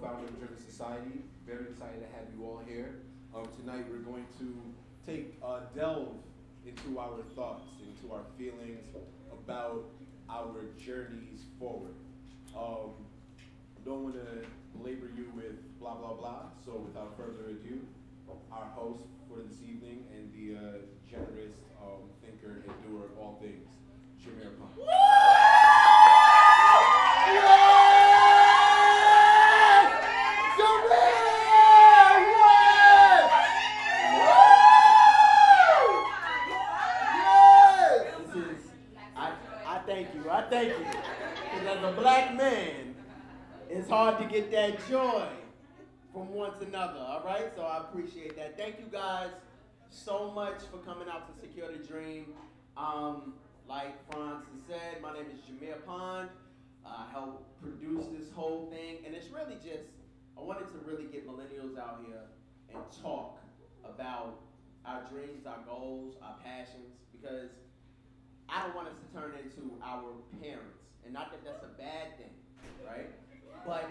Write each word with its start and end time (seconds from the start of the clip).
uh, 0.00 0.06
the 0.06 0.06
co-founder 0.06 0.28
of 0.28 0.38
Driven 0.38 0.58
Society. 0.58 1.22
Very 1.46 1.64
excited 1.70 2.00
to 2.00 2.06
have 2.16 2.26
you 2.36 2.44
all 2.44 2.60
here. 2.66 3.00
Um, 3.34 3.48
tonight 3.58 3.84
we're 3.90 3.98
going 3.98 4.26
to 4.38 4.54
take 5.06 5.38
a 5.42 5.60
delve 5.74 6.16
into 6.66 6.98
our 6.98 7.22
thoughts, 7.34 7.68
into 7.80 8.12
our 8.14 8.22
feelings 8.38 8.84
about 9.32 9.84
our 10.28 10.64
journeys 10.78 11.44
forward. 11.58 11.94
Um, 12.56 12.92
don't 13.84 14.04
want 14.04 14.14
to 14.14 14.46
belabor 14.76 15.10
you 15.16 15.32
with 15.34 15.78
blah 15.80 15.94
blah 15.94 16.14
blah. 16.14 16.42
So 16.64 16.72
without 16.86 17.16
further 17.16 17.50
ado, 17.50 17.80
our 18.52 18.66
host 18.74 19.04
for 19.28 19.42
this 19.42 19.62
evening 19.62 20.04
and 20.14 20.32
the 20.32 20.56
uh, 20.56 20.78
generous 21.10 21.54
um, 21.82 22.10
thinker 22.22 22.62
and 22.66 22.74
doer 22.86 23.06
of 23.06 23.18
all 23.18 23.38
things, 23.40 23.68
Jameer 24.22 24.52
Pond. 24.58 24.74
Black 42.00 42.34
man, 42.34 42.94
it's 43.68 43.88
hard 43.88 44.18
to 44.18 44.24
get 44.24 44.50
that 44.52 44.88
joy 44.88 45.28
from 46.12 46.32
one 46.32 46.58
to 46.58 46.64
another. 46.64 46.98
All 46.98 47.22
right, 47.24 47.52
so 47.54 47.62
I 47.62 47.78
appreciate 47.78 48.36
that. 48.36 48.56
Thank 48.56 48.78
you 48.78 48.86
guys 48.90 49.28
so 49.90 50.30
much 50.30 50.62
for 50.70 50.78
coming 50.78 51.08
out 51.08 51.28
to 51.28 51.40
Secure 51.40 51.70
the 51.70 51.86
Dream. 51.86 52.26
Um, 52.76 53.34
like 53.68 53.94
Franz 54.10 54.44
said, 54.66 55.02
my 55.02 55.12
name 55.12 55.26
is 55.32 55.40
Jameer 55.40 55.84
Pond. 55.84 56.30
I 56.86 57.04
help 57.12 57.44
produce 57.60 58.06
this 58.18 58.32
whole 58.34 58.70
thing, 58.70 59.04
and 59.04 59.14
it's 59.14 59.28
really 59.28 59.56
just 59.56 59.84
I 60.38 60.42
wanted 60.42 60.68
to 60.68 60.78
really 60.86 61.04
get 61.04 61.28
millennials 61.28 61.78
out 61.78 62.00
here 62.06 62.22
and 62.72 62.82
talk 63.02 63.38
about 63.84 64.40
our 64.86 65.02
dreams, 65.12 65.44
our 65.46 65.58
goals, 65.66 66.14
our 66.22 66.36
passions, 66.42 66.96
because 67.12 67.50
I 68.48 68.62
don't 68.62 68.74
want 68.74 68.88
us 68.88 68.94
to 68.94 69.20
turn 69.20 69.32
into 69.36 69.70
our 69.84 70.14
parents, 70.40 70.79
and 71.04 71.12
not 71.12 71.30
that 71.30 71.44
that's 71.44 71.64
a 71.64 71.78
bad 71.80 72.16
thing, 72.18 72.34
right? 72.86 73.10
But 73.66 73.90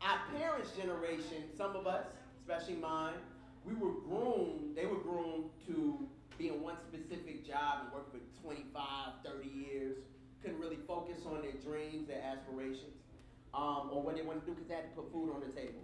our 0.00 0.18
parents' 0.36 0.72
generation, 0.76 1.44
some 1.56 1.76
of 1.76 1.86
us, 1.86 2.04
especially 2.40 2.76
mine, 2.76 3.14
we 3.64 3.74
were 3.74 3.92
groomed, 4.08 4.74
they 4.74 4.86
were 4.86 4.98
groomed 4.98 5.50
to 5.66 6.08
be 6.38 6.48
in 6.48 6.62
one 6.62 6.76
specific 6.88 7.46
job 7.46 7.84
and 7.84 7.92
work 7.92 8.10
for 8.10 8.18
25, 8.42 8.82
30 9.24 9.48
years, 9.48 9.96
couldn't 10.42 10.58
really 10.58 10.78
focus 10.88 11.18
on 11.26 11.40
their 11.42 11.54
dreams, 11.62 12.08
their 12.08 12.22
aspirations, 12.22 12.98
um, 13.54 13.90
or 13.92 14.02
what 14.02 14.16
they 14.16 14.22
want 14.22 14.40
to 14.40 14.46
do 14.46 14.52
because 14.52 14.68
they 14.68 14.74
had 14.74 14.90
to 14.90 15.00
put 15.00 15.12
food 15.12 15.30
on 15.32 15.40
the 15.40 15.52
table. 15.54 15.82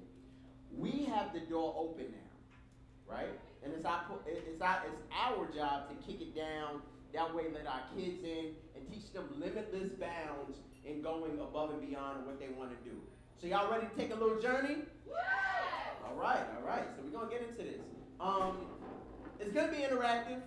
We 0.77 1.05
have 1.05 1.33
the 1.33 1.41
door 1.41 1.75
open 1.79 2.07
now, 2.11 3.15
right? 3.15 3.39
And 3.63 3.73
it's 3.73 3.85
our, 3.85 4.03
it's 4.27 4.61
our, 4.61 4.83
it's 4.87 5.03
our 5.15 5.47
job 5.55 5.89
to 5.91 5.95
kick 6.07 6.21
it 6.21 6.35
down, 6.35 6.83
that 7.13 7.35
way 7.35 7.45
let 7.53 7.67
our 7.67 7.83
kids 7.97 8.23
in 8.23 8.55
and 8.75 8.87
teach 8.93 9.13
them 9.13 9.29
limitless 9.39 9.93
bounds 9.99 10.59
in 10.85 11.03
going 11.03 11.39
above 11.41 11.71
and 11.71 11.81
beyond 11.81 12.27
what 12.27 12.39
they 12.39 12.49
want 12.49 12.71
to 12.71 12.89
do. 12.89 12.97
So 13.41 13.47
y'all 13.47 13.71
ready 13.71 13.87
to 13.87 13.95
take 13.97 14.13
a 14.13 14.17
little 14.19 14.41
journey? 14.41 14.77
All 16.07 16.17
right, 16.17 16.45
all 16.57 16.67
right. 16.67 16.85
So 16.97 17.03
we're 17.05 17.19
gonna 17.19 17.31
get 17.31 17.43
into 17.43 17.63
this. 17.63 17.81
Um, 18.21 18.67
it's 19.41 19.53
gonna 19.53 19.71
be 19.71 19.79
interactive. 19.79 20.41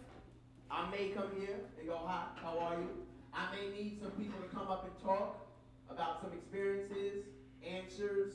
I 0.69 0.89
may 0.89 1.09
come 1.09 1.29
here 1.37 1.55
and 1.79 1.87
go, 1.87 1.97
"Hi, 1.97 2.25
how 2.35 2.57
are 2.59 2.75
you?" 2.75 2.89
I 3.33 3.47
may 3.55 3.69
need 3.69 4.01
some 4.01 4.11
people 4.11 4.39
to 4.41 4.47
come 4.53 4.67
up 4.67 4.83
and 4.85 4.93
talk 5.03 5.47
about 5.89 6.21
some 6.21 6.33
experiences, 6.33 7.25
answers. 7.65 8.33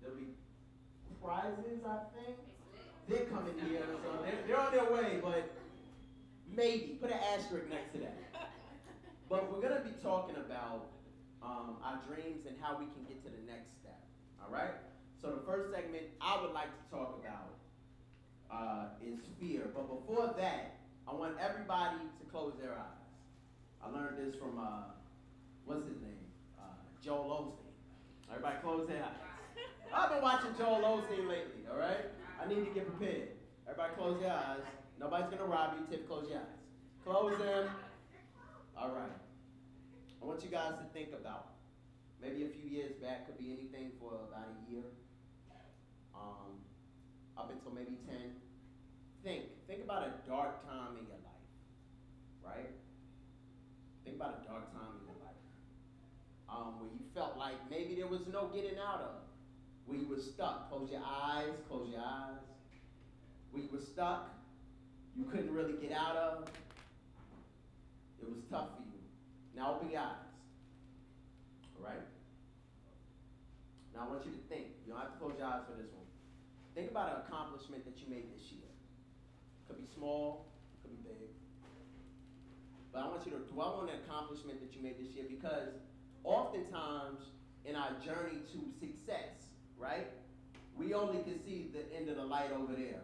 There'll 0.00 0.16
be 0.16 0.28
prizes, 1.22 1.82
I 1.84 1.98
think. 2.14 2.36
They're 3.08 3.26
coming 3.26 3.54
here, 3.68 3.82
so 4.02 4.22
they're, 4.22 4.46
they're 4.46 4.60
on 4.60 4.72
their 4.72 4.90
way, 4.92 5.20
but 5.22 5.50
maybe 6.56 6.98
put 7.00 7.10
an 7.10 7.20
asterisk 7.34 7.68
next 7.70 7.92
to 7.92 7.98
that. 8.00 8.16
But 9.28 9.50
we're 9.52 9.60
gonna 9.60 9.82
be 9.82 9.90
talking 10.04 10.36
about 10.36 10.86
um, 11.42 11.78
our 11.82 11.98
dreams 12.06 12.46
and 12.46 12.54
how 12.62 12.78
we 12.78 12.86
can 12.94 13.02
get 13.08 13.24
to 13.24 13.30
the 13.30 13.42
next 13.42 13.74
step. 13.82 13.98
All 14.38 14.52
right. 14.54 14.70
So 15.20 15.32
the 15.32 15.42
first 15.42 15.74
segment 15.74 16.04
I 16.20 16.40
would 16.40 16.52
like 16.54 16.70
to 16.70 16.84
talk 16.94 17.18
about 17.18 17.50
uh, 18.54 18.84
is 19.04 19.18
fear. 19.40 19.62
But 19.74 19.88
before 19.88 20.32
that, 20.38 20.78
I 21.08 21.14
want 21.14 21.34
everybody 21.42 21.98
to 21.98 22.24
close 22.30 22.52
their 22.62 22.70
eyes. 22.70 23.02
I 23.82 23.90
learned 23.90 24.18
this 24.18 24.38
from 24.38 24.58
uh, 24.58 24.94
what's 25.64 25.86
his 25.86 25.98
name, 26.02 26.30
uh, 26.58 26.78
Joel 27.02 27.26
Osteen. 27.50 28.30
Everybody 28.30 28.56
close 28.62 28.86
their 28.86 29.02
eyes. 29.02 29.26
I've 29.92 30.10
been 30.10 30.22
watching 30.22 30.54
Joel 30.56 30.82
Osteen 30.82 31.28
lately. 31.28 31.66
All 31.68 31.78
right. 31.78 32.06
I 32.40 32.46
need 32.48 32.64
to 32.64 32.70
get 32.70 32.86
prepared. 32.86 33.30
Everybody 33.68 33.94
close 33.94 34.20
your 34.20 34.30
eyes. 34.30 34.62
Nobody's 34.98 35.30
gonna 35.30 35.44
rob 35.44 35.74
you. 35.78 35.86
Tip, 35.90 36.08
close 36.08 36.28
your 36.28 36.38
eyes. 36.38 36.60
Close 37.04 37.38
them. 37.38 37.68
All 38.76 38.90
right. 38.90 39.18
I 40.20 40.24
want 40.24 40.42
you 40.42 40.50
guys 40.50 40.72
to 40.80 40.86
think 40.92 41.10
about 41.12 41.54
maybe 42.20 42.44
a 42.44 42.48
few 42.48 42.68
years 42.68 42.92
back, 43.00 43.26
could 43.26 43.38
be 43.38 43.52
anything 43.52 43.92
for 44.00 44.12
about 44.28 44.48
a 44.48 44.70
year, 44.70 44.84
um, 46.14 46.58
up 47.36 47.50
until 47.52 47.72
maybe 47.72 47.98
10. 48.08 48.16
Think. 49.22 49.44
Think 49.66 49.84
about 49.84 50.02
a 50.02 50.28
dark 50.28 50.64
time 50.66 50.96
in 50.98 51.06
your 51.06 51.20
life, 51.22 51.46
right? 52.44 52.70
Think 54.04 54.16
about 54.16 54.40
a 54.42 54.48
dark 54.48 54.72
time 54.72 54.96
in 55.00 55.06
your 55.06 55.18
life 55.24 55.26
um, 56.48 56.80
where 56.80 56.88
you 56.88 57.00
felt 57.14 57.36
like 57.36 57.54
maybe 57.70 57.94
there 57.94 58.06
was 58.06 58.20
no 58.32 58.48
getting 58.48 58.78
out 58.78 59.00
of, 59.00 59.16
where 59.86 59.98
you 59.98 60.08
were 60.08 60.20
stuck. 60.20 60.70
Close 60.70 60.90
your 60.90 61.02
eyes, 61.04 61.52
close 61.68 61.88
your 61.90 62.00
eyes. 62.00 62.42
Where 63.50 63.62
you 63.62 63.68
were 63.72 63.80
stuck, 63.80 64.35
you 65.16 65.24
couldn't 65.24 65.52
really 65.52 65.74
get 65.80 65.92
out 65.92 66.16
of. 66.16 66.48
It 68.20 68.28
was 68.28 68.44
tough 68.50 68.76
for 68.76 68.84
you. 68.84 69.00
Now 69.56 69.76
open 69.76 69.90
your 69.90 70.00
eyes. 70.00 70.28
All 71.76 71.84
right? 71.84 72.04
Now 73.94 74.04
I 74.04 74.08
want 74.12 74.24
you 74.26 74.32
to 74.32 74.42
think. 74.52 74.76
You 74.84 74.92
don't 74.92 75.00
have 75.00 75.12
to 75.12 75.18
close 75.18 75.32
your 75.38 75.48
eyes 75.48 75.64
for 75.64 75.76
this 75.80 75.88
one. 75.96 76.04
Think 76.74 76.90
about 76.90 77.16
an 77.16 77.16
accomplishment 77.24 77.84
that 77.88 77.96
you 77.96 78.12
made 78.12 78.28
this 78.36 78.52
year. 78.52 78.68
Could 79.66 79.80
be 79.80 79.88
small, 79.96 80.52
could 80.82 80.92
be 80.92 81.08
big. 81.08 81.32
But 82.92 83.02
I 83.02 83.08
want 83.08 83.24
you 83.24 83.32
to 83.32 83.40
dwell 83.48 83.80
on 83.80 83.86
the 83.88 83.96
accomplishment 84.04 84.60
that 84.60 84.76
you 84.76 84.82
made 84.82 85.00
this 85.00 85.16
year 85.16 85.24
because 85.28 85.72
oftentimes 86.24 87.24
in 87.64 87.74
our 87.74 87.92
journey 88.04 88.44
to 88.52 88.60
success, 88.78 89.48
right? 89.78 90.08
We 90.76 90.92
only 90.92 91.22
can 91.24 91.42
see 91.44 91.72
the 91.72 91.88
end 91.96 92.10
of 92.10 92.16
the 92.16 92.24
light 92.24 92.52
over 92.52 92.74
there 92.74 93.00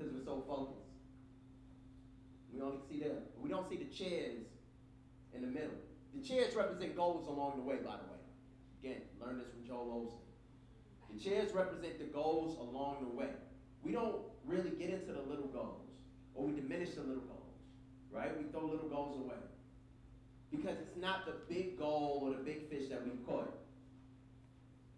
because 0.00 0.14
we're 0.14 0.24
so 0.24 0.42
focused. 0.48 0.88
We 2.52 2.60
only 2.62 2.78
see 2.88 2.98
the 2.98 3.12
we 3.40 3.50
don't 3.50 3.68
see 3.68 3.76
the 3.76 3.92
chairs 3.92 4.46
in 5.34 5.42
the 5.42 5.46
middle. 5.46 5.76
The 6.14 6.26
chairs 6.26 6.54
represent 6.56 6.96
goals 6.96 7.28
along 7.28 7.56
the 7.56 7.62
way, 7.62 7.76
by 7.76 7.96
the 8.00 8.08
way. 8.08 8.20
Again, 8.82 9.02
learn 9.20 9.38
this 9.38 9.48
from 9.48 9.66
Joel 9.66 10.08
Osteen. 10.08 11.16
The 11.16 11.20
chairs 11.22 11.52
represent 11.52 11.98
the 11.98 12.06
goals 12.06 12.58
along 12.58 13.06
the 13.08 13.16
way. 13.16 13.28
We 13.82 13.92
don't 13.92 14.22
really 14.44 14.70
get 14.70 14.90
into 14.90 15.12
the 15.12 15.22
little 15.22 15.48
goals, 15.48 15.86
or 16.34 16.46
we 16.46 16.54
diminish 16.54 16.94
the 16.94 17.02
little 17.02 17.22
goals, 17.22 17.54
right? 18.10 18.36
We 18.36 18.50
throw 18.50 18.66
little 18.66 18.88
goals 18.88 19.20
away. 19.20 19.36
Because 20.50 20.78
it's 20.80 20.96
not 20.96 21.26
the 21.26 21.34
big 21.48 21.78
goal 21.78 22.22
or 22.24 22.30
the 22.30 22.42
big 22.42 22.68
fish 22.68 22.88
that 22.90 23.04
we've 23.04 23.24
caught. 23.26 23.54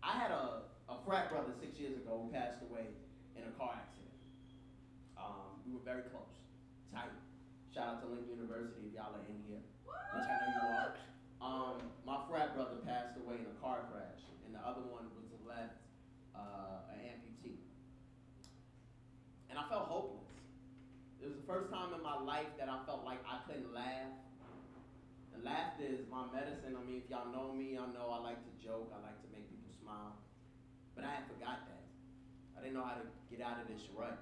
I 0.02 0.12
had 0.12 0.30
a, 0.30 0.62
a 0.88 0.96
frat 1.06 1.30
brother 1.30 1.52
six 1.60 1.78
years 1.78 1.96
ago 1.96 2.24
who 2.24 2.32
passed 2.32 2.62
away 2.70 2.86
in 3.36 3.42
a 3.42 3.50
car 3.58 3.72
accident. 3.76 4.01
We 5.72 5.80
were 5.80 5.88
very 5.88 6.04
close, 6.12 6.28
tight. 6.92 7.08
Shout 7.72 7.96
out 7.96 8.04
to 8.04 8.12
Lincoln 8.12 8.36
University 8.36 8.92
if 8.92 8.92
y'all 8.92 9.16
are 9.16 9.24
in 9.24 9.40
here, 9.48 9.64
which 9.88 10.28
I 10.28 10.36
know 10.36 10.52
you 10.52 10.64
are. 10.68 10.92
Um, 11.40 11.80
my 12.04 12.20
frat 12.28 12.52
brother 12.52 12.76
passed 12.84 13.16
away 13.16 13.40
in 13.40 13.48
a 13.48 13.56
car 13.56 13.88
crash, 13.88 14.20
and 14.44 14.52
the 14.52 14.60
other 14.60 14.84
one 14.84 15.08
was 15.16 15.32
left 15.48 15.80
uh, 16.36 16.92
an 16.92 17.00
amputee. 17.08 17.56
And 19.48 19.56
I 19.56 19.64
felt 19.72 19.88
hopeless. 19.88 20.28
It 21.24 21.32
was 21.32 21.40
the 21.40 21.48
first 21.48 21.72
time 21.72 21.96
in 21.96 22.04
my 22.04 22.20
life 22.20 22.52
that 22.60 22.68
I 22.68 22.84
felt 22.84 23.08
like 23.08 23.24
I 23.24 23.40
couldn't 23.48 23.72
laugh. 23.72 24.12
And 25.32 25.40
laughter 25.40 25.88
is 25.88 26.04
my 26.12 26.28
medicine. 26.36 26.76
I 26.76 26.84
mean, 26.84 27.00
if 27.00 27.08
y'all 27.08 27.32
know 27.32 27.56
me, 27.56 27.80
y'all 27.80 27.88
know 27.88 28.12
I 28.12 28.20
like 28.20 28.44
to 28.44 28.52
joke. 28.60 28.92
I 28.92 29.00
like 29.00 29.16
to 29.24 29.28
make 29.32 29.48
people 29.48 29.72
smile. 29.80 30.20
But 30.92 31.08
I 31.08 31.16
had 31.16 31.24
forgot 31.32 31.64
that. 31.64 31.88
I 32.52 32.60
didn't 32.60 32.76
know 32.76 32.84
how 32.84 33.00
to 33.00 33.08
get 33.32 33.40
out 33.40 33.56
of 33.56 33.72
this 33.72 33.88
rut. 33.96 34.20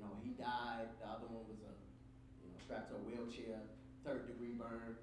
You 0.00 0.08
know, 0.08 0.16
he 0.24 0.32
died. 0.32 0.88
The 0.96 1.12
other 1.12 1.28
one 1.28 1.44
was 1.44 1.60
a, 1.60 1.72
you 2.40 2.48
know, 2.48 2.56
strapped 2.64 2.88
to 2.88 2.96
a 2.96 3.04
wheelchair, 3.04 3.60
third 4.00 4.24
degree 4.32 4.56
burn. 4.56 4.96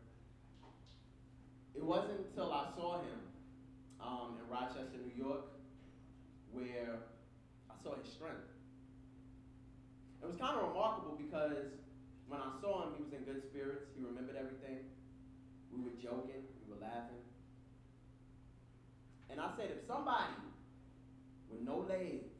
It 1.78 1.86
wasn't 1.86 2.26
until 2.26 2.50
I 2.50 2.66
saw 2.74 2.98
him 3.06 3.22
um, 4.02 4.42
in 4.42 4.50
Rochester, 4.50 4.98
New 4.98 5.14
York, 5.14 5.54
where 6.50 6.98
I 7.70 7.78
saw 7.84 7.94
his 8.02 8.10
strength. 8.10 8.50
It 10.24 10.26
was 10.26 10.36
kind 10.42 10.58
of 10.58 10.74
remarkable 10.74 11.14
because 11.14 11.78
when 12.26 12.42
I 12.42 12.50
saw 12.58 12.90
him, 12.90 12.98
he 12.98 13.04
was 13.06 13.14
in 13.14 13.22
good 13.22 13.46
spirits. 13.46 13.94
He 13.94 14.02
remembered 14.02 14.36
everything. 14.36 14.82
We 15.70 15.86
were 15.86 15.94
joking, 16.02 16.42
we 16.66 16.74
were 16.74 16.82
laughing. 16.82 17.22
And 19.30 19.38
I 19.40 19.54
said, 19.54 19.70
if 19.78 19.86
somebody 19.86 20.34
with 21.54 21.62
no 21.62 21.86
legs 21.86 22.34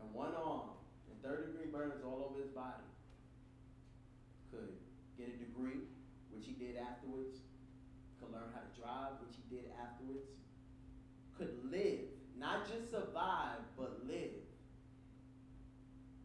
and 0.00 0.14
one 0.14 0.32
arm 0.32 0.77
third 1.28 1.52
degree 1.52 1.68
burns 1.68 2.00
all 2.00 2.24
over 2.24 2.40
his 2.40 2.48
body 2.56 2.88
could 4.50 4.72
get 5.20 5.28
a 5.28 5.36
degree, 5.36 5.84
which 6.32 6.48
he 6.48 6.52
did 6.56 6.80
afterwards, 6.80 7.44
could 8.16 8.32
learn 8.32 8.48
how 8.56 8.64
to 8.64 8.72
drive, 8.80 9.20
which 9.20 9.36
he 9.36 9.44
did 9.52 9.68
afterwards, 9.76 10.24
could 11.36 11.52
live, 11.70 12.08
not 12.40 12.64
just 12.64 12.90
survive, 12.90 13.60
but 13.76 14.00
live, 14.08 14.40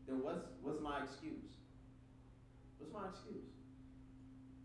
then 0.08 0.24
what's, 0.24 0.48
what's 0.62 0.80
my 0.80 1.04
excuse? 1.04 1.52
What's 2.80 2.94
my 2.94 3.12
excuse? 3.12 3.52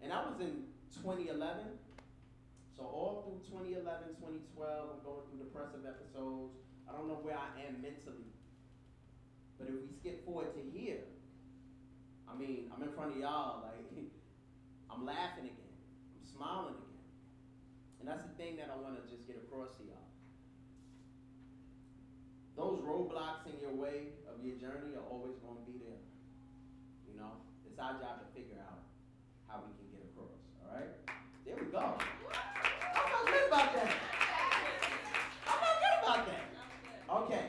And 0.03 0.13
I 0.13 0.23
was 0.23 0.39
in 0.39 0.71
2011. 1.03 1.67
So 2.79 2.87
all 2.87 3.27
through 3.27 3.43
2011, 3.51 4.23
2012, 4.23 4.55
I'm 4.55 5.03
going 5.03 5.27
through 5.27 5.43
depressive 5.43 5.83
episodes. 5.83 6.55
I 6.87 6.95
don't 6.95 7.11
know 7.11 7.19
where 7.27 7.35
I 7.35 7.51
am 7.67 7.83
mentally. 7.83 8.38
But 9.59 9.69
if 9.69 9.75
we 9.75 9.91
skip 10.01 10.25
forward 10.25 10.55
to 10.55 10.63
here, 10.71 11.03
I 12.31 12.39
mean, 12.39 12.71
I'm 12.71 12.83
in 12.83 12.93
front 12.95 13.13
of 13.13 13.19
y'all, 13.19 13.67
like, 13.67 13.83
I'm 14.91 15.05
laughing 15.05 15.51
again. 15.51 15.75
I'm 16.15 16.25
smiling 16.25 16.79
again. 16.79 17.05
And 18.01 18.09
that's 18.09 18.23
the 18.23 18.35
thing 18.39 18.57
that 18.63 18.71
I 18.71 18.79
want 18.79 18.95
to 18.97 19.03
just 19.11 19.27
get 19.27 19.37
across 19.37 19.75
to 19.79 19.83
y'all. 19.85 20.07
Those 22.55 22.79
roadblocks 22.87 23.47
in 23.47 23.59
your 23.59 23.75
way 23.75 24.15
of 24.31 24.43
your 24.45 24.55
journey 24.59 24.95
are 24.95 25.07
always 25.11 25.35
going 25.43 25.59
to 25.59 25.67
be 25.67 25.79
there. 25.83 26.03
You 27.11 27.19
know, 27.19 27.43
it's 27.67 27.79
our 27.79 27.99
job 27.99 28.23
to 28.23 28.27
figure 28.35 28.59
out 28.63 28.87
how 29.47 29.63
we 29.67 29.75
can 29.75 29.87
get 29.91 30.07
across. 30.11 30.39
All 30.63 30.75
right? 30.75 30.95
There 31.45 31.59
we 31.59 31.71
go 31.71 31.99
good 33.31 33.49
about 33.49 33.75
that. 33.75 33.93
I 35.47 35.53
feel 35.61 35.77
good 35.85 35.97
about 36.03 36.27
that. 36.27 36.45
Okay. 37.11 37.45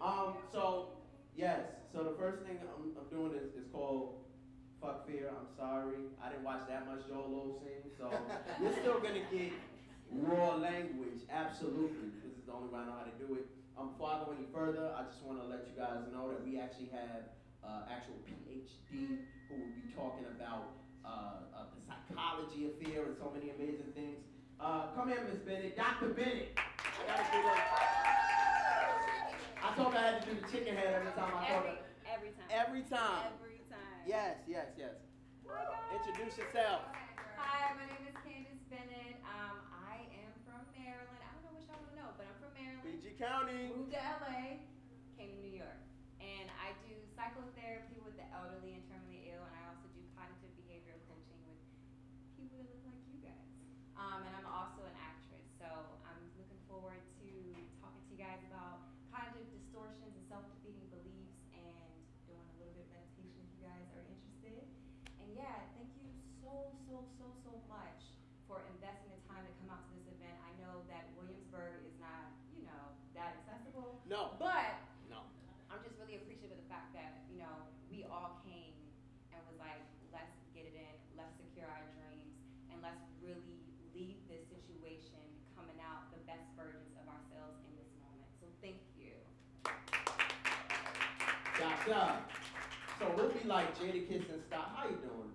Um, 0.00 0.34
so, 0.52 0.88
yes. 1.36 1.60
So 1.92 2.04
the 2.04 2.14
first 2.18 2.42
thing 2.42 2.58
I'm, 2.62 2.92
I'm 2.98 3.08
doing 3.10 3.32
is, 3.34 3.54
is 3.54 3.66
called 3.72 4.14
Fuck 4.80 4.94
Fear. 5.06 5.30
I'm 5.30 5.46
sorry. 5.54 6.10
I 6.18 6.30
didn't 6.30 6.42
watch 6.42 6.66
that 6.68 6.86
much 6.90 7.06
Joel 7.06 7.30
Osteen. 7.30 7.86
So 7.94 8.10
you're 8.60 8.74
still 8.74 8.98
going 8.98 9.14
to 9.14 9.26
get 9.30 9.52
raw 10.10 10.56
language. 10.56 11.22
Absolutely. 11.30 12.10
This 12.26 12.34
is 12.34 12.42
the 12.46 12.52
only 12.52 12.74
way 12.74 12.82
I 12.82 12.86
know 12.90 12.98
how 12.98 13.06
to 13.06 13.14
do 13.22 13.38
it. 13.38 13.46
Um, 13.78 13.94
before 13.94 14.10
I 14.10 14.24
go 14.26 14.34
any 14.34 14.50
further, 14.50 14.90
I 14.98 15.06
just 15.06 15.22
want 15.22 15.38
to 15.38 15.46
let 15.46 15.62
you 15.70 15.78
guys 15.78 16.02
know 16.10 16.26
that 16.34 16.42
we 16.42 16.58
actually 16.58 16.90
have 16.90 17.30
uh, 17.62 17.86
actual 17.86 18.18
PhD 18.26 19.22
who 19.46 19.54
will 19.54 19.74
be 19.78 19.86
talking 19.94 20.26
about 20.26 20.74
uh, 21.06 21.46
uh, 21.54 21.70
the 21.70 21.80
psychology 21.86 22.66
of 22.66 22.74
fear 22.82 23.06
and 23.06 23.14
so 23.14 23.30
many 23.30 23.54
amazing 23.54 23.94
things. 23.94 24.18
Uh, 24.58 24.90
come 24.96 25.06
here, 25.06 25.22
Miss 25.22 25.38
Bennett. 25.46 25.76
Dr. 25.76 26.18
Bennett. 26.18 26.58
I 26.58 27.02
gotta 27.06 27.26
do 27.30 27.38
that. 27.46 27.62
I 29.62 29.68
told 29.76 29.94
her 29.94 30.00
I 30.02 30.18
had 30.18 30.22
to 30.22 30.34
do 30.34 30.40
the 30.40 30.46
chicken 30.50 30.74
head 30.74 30.98
every 30.98 31.12
time 31.12 31.30
I 31.30 31.46
told 31.46 31.62
her. 31.70 31.78
Every 32.10 32.30
time. 32.34 32.50
Every 32.50 32.82
time. 32.82 33.30
Every 33.38 33.45
Yes, 34.06 34.38
yes, 34.46 34.70
yes. 34.78 34.94
Introduce 35.90 36.38
yourself. 36.38 36.86
Hi, 37.34 37.74
my 37.74 37.90
name 37.90 38.06
is 38.06 38.14
Candace 38.22 38.62
Bennett. 38.70 39.18
Um, 39.26 39.58
I 39.74 40.06
am 40.22 40.30
from 40.46 40.62
Maryland. 40.78 41.18
I 41.18 41.26
don't 41.34 41.42
know 41.42 41.58
what 41.58 41.66
y'all 41.66 41.82
want 41.82 41.90
to 41.90 41.98
know, 41.98 42.10
but 42.14 42.30
I'm 42.30 42.38
from 42.38 42.54
Maryland. 42.54 42.86
PG 42.86 43.18
County. 43.18 43.74
Moved 43.74 43.98
to 43.98 44.00
LA, 44.22 44.62
came 45.18 45.34
to 45.34 45.38
New 45.42 45.58
York. 45.58 45.82
And 46.22 46.46
I 46.54 46.78
do 46.86 46.94
psychotherapy 47.18 47.98
with 48.06 48.14
the 48.14 48.30
elderly 48.30 48.78
and 48.78 48.86
terminally 48.86 49.26
ill, 49.26 49.42
and 49.42 49.54
I 49.58 49.74
also 49.74 49.90
do 49.90 49.98
cognitive 50.14 50.54
behavioral 50.54 51.02
coaching 51.10 51.42
with 51.42 51.58
people 52.38 52.62
that 52.62 52.70
look 52.70 52.86
like 52.86 53.02
you 53.10 53.18
guys. 53.26 53.50
Um, 53.98 54.22
and 54.22 54.30
I'm 54.38 54.46
also 54.46 54.86
an 54.86 54.94
actress, 55.02 55.50
so 55.58 55.66
I'm 56.06 56.22
looking 56.38 56.62
forward 56.70 57.02
to 57.26 57.30
talking 57.82 58.02
to 58.06 58.10
you 58.14 58.22
guys 58.22 58.38
about 58.54 58.86
cognitive 59.10 59.50
distortions 59.50 60.14
and 60.14 60.24
self-defeating 60.30 60.94
beliefs 60.94 61.42
and 61.58 61.90
doing 62.30 62.46
a 62.46 62.54
little 62.62 62.74
bit 62.78 62.86
of 62.86 62.94
meditation 62.94 63.42
if 63.42 63.50
you 63.58 63.62
guys 63.66 63.86
are 63.98 64.04
interested. 64.06 64.62
And 65.22 65.34
yeah, 65.34 65.58
thank 65.74 65.90
you 65.98 66.06
so, 66.42 66.70
so, 66.86 67.02
so, 67.18 67.26
so 67.42 67.52
much 67.66 68.14
for 68.46 68.62
investing 68.78 69.10
the 69.10 69.22
time 69.26 69.42
to 69.42 69.52
come 69.58 69.74
out 69.74 69.82
to 69.88 69.92
this 69.98 70.06
event. 70.06 70.38
I 70.46 70.52
know 70.62 70.86
that 70.86 71.10
Williamsburg 71.18 71.82
is 71.82 71.98
not, 71.98 72.30
you 72.54 72.62
know, 72.62 72.94
that 73.18 73.42
accessible. 73.42 73.98
No. 74.06 74.38
But 74.38 74.78
no. 75.10 75.26
I'm 75.66 75.82
just 75.82 75.98
really 75.98 76.14
appreciative 76.14 76.54
of 76.54 76.62
the 76.62 76.70
fact 76.70 76.94
that, 76.94 77.26
you 77.26 77.42
know, 77.42 77.66
we 77.90 78.06
all 78.06 78.38
came 78.46 78.78
and 79.34 79.42
was 79.50 79.58
like, 79.58 79.82
let's 80.14 80.30
get 80.54 80.66
it 80.68 80.78
in, 80.78 80.94
let's 81.18 81.34
secure 81.42 81.66
our 81.66 81.86
dreams, 81.98 82.38
and 82.70 82.78
let's 82.86 83.02
really 83.18 83.58
leave 83.90 84.22
this 84.30 84.46
situation 84.46 85.26
coming 85.58 85.82
out 85.82 86.06
the 86.14 86.22
best 86.22 86.46
versions 86.54 86.94
of 87.02 87.10
ourselves 87.10 87.58
in 87.66 87.74
this 87.74 87.90
moment. 87.98 88.30
So 88.38 88.46
thank 88.62 88.78
you. 88.94 89.18
Gotcha. 91.86 92.18
So 92.98 93.06
we'll 93.14 93.30
be 93.30 93.46
like 93.46 93.78
Jadakiss 93.78 94.26
and 94.26 94.42
Styles. 94.50 94.74
How 94.74 94.90
you 94.90 94.98
doing? 95.06 95.30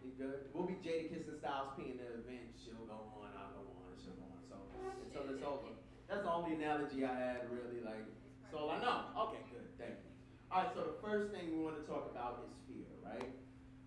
You 0.00 0.16
good? 0.16 0.48
We'll 0.56 0.64
be 0.64 0.80
Jadakiss 0.80 1.28
and 1.28 1.36
Styles 1.36 1.76
P 1.76 1.92
in 1.92 2.00
the 2.00 2.24
event. 2.24 2.56
She'll 2.56 2.88
go 2.88 3.12
on, 3.20 3.28
I'll 3.36 3.52
go 3.52 3.68
on, 3.68 3.92
she'll 4.00 4.16
go 4.16 4.24
on. 4.32 4.40
So 4.48 4.56
until 4.80 5.28
it's 5.28 5.44
over. 5.44 5.76
That's 6.08 6.24
the 6.24 6.32
only 6.32 6.56
analogy 6.56 7.04
I 7.04 7.12
had 7.12 7.52
really 7.52 7.84
like. 7.84 8.08
So 8.48 8.72
I 8.72 8.80
know. 8.80 9.12
Okay, 9.28 9.44
good. 9.52 9.68
Thank 9.76 10.00
you. 10.00 10.12
All 10.48 10.64
right. 10.64 10.72
So 10.72 10.88
the 10.88 10.98
first 11.04 11.36
thing 11.36 11.52
we 11.52 11.60
want 11.60 11.76
to 11.76 11.84
talk 11.84 12.08
about 12.08 12.48
is 12.48 12.56
fear, 12.64 12.88
right? 13.04 13.28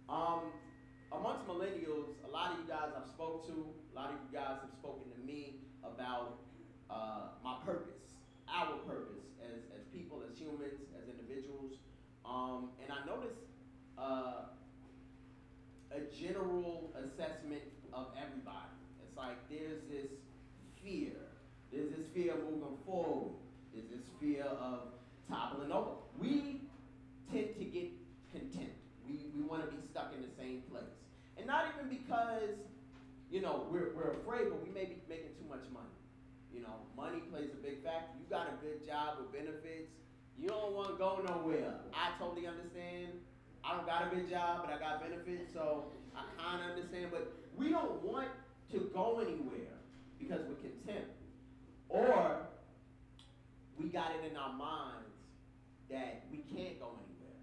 Um, 0.05 0.53
amongst 1.09 1.49
millennials, 1.49 2.13
a 2.21 2.29
lot 2.29 2.53
of 2.53 2.61
you 2.61 2.69
guys 2.69 2.93
I've 2.93 3.09
spoke 3.09 3.49
to, 3.49 3.73
a 3.73 3.93
lot 3.97 4.13
of 4.13 4.21
you 4.21 4.29
guys 4.29 4.61
have 4.61 4.73
spoken 4.77 5.09
to 5.17 5.19
me 5.25 5.65
about 5.81 6.45
uh, 6.93 7.33
my 7.41 7.57
purpose, 7.65 8.21
our 8.45 8.77
purpose 8.85 9.25
as, 9.41 9.65
as 9.73 9.81
people, 9.89 10.21
as 10.21 10.37
humans, 10.37 10.85
as 10.93 11.09
individuals. 11.09 11.81
Um, 12.27 12.69
and 12.83 12.91
I 12.91 13.05
noticed 13.05 13.39
uh, 13.97 14.51
a 15.91 15.99
general 16.21 16.91
assessment 16.99 17.63
of 17.93 18.07
everybody. 18.19 18.75
It's 19.01 19.15
like 19.17 19.37
there's 19.49 19.81
this 19.89 20.11
fear. 20.83 21.15
There's 21.71 21.89
this 21.89 22.05
fear 22.13 22.33
of 22.33 22.43
moving 22.43 22.77
forward. 22.85 23.31
There's 23.73 23.87
this 23.89 24.05
fear 24.19 24.43
of 24.43 24.91
toppling 25.29 25.71
over. 25.71 25.91
We 26.19 26.61
tend 27.31 27.55
to 27.57 27.65
get 27.65 27.91
content. 28.31 28.75
We, 29.07 29.31
we 29.35 29.43
want 29.43 29.63
to 29.63 29.71
be 29.71 29.79
stuck 29.91 30.13
in 30.15 30.21
the 30.21 30.33
same 30.37 30.63
place. 30.71 30.91
And 31.37 31.47
not 31.47 31.65
even 31.71 31.89
because, 31.89 32.59
you 33.31 33.41
know, 33.41 33.67
we're, 33.71 33.95
we're 33.95 34.19
afraid, 34.19 34.49
but 34.49 34.59
we 34.63 34.73
may 34.73 34.85
be 34.85 34.99
making 35.07 35.31
too 35.39 35.47
much 35.47 35.63
money. 35.71 35.95
You 36.51 36.61
know, 36.61 36.75
money 36.95 37.19
plays 37.31 37.51
a 37.53 37.61
big 37.61 37.83
factor. 37.83 38.17
You 38.19 38.25
got 38.29 38.47
a 38.47 38.55
good 38.63 38.85
job 38.87 39.19
with 39.19 39.31
benefits. 39.31 39.91
You 40.39 40.49
don't 40.49 40.73
want 40.73 40.89
to 40.89 40.95
go 40.95 41.19
nowhere. 41.25 41.73
I 41.93 42.17
totally 42.19 42.45
understand. 42.45 43.13
I 43.63 43.75
don't 43.75 43.85
got 43.85 44.11
a 44.11 44.15
good 44.15 44.29
job, 44.29 44.61
but 44.63 44.73
I 44.73 44.79
got 44.79 45.01
benefits, 45.01 45.51
so 45.51 45.85
I 46.15 46.23
kind 46.39 46.63
of 46.63 46.77
understand. 46.77 47.07
But 47.11 47.33
we 47.57 47.69
don't 47.69 48.03
want 48.03 48.27
to 48.71 48.91
go 48.93 49.19
anywhere 49.19 49.73
because 50.19 50.41
we're 50.47 50.55
content. 50.55 51.05
Or 51.89 52.47
we 53.79 53.89
got 53.89 54.11
it 54.11 54.29
in 54.29 54.37
our 54.37 54.53
minds 54.53 55.15
that 55.89 56.25
we 56.31 56.37
can't 56.37 56.79
go 56.79 56.93
anywhere. 56.93 57.41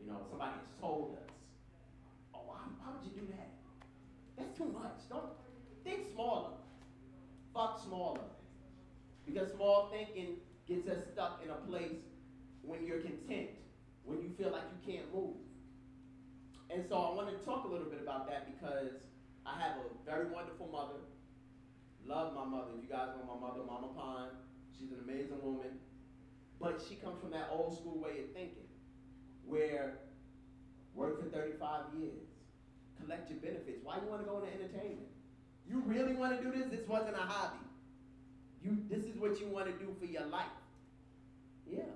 You 0.00 0.06
know, 0.10 0.20
somebody 0.28 0.52
has 0.52 0.80
told 0.80 1.16
us, 1.16 1.32
oh, 2.34 2.40
why, 2.46 2.56
why 2.78 2.92
would 2.92 3.04
you 3.04 3.20
do 3.20 3.26
that? 3.32 3.50
That's 4.36 4.56
too 4.58 4.66
much. 4.66 5.08
Don't 5.08 5.32
think 5.84 6.12
smaller. 6.12 6.50
Fuck 7.54 7.80
smaller. 7.86 8.20
Because 9.26 9.52
small 9.52 9.90
thinking 9.92 10.36
gets 10.66 10.88
us 10.88 10.98
stuck 11.12 11.40
in 11.44 11.50
a 11.50 11.60
place 11.68 12.00
when 12.62 12.86
you're 12.86 13.00
content, 13.00 13.50
when 14.04 14.20
you 14.20 14.30
feel 14.38 14.50
like 14.50 14.62
you 14.70 14.92
can't 14.92 15.12
move. 15.14 15.36
And 16.70 16.84
so 16.88 16.96
I 16.96 17.14
want 17.14 17.28
to 17.28 17.44
talk 17.44 17.64
a 17.64 17.68
little 17.68 17.88
bit 17.88 18.00
about 18.02 18.28
that 18.28 18.46
because 18.46 18.92
I 19.44 19.60
have 19.60 19.76
a 19.76 20.10
very 20.10 20.30
wonderful 20.30 20.68
mother. 20.72 21.00
Love 22.06 22.34
my 22.34 22.44
mother. 22.44 22.72
You 22.80 22.88
guys 22.88 23.08
know 23.16 23.34
my 23.34 23.48
mother, 23.48 23.60
Mama 23.66 23.88
Pine. 23.94 24.30
She's 24.78 24.90
an 24.90 24.98
amazing 25.04 25.42
woman. 25.42 25.78
But 26.60 26.80
she 26.88 26.94
comes 26.94 27.20
from 27.20 27.30
that 27.32 27.48
old 27.50 27.76
school 27.76 28.00
way 28.00 28.22
of 28.22 28.32
thinking 28.32 28.70
where 29.44 29.98
work 30.94 31.22
for 31.22 31.28
35 31.28 31.94
years, 31.98 32.28
collect 33.00 33.30
your 33.30 33.40
benefits. 33.40 33.80
Why 33.82 33.96
you 33.96 34.08
want 34.08 34.22
to 34.22 34.28
go 34.28 34.38
into 34.38 34.52
entertainment? 34.52 35.08
You 35.68 35.82
really 35.86 36.14
want 36.14 36.38
to 36.38 36.42
do 36.42 36.56
this? 36.56 36.70
This 36.70 36.86
wasn't 36.88 37.16
a 37.16 37.20
hobby. 37.20 37.64
You, 38.62 38.78
this 38.88 39.04
is 39.04 39.18
what 39.18 39.40
you 39.40 39.48
want 39.48 39.66
to 39.66 39.72
do 39.84 39.90
for 39.98 40.06
your 40.06 40.26
life. 40.26 40.54
Yeah. 41.66 41.92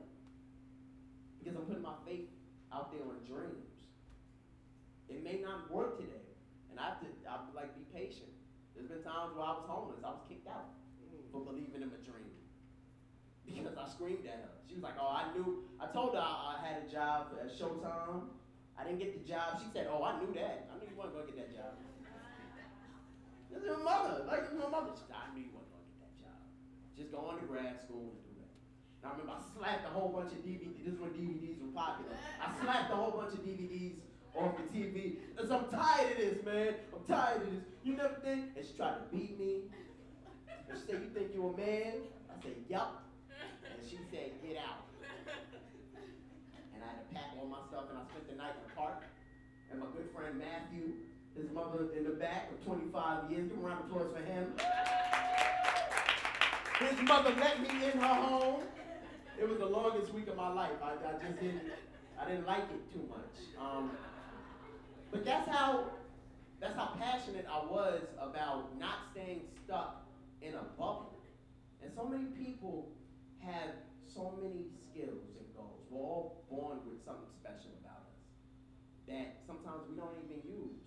Because 1.39 1.57
I'm 1.57 1.67
putting 1.67 1.83
my 1.83 1.95
faith 2.07 2.29
out 2.73 2.91
there 2.91 3.03
on 3.07 3.23
dreams. 3.23 3.71
It 5.09 5.23
may 5.23 5.39
not 5.39 5.71
work 5.71 5.99
today. 5.99 6.27
And 6.71 6.81
I 6.81 6.91
have 6.91 7.01
to, 7.01 7.07
I 7.29 7.33
have 7.39 7.47
to 7.51 7.55
like 7.55 7.71
be 7.79 7.87
patient. 7.95 8.35
There's 8.75 8.89
been 8.89 9.03
times 9.03 9.33
where 9.39 9.47
I 9.47 9.55
was 9.55 9.65
homeless. 9.67 10.03
I 10.05 10.11
was 10.11 10.21
kicked 10.29 10.49
out 10.49 10.75
mm. 11.01 11.23
for 11.31 11.41
believing 11.41 11.81
in 11.81 11.89
my 11.89 12.03
dream. 12.03 12.35
Because 13.47 13.79
I 13.79 13.89
screamed 13.89 14.27
at 14.27 14.43
her. 14.43 14.55
She 14.67 14.75
was 14.75 14.83
like, 14.83 14.99
oh, 15.01 15.07
I 15.07 15.31
knew. 15.33 15.63
I 15.79 15.87
told 15.87 16.15
her 16.15 16.21
I, 16.21 16.59
I 16.59 16.67
had 16.67 16.83
a 16.83 16.91
job 16.91 17.31
at 17.39 17.49
Showtime. 17.49 18.27
I 18.77 18.85
didn't 18.85 19.01
get 19.01 19.17
the 19.17 19.25
job. 19.25 19.57
She 19.57 19.69
said, 19.73 19.89
Oh, 19.89 20.05
I 20.05 20.21
knew 20.21 20.29
that. 20.37 20.69
I 20.69 20.77
knew 20.77 20.89
you 20.93 20.97
weren't 20.97 21.17
going 21.17 21.27
to 21.27 21.33
get 21.33 21.49
that 21.49 21.57
job. 21.57 21.73
This 23.49 23.65
is 23.65 23.69
her 23.73 23.81
mother. 23.81 24.25
Like, 24.29 24.53
my 24.53 24.69
mother. 24.69 24.93
She 24.93 25.09
said, 25.09 25.17
I 25.17 25.33
knew 25.33 25.49
you 25.49 25.53
weren't 25.57 25.73
going 25.73 25.81
to 25.81 25.89
get 25.97 26.05
that 26.05 26.17
job. 26.21 26.37
Just 26.97 27.13
go 27.13 27.29
on 27.29 27.37
to 27.39 27.45
grad 27.45 27.77
school 27.85 28.09
and 28.09 28.21
do 28.25 28.33
that. 28.41 28.49
And 29.05 29.05
I 29.05 29.09
remember 29.13 29.37
I 29.37 29.41
slapped 29.53 29.85
a 29.85 29.93
whole 29.93 30.09
bunch 30.09 30.33
of 30.33 30.41
DVDs. 30.41 30.81
This 30.81 30.95
is 30.95 31.01
when 31.01 31.13
DVDs 31.13 31.61
were 31.61 31.77
popular. 31.77 32.17
I 32.41 32.49
slapped 32.65 32.91
a 32.91 32.97
whole 32.97 33.13
bunch 33.13 33.37
of 33.37 33.45
DVDs 33.45 34.01
off 34.33 34.57
the 34.57 34.65
TV. 34.73 35.21
Because 35.37 35.51
I'm 35.53 35.69
tired 35.69 36.13
of 36.13 36.17
this, 36.17 36.45
man. 36.45 36.75
I'm 36.97 37.05
tired 37.05 37.43
of 37.43 37.53
this. 37.53 37.65
You 37.85 37.97
never 38.01 38.17
think? 38.25 38.57
And 38.57 38.65
she 38.65 38.73
tried 38.73 38.97
to 38.97 39.05
beat 39.13 39.39
me. 39.39 39.69
And 40.49 40.79
she 40.79 40.89
said, 40.89 41.05
You 41.05 41.11
think 41.13 41.37
you're 41.37 41.53
a 41.53 41.57
man? 41.57 42.09
I 42.33 42.41
said, 42.41 42.57
Yup. 42.69 43.05
And 43.29 43.77
she 43.85 44.01
said, 44.09 44.33
Get 44.41 44.57
out. 44.57 44.89
And 46.73 46.81
I 46.81 46.89
had 46.89 47.05
to 47.05 47.09
pack 47.13 47.37
all 47.37 47.47
my 47.47 47.61
stuff, 47.69 47.93
and 47.93 48.01
I 48.01 48.09
spent 48.09 48.25
the 48.25 48.37
night 48.41 48.57
in 48.57 48.65
the 48.65 48.73
park. 48.73 49.05
And 49.71 49.81
my 49.81 49.87
good 49.93 50.09
friend 50.17 50.41
Matthew, 50.41 50.97
his 51.37 51.53
mother 51.53 51.93
in 51.93 52.05
the 52.05 52.17
back 52.17 52.49
of 52.57 52.65
25 52.65 53.31
years, 53.31 53.53
give 53.53 53.59
a 53.59 53.61
round 53.61 53.85
of 53.85 53.91
applause 53.93 54.09
for 54.17 54.25
him. 54.25 54.57
His 56.79 57.01
mother 57.09 57.35
let 57.41 57.63
me 57.63 57.69
in 57.71 57.99
her 57.99 58.15
home. 58.15 58.61
It 59.41 59.49
was 59.49 59.59
the 59.59 59.67
longest 59.67 60.13
week 60.13 60.29
of 60.29 60.37
my 60.37 60.53
life. 60.53 60.77
I, 60.83 60.93
I 60.93 61.13
just 61.27 61.41
didn't, 61.41 61.63
I 62.21 62.29
didn't 62.29 62.47
like 62.47 62.65
it 62.65 62.93
too 62.93 63.09
much. 63.09 63.33
Um, 63.59 63.93
but 65.11 65.25
that's 65.25 65.49
how, 65.49 65.85
that's 66.61 66.77
how 66.77 66.93
passionate 67.01 67.47
I 67.51 67.65
was 67.65 68.03
about 68.21 68.79
not 68.79 69.09
staying 69.13 69.43
stuck 69.65 70.05
in 70.43 70.53
a 70.53 70.65
bubble. 70.77 71.17
And 71.83 71.91
so 71.95 72.05
many 72.05 72.25
people 72.37 72.89
have 73.39 73.71
so 74.13 74.35
many 74.43 74.67
skills 74.91 75.33
and 75.39 75.49
goals. 75.57 75.81
We're 75.91 76.01
all 76.01 76.45
born 76.51 76.79
with 76.85 77.03
something 77.07 77.33
special 77.41 77.73
about 77.81 78.05
us 78.05 78.21
that 79.09 79.41
sometimes 79.47 79.89
we 79.89 79.97
don't 79.97 80.13
even 80.29 80.45
use. 80.45 80.85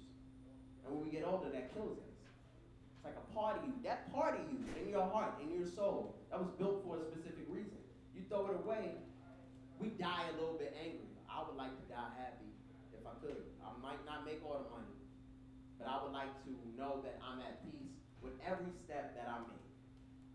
And 0.85 0.93
when 0.93 1.03
we 1.05 1.09
get 1.09 1.25
older, 1.25 1.49
that 1.49 1.73
kills 1.73 1.97
us. 1.97 2.08
It's 2.99 3.07
like 3.07 3.15
a 3.15 3.27
part 3.31 3.55
of 3.55 3.63
you. 3.63 3.71
That 3.87 4.11
part 4.11 4.35
of 4.35 4.43
you 4.51 4.59
in 4.75 4.91
your 4.91 5.07
heart, 5.07 5.39
in 5.39 5.47
your 5.55 5.63
soul, 5.63 6.19
that 6.27 6.35
was 6.35 6.51
built 6.59 6.83
for 6.83 6.99
a 6.99 7.03
specific 7.07 7.47
reason. 7.47 7.79
You 8.11 8.27
throw 8.27 8.51
it 8.51 8.59
away, 8.59 8.99
we 9.79 9.95
die 9.95 10.27
a 10.27 10.35
little 10.35 10.59
bit 10.59 10.75
angry. 10.75 11.15
I 11.31 11.39
would 11.47 11.55
like 11.55 11.71
to 11.71 11.85
die 11.87 12.11
happy 12.19 12.51
if 12.91 12.99
I 13.07 13.15
could. 13.23 13.39
I 13.63 13.71
might 13.79 14.03
not 14.03 14.27
make 14.27 14.43
all 14.43 14.59
the 14.59 14.67
money, 14.67 14.99
but 15.79 15.87
I 15.87 16.03
would 16.03 16.11
like 16.11 16.27
to 16.43 16.51
know 16.75 16.99
that 17.07 17.15
I'm 17.23 17.39
at 17.39 17.63
peace 17.63 17.95
with 18.19 18.35
every 18.43 18.67
step 18.83 19.15
that 19.15 19.31
I 19.31 19.39
make. 19.47 19.71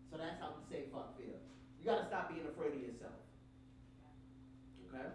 So 0.09 0.17
that's 0.17 0.41
how 0.41 0.57
we 0.57 0.65
say 0.65 0.89
fuck 0.89 1.13
fear. 1.21 1.37
You 1.77 1.85
gotta 1.85 2.09
stop 2.09 2.33
being 2.33 2.49
afraid 2.49 2.73
of 2.73 2.81
yourself. 2.81 3.21
Okay? 4.89 5.05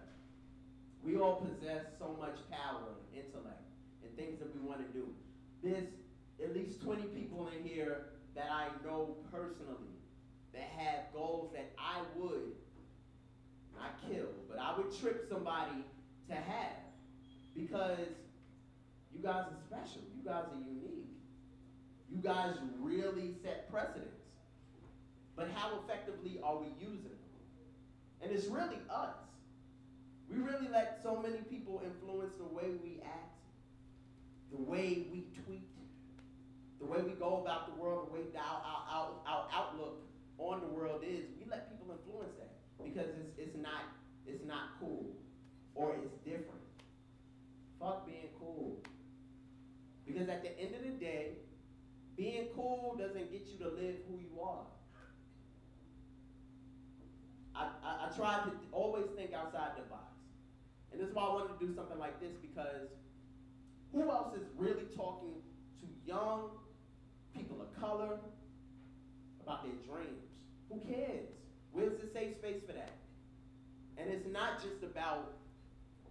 We 1.03 1.19
all 1.19 1.43
possess 1.43 1.91
so 1.99 2.15
much 2.15 2.39
power 2.47 2.95
and 2.95 3.27
intellect 3.27 3.67
and 4.07 4.15
things 4.15 4.39
that 4.39 4.55
we 4.55 4.63
want 4.63 4.87
to 4.87 4.89
do. 4.95 5.11
There's 5.67 5.91
at 6.43 6.55
least 6.55 6.81
20 6.83 7.03
people 7.09 7.49
in 7.57 7.69
here 7.69 8.07
that 8.35 8.49
I 8.51 8.69
know 8.85 9.17
personally 9.31 9.99
that 10.53 10.69
have 10.77 11.13
goals 11.13 11.53
that 11.55 11.73
I 11.79 12.01
would 12.17 12.53
not 13.77 14.01
kill, 14.09 14.29
but 14.49 14.59
I 14.59 14.77
would 14.77 14.97
trip 14.99 15.27
somebody 15.29 15.85
to 16.29 16.35
have 16.35 16.77
because 17.55 17.99
you 19.13 19.23
guys 19.23 19.45
are 19.47 19.59
special. 19.67 20.03
You 20.17 20.25
guys 20.25 20.45
are 20.53 20.59
unique. 20.59 21.09
You 22.11 22.19
guys 22.23 22.55
really 22.81 23.35
set 23.43 23.71
precedents. 23.71 24.17
But 25.37 25.49
how 25.55 25.79
effectively 25.85 26.41
are 26.43 26.57
we 26.57 26.67
using 26.79 27.05
them? 27.05 27.13
And 28.23 28.31
it's 28.33 28.47
really 28.47 28.79
us. 28.91 29.17
We 30.29 30.37
really 30.37 30.69
let 30.71 31.01
so 31.03 31.21
many 31.21 31.39
people 31.49 31.83
influence 31.85 32.35
the 32.39 32.45
way 32.45 32.71
we 32.83 33.01
act, 33.05 33.39
the 34.53 34.63
way 34.63 35.07
we 35.13 35.25
tweet, 35.45 35.67
the 36.81 36.87
way 36.87 36.99
we 37.03 37.13
go 37.13 37.43
about 37.45 37.75
the 37.75 37.81
world, 37.81 38.09
the 38.09 38.13
way 38.15 38.25
our, 38.37 38.63
our, 38.65 39.09
our, 39.27 39.47
outlook 39.53 40.01
on 40.39 40.61
the 40.61 40.67
world 40.67 41.03
is. 41.05 41.29
We 41.39 41.45
let 41.51 41.71
people 41.71 41.93
influence 41.93 42.33
that 42.39 42.57
because 42.83 43.09
it's, 43.21 43.39
it's 43.39 43.57
not 43.57 43.93
it's 44.27 44.45
not 44.47 44.81
cool 44.81 45.13
or 45.75 45.95
it's 46.03 46.17
different. 46.25 46.65
Fuck 47.79 48.07
being 48.07 48.33
cool. 48.39 48.79
Because 50.07 50.29
at 50.29 50.43
the 50.43 50.59
end 50.59 50.75
of 50.75 50.83
the 50.83 50.97
day, 51.05 51.33
being 52.17 52.49
cool 52.55 52.97
doesn't 52.99 53.31
get 53.31 53.47
you 53.47 53.59
to 53.65 53.71
live 53.71 53.97
who 54.09 54.19
you 54.19 54.41
are. 54.43 54.67
I, 57.55 57.69
I, 57.85 58.07
I 58.07 58.17
try 58.17 58.45
to 58.45 58.51
always 58.73 59.07
think 59.17 59.33
outside 59.33 59.73
the 59.77 59.83
box. 59.83 60.15
And 60.93 61.01
this 61.01 61.09
is 61.09 61.15
why 61.15 61.25
I 61.25 61.33
wanted 61.33 61.59
to 61.59 61.67
do 61.67 61.75
something 61.75 61.99
like 61.99 62.21
this 62.21 62.33
because 62.41 62.89
who 63.93 64.11
else 64.11 64.35
is 64.35 64.47
really 64.57 64.85
talking 64.97 65.35
to 65.81 65.87
young 66.07 66.51
color 67.81 68.21
about 69.43 69.65
their 69.65 69.79
dreams? 69.89 70.29
Who 70.69 70.81
cares? 70.87 71.29
Where's 71.73 71.99
the 72.01 72.07
safe 72.13 72.37
space 72.37 72.63
for 72.67 72.73
that? 72.73 72.95
And 73.97 74.09
it's 74.11 74.27
not 74.31 74.63
just 74.63 74.83
about, 74.83 75.33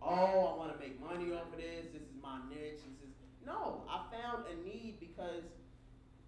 oh, 0.01 0.53
I 0.53 0.57
want 0.57 0.73
to 0.73 0.79
make 0.79 0.99
money 0.99 1.31
off 1.33 1.47
of 1.53 1.57
this, 1.57 1.85
this 1.93 2.01
is 2.01 2.17
my 2.21 2.39
niche, 2.49 2.83
this 3.01 3.09
is 3.09 3.15
no, 3.45 3.81
I 3.89 4.05
found 4.13 4.45
a 4.45 4.55
need 4.61 4.99
because 4.99 5.41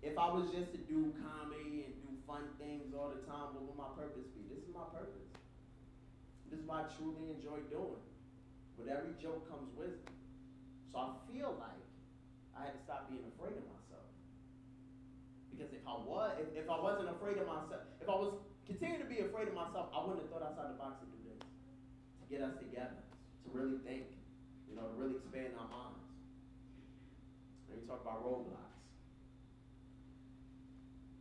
if 0.02 0.18
I 0.18 0.32
was 0.32 0.50
just 0.50 0.72
to 0.74 0.80
do 0.90 1.14
comedy 1.22 1.86
and 1.86 1.94
do 2.02 2.10
fun 2.26 2.50
things 2.58 2.96
all 2.98 3.14
the 3.14 3.22
time, 3.30 3.54
what 3.54 3.68
would 3.68 3.78
my 3.78 3.92
purpose 3.94 4.26
be? 4.34 4.42
This 4.50 4.66
is 4.66 4.74
my 4.74 4.90
purpose. 4.90 5.30
This 6.50 6.60
is 6.60 6.66
what 6.66 6.90
I 6.90 6.98
truly 6.98 7.30
enjoy 7.30 7.62
doing. 7.70 8.02
But 8.74 8.90
every 8.90 9.14
joke 9.22 9.46
comes 9.46 9.70
wisdom. 9.78 10.10
So 10.90 10.98
I 10.98 11.08
feel 11.30 11.54
like 11.62 11.86
I 12.58 12.66
had 12.66 12.74
to 12.74 12.82
stop 12.82 13.06
being 13.08 13.24
afraid 13.38 13.54
of 13.54 13.64
myself. 13.70 13.81
Because 15.62 15.78
if 15.78 15.86
I 15.86 15.94
was, 15.94 16.34
if, 16.42 16.66
if 16.66 16.68
I 16.74 16.78
wasn't 16.82 17.14
afraid 17.14 17.38
of 17.38 17.46
myself, 17.46 17.86
if 18.02 18.10
I 18.10 18.18
was 18.18 18.34
continuing 18.66 18.98
to 18.98 19.06
be 19.06 19.22
afraid 19.22 19.46
of 19.46 19.54
myself, 19.54 19.94
I 19.94 20.02
wouldn't 20.02 20.26
have 20.26 20.34
thought 20.34 20.42
outside 20.42 20.74
the 20.74 20.80
box 20.82 21.06
to 21.06 21.08
do 21.14 21.22
this. 21.22 21.38
To 21.38 22.26
get 22.26 22.42
us 22.42 22.58
together, 22.58 22.98
to 22.98 23.48
really 23.54 23.78
think, 23.86 24.10
you 24.66 24.74
know, 24.74 24.90
to 24.90 24.96
really 24.98 25.22
expand 25.22 25.54
our 25.62 25.70
minds. 25.70 26.02
Let 27.70 27.78
me 27.78 27.86
talk 27.86 28.02
about 28.02 28.26
roadblocks. 28.26 28.74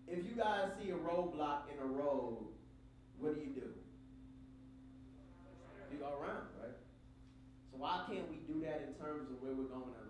If 0.09 0.25
you 0.25 0.33
guys 0.33 0.73
see 0.81 0.89
a 0.89 0.97
roadblock 0.97 1.69
in 1.69 1.77
a 1.77 1.89
road, 1.93 2.41
what 3.21 3.37
do 3.37 3.45
you 3.45 3.53
do? 3.53 3.69
You 5.93 6.01
go 6.01 6.17
around, 6.17 6.49
right? 6.57 6.81
So 7.69 7.77
why 7.77 8.09
can't 8.09 8.25
we 8.33 8.41
do 8.49 8.65
that 8.65 8.89
in 8.89 8.97
terms 8.97 9.29
of 9.29 9.37
where 9.45 9.53
we're 9.53 9.69
going 9.69 9.93
in? 10.01 10.10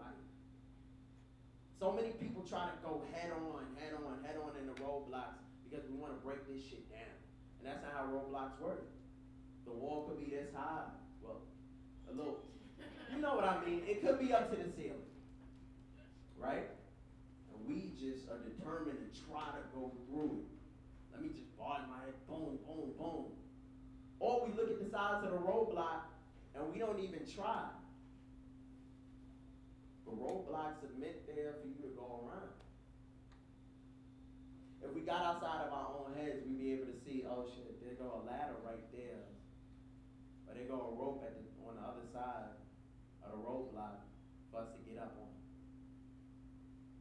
So 1.81 1.91
many 1.91 2.13
people 2.21 2.45
try 2.45 2.69
to 2.69 2.77
go 2.85 3.01
head 3.11 3.33
on, 3.33 3.65
head 3.81 3.97
on, 3.97 4.21
head 4.21 4.37
on 4.37 4.53
in 4.61 4.69
the 4.69 4.77
roadblocks 4.85 5.41
because 5.65 5.81
we 5.89 5.97
want 5.97 6.13
to 6.13 6.21
break 6.21 6.45
this 6.45 6.61
shit 6.61 6.85
down. 6.93 7.17
And 7.57 7.65
that's 7.65 7.81
not 7.81 7.97
how 7.97 8.05
roadblocks 8.13 8.61
work. 8.61 8.85
The 9.65 9.73
wall 9.73 10.05
could 10.05 10.21
be 10.21 10.29
this 10.29 10.53
high. 10.55 10.93
Well, 11.25 11.41
a 12.05 12.13
little. 12.13 12.45
You 13.11 13.23
know 13.23 13.35
what 13.35 13.45
I 13.45 13.65
mean? 13.65 13.81
It 13.89 14.05
could 14.05 14.21
be 14.21 14.31
up 14.31 14.51
to 14.53 14.57
the 14.61 14.69
ceiling. 14.77 15.09
Right? 16.37 16.69
And 17.49 17.65
we 17.67 17.97
just 17.97 18.29
are 18.29 18.45
determined 18.45 19.01
to 19.01 19.09
try 19.25 19.49
to 19.57 19.65
go 19.73 19.91
through 20.05 20.45
it. 20.45 20.49
Let 21.17 21.23
me 21.23 21.31
just 21.33 21.57
bar 21.57 21.81
my 21.89 22.05
head, 22.05 22.15
boom, 22.29 22.59
boom, 22.69 22.93
boom. 22.99 23.25
Or 24.19 24.45
we 24.45 24.53
look 24.53 24.69
at 24.69 24.85
the 24.85 24.91
size 24.91 25.25
of 25.25 25.33
the 25.33 25.39
roadblock 25.39 26.13
and 26.55 26.71
we 26.71 26.79
don't 26.79 27.01
even 27.01 27.25
try. 27.25 27.73
Roadblocks 30.19 30.83
are 30.83 30.97
meant 30.99 31.27
there 31.27 31.55
for 31.61 31.69
you 31.69 31.79
to 31.83 31.93
go 31.95 32.27
around. 32.27 32.51
If 34.83 34.95
we 34.95 35.03
got 35.03 35.23
outside 35.23 35.67
of 35.67 35.73
our 35.73 35.93
own 36.03 36.17
heads, 36.17 36.41
we'd 36.47 36.59
be 36.59 36.73
able 36.73 36.87
to 36.87 36.99
see, 37.05 37.25
oh 37.29 37.45
shit, 37.55 37.79
there 37.85 37.95
go 37.95 38.23
a 38.23 38.27
ladder 38.27 38.57
right 38.65 38.85
there. 38.93 39.29
Or 40.49 40.55
there 40.55 40.67
go 40.67 40.91
a 40.91 40.93
rope 40.99 41.23
at 41.27 41.37
the, 41.37 41.45
on 41.69 41.77
the 41.77 41.85
other 41.85 42.07
side 42.13 42.51
of 43.23 43.31
the 43.33 43.39
roadblock 43.39 44.03
for 44.51 44.61
us 44.61 44.69
to 44.73 44.81
get 44.91 44.99
up 44.99 45.15
on. 45.21 45.29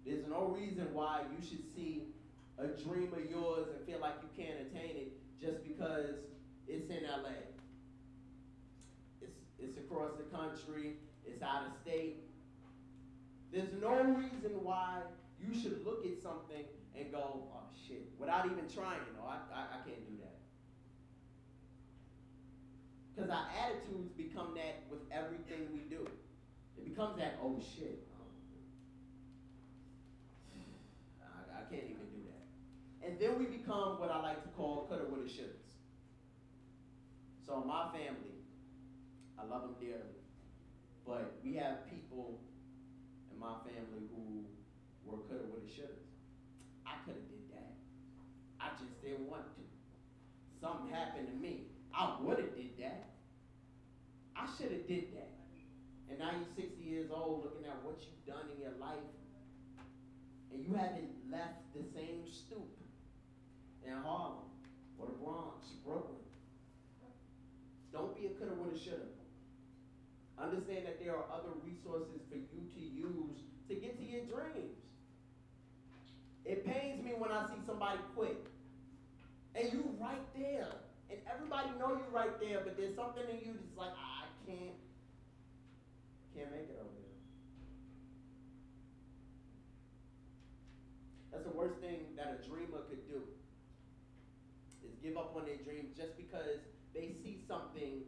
There's 0.06 0.28
no 0.28 0.54
reason 0.56 0.94
why 0.94 1.24
you 1.32 1.42
should 1.48 1.63
see 1.75 2.13
a 2.58 2.68
dream 2.68 3.13
of 3.13 3.30
yours 3.30 3.68
and 3.74 3.86
feel 3.88 4.00
like 4.00 4.16
you 4.22 4.30
can't 4.36 4.60
attain 4.60 4.96
it 4.98 5.12
just 5.42 5.63
because 5.63 6.20
it's 6.68 6.89
in 6.89 7.04
LA. 7.04 7.48
It's, 9.22 9.39
it's 9.58 9.78
across 9.78 10.12
the 10.18 10.28
country, 10.36 10.98
it's 11.25 11.42
out 11.42 11.68
of 11.68 11.72
state. 11.82 12.28
There's 13.51 13.74
no 13.82 14.03
reason 14.03 14.63
why 14.63 15.01
you 15.39 15.60
should 15.60 15.84
look 15.86 16.06
at 16.06 16.22
something 16.22 16.65
and 16.96 17.12
go, 17.12 17.48
oh 17.53 17.63
shit, 17.88 18.12
without 18.20 18.46
even 18.46 18.70
trying. 18.74 19.00
No, 19.18 19.25
I, 19.25 19.38
I, 19.53 19.62
I 19.62 19.88
can't 19.88 20.06
do 20.08 20.18
that. 20.22 20.38
Because 23.15 23.32
our 23.32 23.48
attitudes 23.65 24.12
become 24.12 24.53
that 24.56 24.84
with 24.89 25.00
everything 25.12 25.68
we 25.74 25.79
do. 25.89 26.08
It 26.77 26.86
becomes 26.88 27.18
that, 27.18 27.39
oh 27.41 27.60
shit. 27.60 28.08
I, 31.22 31.60
I 31.60 31.62
can't 31.70 31.84
even 31.84 32.08
do 32.13 32.22
that. 32.29 33.08
And 33.08 33.20
then 33.20 33.39
we 33.39 33.46
become 33.46 34.00
what 34.00 34.12
I 34.12 34.22
like 34.22 34.44
to 34.44 34.50
call 34.50 34.86
coulda, 34.88 35.06
woulda. 35.10 35.29
So 37.46 37.63
my 37.65 37.88
family, 37.91 38.46
I 39.39 39.44
love 39.44 39.63
them 39.63 39.75
dearly. 39.82 40.22
But 41.06 41.39
we 41.44 41.56
have 41.56 41.89
people 41.89 42.39
my 43.39 43.55
family 43.63 44.03
who 44.12 44.43
were 45.08 45.24
coulda, 45.31 45.48
woulda, 45.48 45.72
shoulda. 45.72 46.03
I 46.86 47.00
coulda 47.08 47.24
did 47.31 47.48
that. 47.55 47.72
I 48.60 48.75
just 48.75 49.00
didn't 49.01 49.31
want 49.31 49.48
to. 49.55 49.63
Something 50.60 50.91
happened 50.91 51.31
to 51.31 51.36
me. 51.39 51.72
I 51.96 52.19
woulda 52.19 52.43
did 52.51 52.75
that. 52.84 53.15
I 54.36 54.43
shoulda 54.46 54.84
did 54.84 55.15
that. 55.15 55.31
And 56.12 56.19
now 56.19 56.36
you're 56.36 56.67
60 56.67 56.84
years 56.84 57.08
old 57.15 57.48
looking 57.48 57.65
at 57.65 57.79
what 57.81 58.03
you've 58.03 58.25
done 58.27 58.51
in 58.51 58.60
your 58.60 58.75
life, 58.75 59.08
and 60.51 60.65
you 60.65 60.74
haven't 60.74 61.15
left 61.31 61.63
the 61.72 61.84
same 61.96 62.27
stoop 62.27 62.75
in 63.86 63.93
Harlem 63.93 64.51
or 64.98 65.05
the 65.08 65.17
Bronx, 65.24 65.79
Brooklyn. 65.86 66.19
Don't 67.93 68.17
be 68.19 68.27
a 68.27 68.29
coulda, 68.36 68.53
woulda, 68.55 68.77
shoulda. 68.77 69.19
Understand 70.41 70.86
that 70.88 71.03
there 71.03 71.15
are 71.15 71.25
other 71.34 71.51
resources 71.63 72.22
for 72.29 72.38
you 72.38 72.63
to 72.74 72.81
use 72.81 73.43
to 73.67 73.75
get 73.75 74.00
to 74.00 74.05
your 74.05 74.24
dreams. 74.25 74.79
It 76.46 76.65
pains 76.65 77.03
me 77.03 77.12
when 77.17 77.31
I 77.31 77.46
see 77.46 77.62
somebody 77.67 78.00
quit. 78.15 78.48
And 79.55 79.72
you 79.72 79.84
right 80.00 80.25
there. 80.36 80.74
And 81.10 81.19
everybody 81.29 81.69
know 81.79 81.93
you 81.93 82.05
right 82.13 82.39
there, 82.39 82.62
but 82.63 82.77
there's 82.77 82.96
something 82.96 83.24
in 83.29 83.38
you 83.46 83.53
that's 83.53 83.77
like, 83.77 83.93
I 83.93 84.25
can't, 84.46 84.77
can't 86.34 86.51
make 86.51 86.69
it 86.69 86.77
over 86.81 86.93
there. 86.98 87.17
That's 91.31 91.46
the 91.46 91.55
worst 91.58 91.77
thing 91.81 92.13
that 92.17 92.41
a 92.41 92.48
dreamer 92.48 92.86
could 92.89 93.05
do. 93.10 93.22
Is 94.86 94.96
give 95.03 95.17
up 95.17 95.36
on 95.36 95.46
their 95.46 95.58
dreams 95.58 95.98
just 95.98 96.15
because 96.15 96.62
they 96.93 97.13
see 97.22 97.41
something 97.48 98.05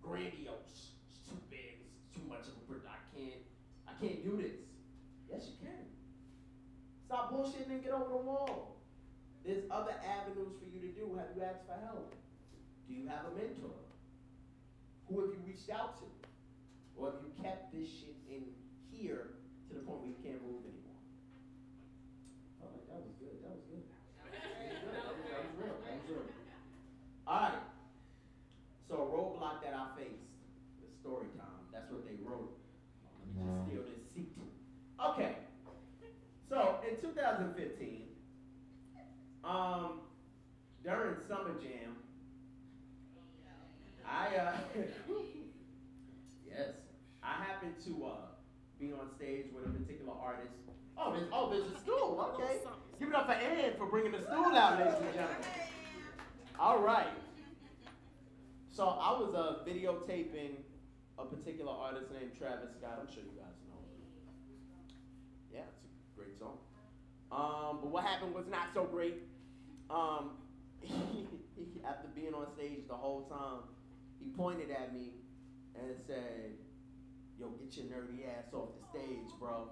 grandiose. 0.00 0.96
It's 1.08 1.20
too 1.28 1.40
big. 1.50 1.84
It's 1.84 2.16
too 2.16 2.24
much 2.28 2.48
of 2.48 2.56
a 2.56 2.64
burden. 2.68 2.88
I 2.88 3.00
can't. 3.16 3.44
I 3.98 4.06
can't 4.06 4.22
do 4.22 4.38
this. 4.38 4.54
Yes, 5.30 5.42
you 5.50 5.66
can. 5.66 5.82
Stop 7.06 7.32
bullshitting 7.32 7.70
and 7.70 7.82
get 7.82 7.92
over 7.92 8.10
the 8.10 8.22
wall. 8.22 8.76
There's 9.44 9.64
other 9.70 9.94
avenues 10.06 10.54
for 10.60 10.70
you 10.70 10.80
to 10.86 10.92
do. 10.94 11.18
Have 11.18 11.34
you 11.34 11.42
asked 11.42 11.66
for 11.66 11.74
help? 11.84 12.14
Do 12.86 12.94
you 12.94 13.08
have 13.08 13.26
a 13.26 13.34
mentor? 13.34 13.74
Who 15.08 15.20
have 15.20 15.30
you 15.34 15.40
reached 15.46 15.70
out 15.70 15.98
to? 15.98 16.06
Or 16.94 17.10
have 17.10 17.20
you 17.26 17.32
kept 17.42 17.74
this 17.74 17.88
shit 17.88 18.14
in 18.30 18.44
here 18.92 19.34
to 19.68 19.74
the 19.74 19.82
point 19.82 20.06
where 20.06 20.10
you 20.14 20.20
can't 20.22 20.42
move 20.46 20.62
anymore? 20.62 21.02
Oh, 22.62 22.70
that 22.86 23.02
was 23.02 23.14
good. 23.18 23.34
That 23.42 23.50
was 23.50 23.66
good. 23.66 23.82
That 23.82 25.10
was 25.42 25.52
real. 25.58 25.74
That 25.74 25.94
was 25.98 26.06
real. 26.06 26.26
All 27.26 27.50
right. 27.50 27.66
So 28.86 28.94
a 28.94 29.06
roadblock 29.10 29.64
that 29.66 29.74
I 29.74 29.90
faced, 29.98 30.30
the 30.82 30.88
story 31.02 31.26
time. 31.34 31.66
That's 31.72 31.90
what 31.90 32.06
they 32.06 32.14
wrote. 32.22 32.54
Me 33.38 33.44
just 33.46 33.66
steal 33.66 33.82
this 33.82 34.14
seat. 34.14 34.32
Okay. 35.04 35.36
So 36.48 36.76
in 36.88 36.96
2015, 37.00 38.02
um, 39.44 40.00
during 40.82 41.16
Summer 41.28 41.54
Jam, 41.60 41.96
I 44.06 44.36
uh, 44.36 44.52
yes, 46.48 46.70
I 47.22 47.44
happened 47.44 47.74
to 47.84 48.06
uh, 48.06 48.10
be 48.80 48.92
on 48.92 49.08
stage 49.16 49.46
with 49.54 49.66
a 49.66 49.68
particular 49.68 50.14
artist. 50.20 50.54
Oh, 50.96 51.12
there's 51.12 51.28
oh 51.32 51.50
there's 51.50 51.70
a 51.70 51.78
stool. 51.78 52.34
Okay, 52.34 52.60
give 52.98 53.10
it 53.10 53.14
up 53.14 53.26
for 53.26 53.32
Ann 53.32 53.72
for 53.76 53.86
bringing 53.86 54.12
the 54.12 54.22
stool 54.22 54.56
out, 54.56 54.78
ladies 54.78 54.94
and 55.00 55.14
gentlemen. 55.14 55.36
All 56.58 56.80
right. 56.80 57.06
So 58.70 58.86
I 58.86 59.10
was 59.12 59.34
uh, 59.34 59.68
videotaping 59.68 60.54
a 61.18 61.24
particular 61.24 61.72
artist 61.72 62.06
named 62.12 62.32
Travis 62.38 62.70
Scott. 62.78 62.98
I'm 63.02 63.10
sure 63.12 63.22
you 63.22 63.34
guys 63.34 63.58
know 63.66 63.82
him. 63.82 64.00
Yeah, 65.52 65.66
it's 65.66 66.14
a 66.14 66.18
great 66.18 66.38
song. 66.38 66.58
Um, 67.30 67.82
but 67.82 67.90
what 67.90 68.04
happened 68.04 68.34
was 68.34 68.46
not 68.50 68.68
so 68.72 68.84
great. 68.84 69.18
Um, 69.90 70.38
after 71.84 72.08
being 72.14 72.34
on 72.34 72.46
stage 72.56 72.86
the 72.88 72.94
whole 72.94 73.26
time, 73.26 73.66
he 74.22 74.30
pointed 74.30 74.70
at 74.70 74.94
me 74.94 75.12
and 75.74 75.94
said, 76.06 76.54
"Yo, 77.38 77.48
get 77.50 77.76
your 77.76 77.86
nerdy 77.86 78.24
ass 78.26 78.54
off 78.54 78.68
the 78.78 78.98
stage, 78.98 79.28
bro." 79.38 79.68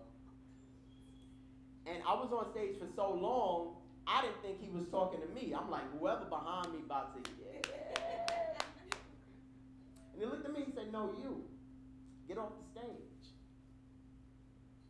And 1.87 2.03
I 2.07 2.15
was 2.15 2.33
on 2.33 2.51
stage 2.53 2.75
for 2.79 2.89
so 2.97 3.15
long, 3.15 3.77
I 4.09 4.23
didn't 4.23 4.43
think 4.43 4.61
he 4.61 4.71
was 4.77 4.89
talking 4.89 5.21
to 5.21 5.29
me. 5.29 5.55
I'm 5.55 5.71
like, 5.71 5.87
whoever 5.99 6.25
behind 6.25 6.73
me 6.73 6.81
about 6.85 7.15
to, 7.15 7.31
yeah. 7.39 7.86
No, 10.97 11.13
you. 11.21 11.45
Get 12.27 12.39
off 12.39 12.57
the 12.57 12.65
stage. 12.73 13.37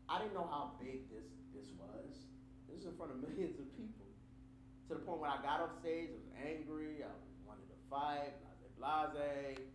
I 0.09 0.23
didn't 0.23 0.39
know 0.39 0.47
how 0.47 0.79
big 0.79 1.11
this 1.11 1.27
this 1.51 1.67
was. 1.75 2.31
This 2.71 2.79
was 2.79 2.87
in 2.87 2.95
front 2.95 3.11
of 3.11 3.19
millions 3.27 3.59
of 3.59 3.67
people. 3.75 4.07
To 4.87 4.95
the 4.95 5.03
point 5.03 5.19
when 5.19 5.35
I 5.35 5.43
got 5.43 5.59
off 5.67 5.75
stage, 5.83 6.15
I 6.15 6.19
was 6.23 6.31
angry, 6.39 7.03
I 7.03 7.11
wanted 7.43 7.67
to 7.75 7.79
fight, 7.91 8.39
blase 8.79 8.79
blase. 8.79 9.67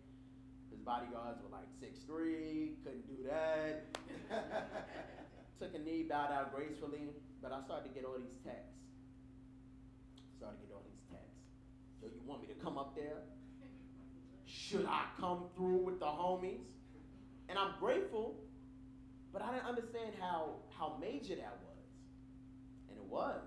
His 0.71 0.79
bodyguards 0.87 1.43
were 1.43 1.51
like 1.51 1.67
6'3, 1.83 2.79
couldn't 2.79 3.11
do 3.11 3.27
that. 3.27 3.91
Took 5.59 5.75
a 5.75 5.83
knee, 5.83 6.07
bowed 6.07 6.31
out 6.31 6.55
gracefully, 6.55 7.11
but 7.43 7.51
I 7.51 7.59
started 7.67 7.91
to 7.91 7.93
get 7.93 8.07
all 8.07 8.15
these 8.15 8.39
texts. 8.47 8.79
Started 10.39 10.63
to 10.63 10.67
get 10.71 10.79
all 10.79 10.87
these 10.87 11.03
texts. 11.11 11.43
Yo, 11.99 12.07
you 12.07 12.23
want 12.23 12.39
me 12.39 12.47
to 12.47 12.59
come 12.63 12.79
up 12.79 12.95
there? 12.95 13.19
Should 14.71 14.85
I 14.85 15.03
come 15.19 15.43
through 15.57 15.83
with 15.83 15.99
the 15.99 16.05
homies? 16.05 16.63
And 17.49 17.59
I'm 17.59 17.73
grateful, 17.77 18.35
but 19.33 19.41
I 19.41 19.51
didn't 19.51 19.65
understand 19.67 20.13
how, 20.17 20.55
how 20.69 20.95
major 21.01 21.35
that 21.35 21.59
was. 21.59 21.83
And 22.89 22.97
it 22.97 23.03
was. 23.03 23.41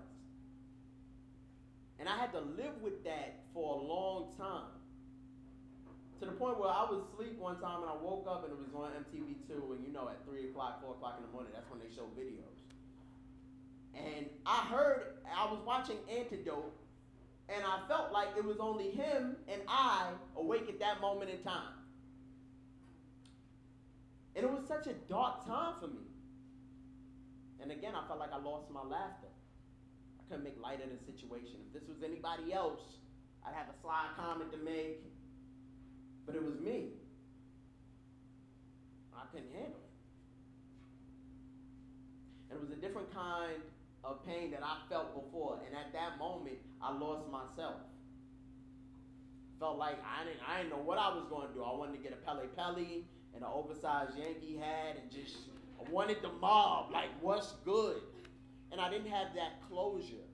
And 1.97 2.07
I 2.07 2.15
had 2.15 2.31
to 2.33 2.41
live 2.41 2.79
with 2.81 3.03
that 3.05 3.39
for 3.55 3.79
a 3.79 3.83
long 3.83 4.33
time. 4.37 4.69
To 6.19 6.25
the 6.27 6.33
point 6.33 6.59
where 6.59 6.69
I 6.69 6.85
was 6.85 7.01
asleep 7.09 7.39
one 7.39 7.59
time 7.59 7.81
and 7.81 7.89
I 7.89 7.95
woke 7.99 8.27
up 8.29 8.43
and 8.43 8.53
it 8.53 8.59
was 8.59 8.75
on 8.75 8.91
MTV2, 8.93 9.75
and 9.75 9.83
you 9.83 9.91
know, 9.91 10.07
at 10.07 10.23
3 10.29 10.49
o'clock, 10.49 10.81
4 10.83 10.91
o'clock 10.93 11.15
in 11.17 11.25
the 11.25 11.31
morning, 11.33 11.51
that's 11.55 11.69
when 11.71 11.79
they 11.79 11.89
show 11.93 12.05
videos. 12.13 12.53
And 13.97 14.27
I 14.45 14.61
heard, 14.69 15.17
I 15.25 15.45
was 15.45 15.59
watching 15.65 15.97
Antidote, 16.07 16.71
and 17.47 17.63
I 17.63 17.87
felt 17.87 18.11
like 18.11 18.29
it 18.37 18.43
was 18.43 18.57
only 18.59 18.91
him 18.91 19.35
and 19.47 19.61
I 19.67 20.09
awake 20.35 20.67
at 20.67 20.79
that 20.79 20.99
moment 20.99 21.29
in 21.29 21.37
time. 21.43 21.73
And 24.35 24.43
it 24.43 24.51
was 24.51 24.67
such 24.67 24.87
a 24.87 24.93
dark 25.07 25.45
time 25.45 25.75
for 25.79 25.87
me. 25.87 26.01
And 27.61 27.71
again, 27.71 27.93
I 27.95 28.05
felt 28.07 28.19
like 28.19 28.33
I 28.33 28.37
lost 28.37 28.69
my 28.71 28.81
laughter. 28.81 29.27
I 30.19 30.23
couldn't 30.27 30.43
make 30.43 30.59
light 30.61 30.83
of 30.83 30.89
the 30.89 30.99
situation. 31.05 31.57
If 31.67 31.73
this 31.81 31.87
was 31.87 32.03
anybody 32.03 32.51
else, 32.51 32.81
I'd 33.45 33.53
have 33.53 33.67
a 33.69 33.77
sly 33.81 34.07
comment 34.17 34.51
to 34.51 34.57
make. 34.57 35.03
But 36.25 36.35
it 36.35 36.43
was 36.43 36.59
me. 36.59 36.89
I 39.15 39.25
couldn't 39.31 39.53
handle 39.53 39.79
it. 39.79 39.93
And 42.49 42.59
it 42.59 42.61
was 42.61 42.71
a 42.71 42.81
different 42.81 43.13
kind 43.13 43.61
of 44.05 44.25
pain 44.25 44.51
that 44.51 44.61
I 44.63 44.77
felt 44.89 45.13
before. 45.15 45.59
And 45.65 45.75
at 45.75 45.91
that 45.93 46.17
moment, 46.17 46.57
I 46.81 46.93
lost 46.93 47.29
myself. 47.29 47.81
Felt 49.59 49.77
like 49.77 49.97
I 50.03 50.25
didn't, 50.25 50.41
I 50.47 50.57
didn't 50.57 50.69
know 50.71 50.83
what 50.83 50.97
I 50.97 51.09
was 51.09 51.25
going 51.29 51.47
to 51.47 51.53
do. 51.53 51.63
I 51.63 51.73
wanted 51.75 51.93
to 51.97 52.03
get 52.03 52.13
a 52.13 52.21
Pelle 52.25 52.41
Pelle 52.55 52.77
and 52.77 53.43
an 53.43 53.49
oversized 53.51 54.17
Yankee 54.17 54.57
hat 54.57 54.97
and 55.01 55.09
just, 55.09 55.35
I 55.79 55.89
wanted 55.89 56.21
the 56.21 56.31
mob, 56.39 56.91
like, 56.91 57.09
what's 57.21 57.53
good? 57.63 58.01
And 58.71 58.79
I 58.81 58.89
didn't 58.89 59.11
have 59.11 59.33
that 59.35 59.61
closure. 59.67 60.27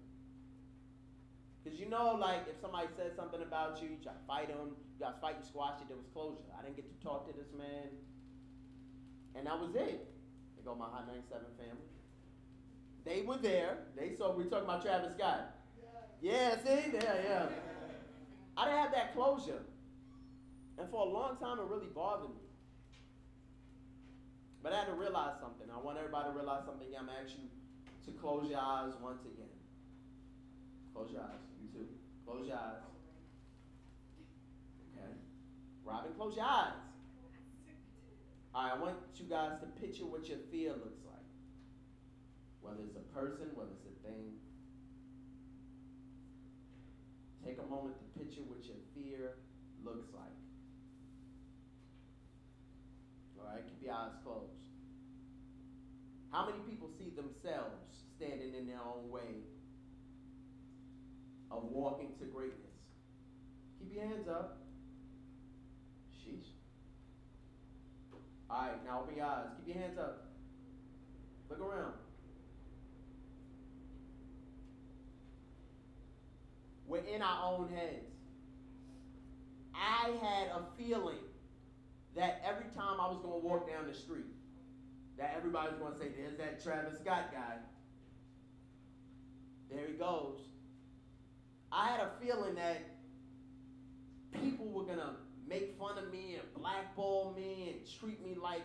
Because 1.63 1.79
you 1.79 1.87
know, 1.87 2.17
like, 2.19 2.49
if 2.49 2.59
somebody 2.59 2.87
says 2.97 3.13
something 3.15 3.41
about 3.41 3.81
you, 3.81 3.89
you 3.89 3.97
try 4.01 4.13
to 4.13 4.25
fight 4.25 4.47
them, 4.49 4.73
you 4.97 5.05
guys 5.05 5.13
fight, 5.21 5.35
you 5.39 5.45
squash 5.45 5.79
it, 5.79 5.87
there 5.87 5.97
was 5.97 6.09
closure. 6.13 6.49
I 6.57 6.63
didn't 6.63 6.75
get 6.75 6.89
to 6.89 7.05
talk 7.05 7.29
to 7.29 7.33
this 7.37 7.53
man. 7.55 7.93
And 9.35 9.45
that 9.45 9.59
was 9.59 9.75
it. 9.75 10.01
They 10.57 10.63
go 10.65 10.73
my 10.73 10.89
Hot 10.89 11.05
97 11.05 11.45
family. 11.57 11.90
They 13.05 13.21
were 13.21 13.37
there. 13.37 13.77
They 13.97 14.15
saw 14.15 14.35
we 14.35 14.45
talking 14.45 14.65
about 14.65 14.83
Travis 14.83 15.13
Scott. 15.13 15.55
Yeah, 16.21 16.55
see? 16.63 16.91
Yeah, 16.93 17.15
yeah. 17.23 17.45
I 18.55 18.65
didn't 18.65 18.79
have 18.79 18.91
that 18.91 19.13
closure. 19.13 19.61
And 20.77 20.89
for 20.89 21.07
a 21.07 21.09
long 21.09 21.37
time 21.37 21.59
it 21.59 21.65
really 21.65 21.87
bothered 21.93 22.29
me. 22.29 22.35
But 24.61 24.73
I 24.73 24.79
had 24.79 24.87
to 24.87 24.93
realize 24.93 25.39
something. 25.41 25.67
I 25.73 25.79
want 25.79 25.97
everybody 25.97 26.29
to 26.29 26.35
realize 26.35 26.63
something. 26.65 26.87
I'm 26.97 27.07
gonna 27.07 27.17
you 27.27 27.49
to 28.05 28.11
close 28.19 28.49
your 28.49 28.59
eyes 28.59 28.93
once 29.01 29.21
again. 29.21 29.49
Close 30.93 31.11
your 31.11 31.21
eyes. 31.21 31.41
You 31.61 31.79
too. 31.79 31.87
Close 32.25 32.47
your 32.47 32.57
eyes. 32.57 32.81
Okay. 34.93 35.11
Robin, 35.83 36.11
close 36.13 36.35
your 36.35 36.45
eyes. 36.45 36.73
All 38.53 38.63
right, 38.63 38.73
I 38.75 38.79
want 38.79 38.97
you 39.15 39.25
guys 39.25 39.53
to 39.61 39.67
picture 39.81 40.05
what 40.05 40.27
your 40.27 40.37
fear 40.51 40.71
looks 40.71 40.99
like. 41.05 41.10
Whether 42.61 42.83
it's 42.87 42.95
a 42.95 43.05
person, 43.13 43.49
whether 43.53 43.71
it's 43.71 43.89
a 43.89 44.07
thing. 44.07 44.37
Take 47.45 47.57
a 47.57 47.67
moment 47.69 47.95
to 47.97 48.19
picture 48.19 48.41
what 48.45 48.63
your 48.65 48.77
fear 48.93 49.37
looks 49.83 50.13
like. 50.13 50.37
All 53.39 53.47
right, 53.49 53.63
keep 53.65 53.81
your 53.83 53.93
eyes 53.93 54.13
closed. 54.23 54.53
How 56.31 56.45
many 56.45 56.59
people 56.69 56.89
see 56.97 57.09
themselves 57.09 57.81
standing 58.15 58.53
in 58.55 58.67
their 58.67 58.79
own 58.79 59.09
way 59.09 59.43
of 61.49 61.63
walking 61.63 62.13
to 62.19 62.25
greatness? 62.25 62.71
Keep 63.79 63.95
your 63.95 64.05
hands 64.05 64.27
up. 64.29 64.59
Sheesh. 66.13 66.53
All 68.49 68.61
right, 68.61 68.85
now 68.85 69.01
open 69.01 69.17
your 69.17 69.25
eyes. 69.25 69.47
Keep 69.57 69.75
your 69.75 69.83
hands 69.83 69.97
up. 69.97 70.27
Look 71.49 71.59
around. 71.59 71.93
We're 76.91 77.05
in 77.05 77.21
our 77.21 77.53
own 77.53 77.69
heads. 77.69 78.11
I 79.73 80.09
had 80.21 80.47
a 80.49 80.63
feeling 80.77 81.23
that 82.17 82.41
every 82.45 82.69
time 82.75 82.99
I 82.99 83.07
was 83.07 83.19
going 83.23 83.39
to 83.39 83.47
walk 83.47 83.69
down 83.69 83.87
the 83.87 83.93
street, 83.93 84.25
that 85.17 85.33
everybody 85.37 85.69
was 85.69 85.79
going 85.79 85.93
to 85.93 85.99
say, 85.99 86.09
There's 86.17 86.37
that 86.37 86.61
Travis 86.61 86.99
Scott 86.99 87.31
guy. 87.31 87.55
There 89.69 89.87
he 89.87 89.93
goes. 89.93 90.39
I 91.71 91.87
had 91.87 92.01
a 92.01 92.09
feeling 92.21 92.55
that 92.55 92.81
people 94.43 94.65
were 94.65 94.83
going 94.83 94.97
to 94.97 95.11
make 95.47 95.79
fun 95.79 95.97
of 95.97 96.11
me 96.11 96.35
and 96.35 96.61
blackball 96.61 97.33
me 97.37 97.69
and 97.71 97.99
treat 98.01 98.21
me 98.21 98.35
like 98.35 98.63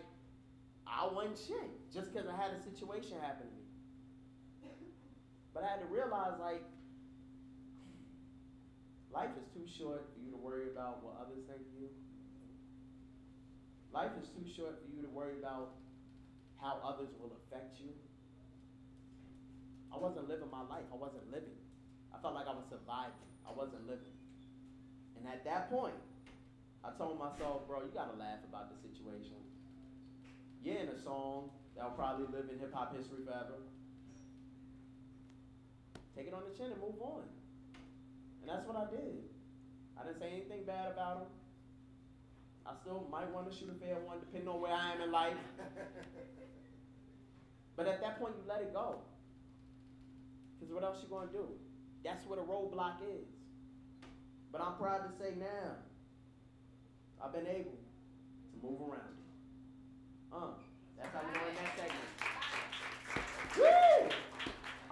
I 0.84 1.06
wasn't 1.14 1.38
shit 1.38 1.92
just 1.94 2.12
because 2.12 2.28
I 2.28 2.34
had 2.34 2.50
a 2.50 2.60
situation 2.60 3.18
happen 3.22 3.46
to 3.46 3.54
me. 3.54 4.72
But 5.54 5.62
I 5.62 5.68
had 5.68 5.80
to 5.80 5.86
realize, 5.86 6.32
like, 6.40 6.62
life 9.16 9.32
is 9.40 9.48
too 9.48 9.64
short 9.64 10.04
for 10.12 10.20
you 10.20 10.28
to 10.28 10.36
worry 10.36 10.68
about 10.68 11.00
what 11.00 11.16
others 11.16 11.40
think 11.48 11.64
of 11.64 11.72
you. 11.72 11.88
Life 13.88 14.12
is 14.20 14.28
too 14.28 14.44
short 14.44 14.76
for 14.84 14.92
you 14.92 15.00
to 15.00 15.08
worry 15.08 15.40
about 15.40 15.72
how 16.60 16.76
others 16.84 17.08
will 17.16 17.32
affect 17.32 17.80
you. 17.80 17.96
I 19.88 19.96
wasn't 19.96 20.28
living 20.28 20.52
my 20.52 20.60
life. 20.68 20.84
I 20.92 21.00
wasn't 21.00 21.24
living. 21.32 21.56
I 22.12 22.20
felt 22.20 22.36
like 22.36 22.44
I 22.44 22.52
was 22.52 22.68
surviving. 22.68 23.32
I 23.48 23.56
wasn't 23.56 23.88
living. 23.88 24.12
And 25.16 25.24
at 25.24 25.40
that 25.48 25.72
point, 25.72 25.96
I 26.84 26.92
told 27.00 27.16
myself, 27.16 27.64
bro, 27.64 27.88
you 27.88 27.92
gotta 27.96 28.20
laugh 28.20 28.44
about 28.44 28.68
the 28.68 28.76
situation. 28.84 29.40
You're 30.60 30.84
in 30.84 30.92
a 30.92 31.00
song 31.00 31.48
that'll 31.72 31.96
probably 31.96 32.28
live 32.36 32.52
in 32.52 32.60
hip 32.60 32.76
hop 32.76 32.92
history 32.92 33.24
forever. 33.24 33.64
Take 36.12 36.28
it 36.28 36.34
on 36.36 36.44
the 36.44 36.52
chin 36.52 36.68
and 36.68 36.80
move 36.84 37.00
on. 37.00 37.24
And 38.46 38.54
that's 38.54 38.62
what 38.68 38.76
I 38.76 38.84
did. 38.88 39.24
I 39.98 40.04
didn't 40.06 40.20
say 40.20 40.30
anything 40.30 40.62
bad 40.64 40.92
about 40.92 41.16
him. 41.16 41.26
I 42.64 42.74
still 42.80 43.08
might 43.10 43.28
want 43.34 43.50
to 43.50 43.56
shoot 43.56 43.68
a 43.74 43.78
fair 43.84 43.96
one, 44.06 44.20
depending 44.20 44.48
on 44.48 44.60
where 44.60 44.72
I 44.72 44.92
am 44.94 45.00
in 45.00 45.10
life. 45.10 45.34
but 47.76 47.88
at 47.88 48.00
that 48.00 48.20
point, 48.20 48.34
you 48.38 48.44
let 48.48 48.60
it 48.60 48.72
go. 48.72 49.00
Because 50.54 50.72
what 50.72 50.84
else 50.84 51.02
you 51.02 51.08
going 51.08 51.26
to 51.26 51.32
do? 51.32 51.48
That's 52.04 52.24
what 52.26 52.38
a 52.38 52.42
roadblock 52.42 53.02
is. 53.02 53.26
But 54.52 54.60
I'm 54.60 54.76
proud 54.76 55.10
to 55.10 55.16
say 55.18 55.34
now, 55.36 55.74
I've 57.20 57.32
been 57.32 57.48
able 57.48 57.74
to 57.74 58.62
move 58.62 58.80
around 58.80 59.10
it. 59.10 59.18
Uh, 60.32 60.54
that's 60.96 61.12
how 61.12 61.22
we 61.26 61.32
go 61.34 61.40
in 61.50 61.56
that 61.56 61.74
segment. 61.74 62.14
Woo! 63.58 64.08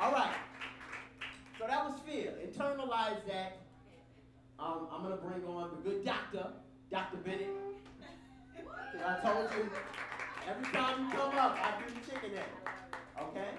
All 0.01 0.11
right. 0.11 0.44
So 1.65 1.73
that 1.73 1.81
was 1.89 1.97
fear. 2.05 2.29
Internalize 2.45 3.25
that. 3.25 3.57
Um, 4.61 4.85
I'm 4.93 5.01
going 5.01 5.17
to 5.17 5.23
bring 5.25 5.41
on 5.49 5.73
the 5.73 5.81
good 5.81 6.05
doctor. 6.05 6.53
Dr. 6.93 7.17
Bennett. 7.25 7.49
I 9.01 9.17
told 9.25 9.49
you, 9.57 9.73
every 10.45 10.69
time 10.77 10.93
you 11.01 11.09
come 11.17 11.33
up, 11.41 11.57
I 11.57 11.81
do 11.81 11.89
the 11.89 12.05
chicken 12.05 12.37
egg. 12.37 12.53
Okay? 13.17 13.57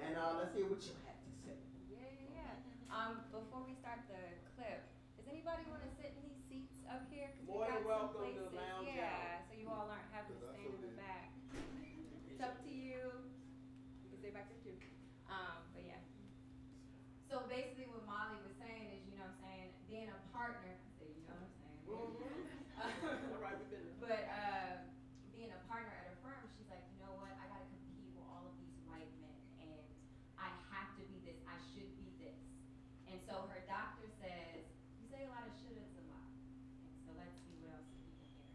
And 0.00 0.16
uh, 0.16 0.40
let's 0.40 0.56
hear 0.56 0.64
what 0.72 0.80
you 0.88 0.96
have 1.04 1.20
to 1.20 1.32
say. 1.44 1.60
Yeah, 1.92 2.08
yeah, 2.32 2.48
yeah. 2.48 2.96
Um, 2.96 3.20
before 3.28 3.60
we 3.68 3.76
start 3.76 4.00
the 4.08 4.24
clip, 4.56 4.80
does 5.20 5.28
anybody 5.28 5.68
want 5.68 5.84
to 5.84 5.92
sit 6.00 6.16
in 6.16 6.24
these 6.24 6.40
seats 6.48 6.72
up 6.88 7.04
here? 7.12 7.28
More 7.44 7.68
than 7.68 7.84
welcome 7.84 8.24
to 8.24 8.40
places. 8.40 8.56
lounge 8.56 8.88
Yeah, 8.88 9.36
out. 9.36 9.44
so 9.44 9.52
you 9.60 9.68
all 9.68 9.92
aren't 9.92 10.08
having 10.16 10.32
to 10.32 10.48
Because 10.48 10.48
I 10.48 10.64
stand 10.64 10.66
in 10.72 10.80
feel 10.80 10.82
the 10.88 10.92
it. 10.96 11.04
back. 11.04 11.28
It's 12.24 12.40
up 12.40 12.56
to 12.64 12.72
you. 12.72 13.04
You 14.00 14.08
can 14.16 14.18
stay 14.24 14.32
back 14.32 14.48
there 14.48 14.64
too. 14.64 14.80
Um, 15.28 15.60
but 15.76 15.84
yeah. 15.84 16.00
So 17.30 17.42
basically 17.50 17.90
what 17.90 18.06
Molly 18.06 18.38
was 18.46 18.54
saying 18.62 18.94
is, 18.94 19.02
you 19.10 19.18
know 19.18 19.26
what 19.26 19.34
I'm 19.38 19.42
saying, 19.42 19.68
being 19.90 20.06
a 20.06 20.18
partner, 20.30 20.70
I 20.70 20.78
say, 21.02 21.10
you 21.18 21.26
know 21.26 21.34
what 21.34 21.50
I'm 21.50 21.54
saying. 21.58 21.82
All 23.34 23.42
right, 23.42 23.58
we've 23.58 23.74
been 23.74 23.90
But 23.98 24.22
uh, 24.30 24.86
being 25.34 25.50
a 25.50 25.58
partner 25.66 25.90
at 25.98 26.14
a 26.14 26.16
firm, 26.22 26.38
she's 26.54 26.70
like, 26.70 26.86
you 26.94 27.02
know 27.02 27.10
what? 27.18 27.34
I 27.34 27.50
gotta 27.50 27.66
compete 27.74 28.06
with 28.14 28.22
all 28.30 28.46
of 28.46 28.54
these 28.62 28.78
white 28.86 29.10
men, 29.18 29.34
and 29.66 29.82
I 30.38 30.46
have 30.70 30.94
to 30.94 31.02
be 31.10 31.18
this. 31.26 31.34
I 31.42 31.58
should 31.74 31.90
be 31.98 32.06
this. 32.22 32.38
And 33.10 33.18
so 33.26 33.50
her 33.50 33.66
doctor 33.66 34.06
says, 34.22 34.62
you 35.02 35.10
say 35.10 35.26
a 35.26 35.30
lot 35.34 35.42
of 35.42 35.50
shouldas 35.58 35.90
a 35.98 36.04
lot. 36.14 36.30
And 36.86 37.02
so 37.02 37.10
let's 37.18 37.34
see 37.42 37.58
what 37.66 37.74
else 37.82 37.90
we 37.98 38.14
can 38.14 38.30
hear. 38.30 38.46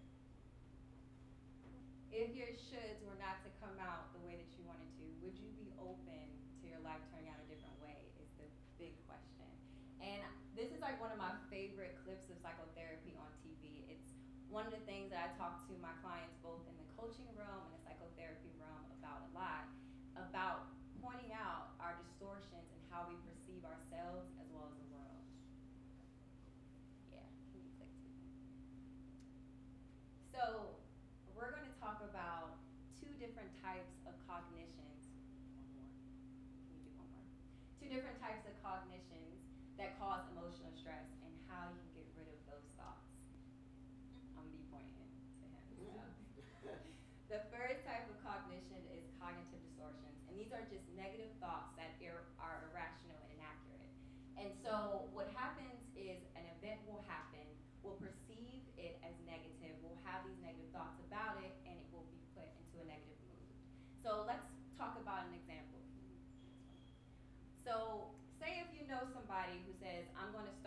If 2.29 2.37
your 2.37 2.53
shoulds 2.61 3.01
were 3.01 3.17
not 3.17 3.41
to 3.41 3.49
come 3.57 3.73
out 3.81 4.13
the 4.13 4.21
way 4.21 4.37
that 4.37 4.53
you 4.53 4.61
wanted 4.61 4.85
to, 5.01 5.05
would 5.25 5.33
you 5.41 5.49
be 5.57 5.73
open 5.81 6.29
to 6.61 6.63
your 6.69 6.77
life 6.85 7.01
turning 7.09 7.33
out 7.33 7.41
a 7.41 7.47
different 7.49 7.73
way? 7.81 7.97
Is 8.21 8.29
the 8.37 8.45
big 8.77 8.93
question. 9.09 9.49
And 9.97 10.21
this 10.53 10.69
is 10.69 10.77
like 10.77 11.01
one 11.01 11.09
of 11.09 11.17
my 11.17 11.33
favorite 11.49 11.97
clips 12.05 12.29
of 12.29 12.37
psychotherapy 12.37 13.17
on 13.17 13.27
TV. 13.41 13.81
It's 13.89 14.13
one 14.45 14.69
of 14.69 14.73
the 14.77 14.83
things 14.85 15.09
that 15.09 15.25
I 15.25 15.29
talk 15.41 15.65
to 15.67 15.73
my 15.81 15.89
clients 16.05 16.37
both 16.45 16.61
in 16.69 16.77
the 16.77 16.85
coaching 16.93 17.25
realm 17.33 17.65
and 17.65 17.73
the 17.75 17.81
psychotherapy 17.81 18.53
realm 18.61 18.85
about 19.01 19.25
a 19.25 19.31
lot 19.33 19.65
about 20.13 20.69
pointing 21.01 21.33
out 21.33 21.73
our 21.81 21.97
distortions 21.97 22.69
and 22.69 22.81
how 22.93 23.09
we 23.09 23.17
perceive 23.25 23.65
ourselves 23.65 24.29
as 24.37 24.47
well 24.53 24.69
as 24.69 24.75
the 24.77 24.87
world. 24.93 25.23
Yeah, 27.09 27.25
So, 30.29 30.77
we're 31.39 31.55
going 31.55 31.71
to 31.71 31.79
talk 31.79 32.03
about 32.03 32.59
two 32.99 33.07
different 33.15 33.47
types 33.63 33.95
of 34.03 34.11
cognitions. 34.27 35.07
One 35.55 35.71
more. 35.71 35.87
Can 36.67 36.75
you 36.75 36.91
do 36.91 36.91
one 36.99 37.07
more? 37.15 37.27
Two 37.79 37.87
different 37.87 38.19
types 38.19 38.43
of 38.43 38.51
cognitions 38.59 39.39
that 39.79 39.95
cause 39.95 40.27
emotional 40.35 40.75
stress 40.75 41.07
and 41.23 41.31
how 41.47 41.71
you 41.71 41.79
can 41.79 42.03
get 42.03 42.07
rid 42.19 42.27
of 42.27 42.39
those 42.43 42.67
thoughts. 42.75 43.07
I'm 44.35 44.43
gonna 44.43 44.51
be 44.51 44.67
pointing 44.67 44.91
to 44.91 45.07
him. 45.47 45.63
So. 46.59 46.75
the 47.31 47.47
first 47.55 47.87
type 47.87 48.03
of 48.11 48.19
cognition 48.19 48.83
is 48.91 49.07
cognitive 49.15 49.63
distortions, 49.63 50.19
and 50.27 50.35
these 50.35 50.51
are 50.51 50.59
just 50.67 50.83
negative 50.99 51.31
thoughts 51.39 51.71
that 51.79 51.95
ir- 52.03 52.27
are 52.43 52.67
irrational 52.67 53.15
and 53.23 53.39
inaccurate. 53.39 53.87
And 54.35 54.51
so, 54.59 55.07
what 55.15 55.31
happens 55.31 55.79
is 55.95 56.19
an 56.35 56.43
event 56.59 56.83
will 56.83 57.07
happen, 57.07 57.47
we'll 57.79 57.95
perceive 58.03 58.67
it 58.75 58.99
as 59.03 59.15
negative, 59.23 59.79
we'll 59.79 59.99
have 60.03 60.27
these 60.27 60.39
negative 60.43 60.67
thoughts 60.75 60.99
about 61.07 61.39
it, 61.39 61.55
and 61.63 61.79
it 61.79 61.87
will 61.95 62.07
be 62.11 62.19
put 62.35 62.51
into 62.59 62.83
a 62.83 62.85
negative 62.87 63.19
mood. 63.31 63.47
So, 64.03 64.27
let's 64.27 64.47
talk 64.75 64.99
about 64.99 65.31
an 65.31 65.39
example. 65.39 65.79
So, 67.63 68.09
say 68.39 68.63
if 68.63 68.71
you 68.71 68.87
know 68.87 69.03
somebody 69.11 69.59
who 69.67 69.75
says, 69.99 70.07
I'm 70.15 70.31
going 70.31 70.47
to 70.47 70.58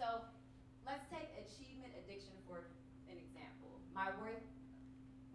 So 0.00 0.24
let's 0.88 1.04
take 1.12 1.28
achievement 1.36 1.92
addiction 1.92 2.32
for 2.48 2.72
an 3.12 3.20
example. 3.20 3.84
My 3.92 4.08
worth 4.16 4.40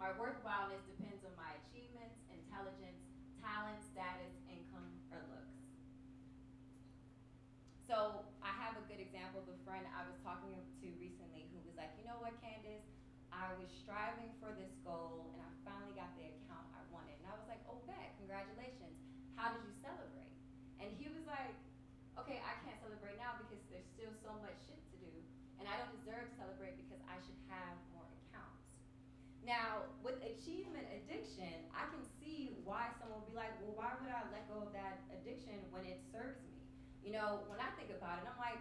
my 0.01 0.09
worthwhileness 0.17 0.81
depends 0.89 1.21
on 1.21 1.37
my 1.37 1.53
achievements, 1.61 2.17
intelligence, 2.33 2.97
talent, 3.37 3.77
status, 3.85 4.33
income, 4.49 4.89
or 5.13 5.21
looks. 5.29 5.53
So 7.85 8.25
I 8.41 8.57
have 8.57 8.73
a 8.81 8.83
good 8.89 8.97
example 8.97 9.45
of 9.45 9.53
a 9.53 9.57
friend 9.61 9.85
I 9.93 10.01
was 10.09 10.17
talking 10.25 10.57
to 10.57 10.87
recently 10.97 11.45
who 11.53 11.61
was 11.61 11.77
like, 11.77 11.93
you 12.01 12.03
know 12.09 12.17
what, 12.17 12.33
Candace, 12.41 12.89
I 13.29 13.53
was 13.61 13.69
striving 13.69 14.33
for 14.41 14.49
this 14.57 14.73
goal 14.81 15.29
and 15.37 15.45
I 15.45 15.49
finally 15.61 15.93
got 15.93 16.09
the 16.17 16.25
account 16.25 16.65
I 16.73 16.81
wanted. 16.89 17.21
And 17.21 17.29
I 17.29 17.37
was 17.37 17.45
like, 17.45 17.61
oh, 17.69 17.85
bet, 17.85 18.17
congratulations. 18.17 18.97
How 19.37 19.53
did 19.53 19.61
you 19.61 19.74
Now, 29.45 29.85
with 30.01 30.17
achievement 30.25 30.89
addiction, 30.89 31.69
I 31.69 31.85
can 31.93 32.01
see 32.17 32.57
why 32.65 32.89
someone 32.97 33.21
would 33.21 33.29
be 33.29 33.37
like, 33.37 33.53
well, 33.61 33.77
why 33.77 33.93
would 34.01 34.09
I 34.09 34.25
let 34.33 34.49
go 34.49 34.65
of 34.65 34.73
that 34.73 35.05
addiction 35.13 35.61
when 35.69 35.85
it 35.85 36.01
serves 36.09 36.41
me? 36.49 36.65
You 37.05 37.13
know, 37.13 37.45
when 37.45 37.61
I 37.61 37.69
think 37.77 37.93
about 37.93 38.25
it, 38.25 38.25
I'm 38.25 38.41
like, 38.41 38.57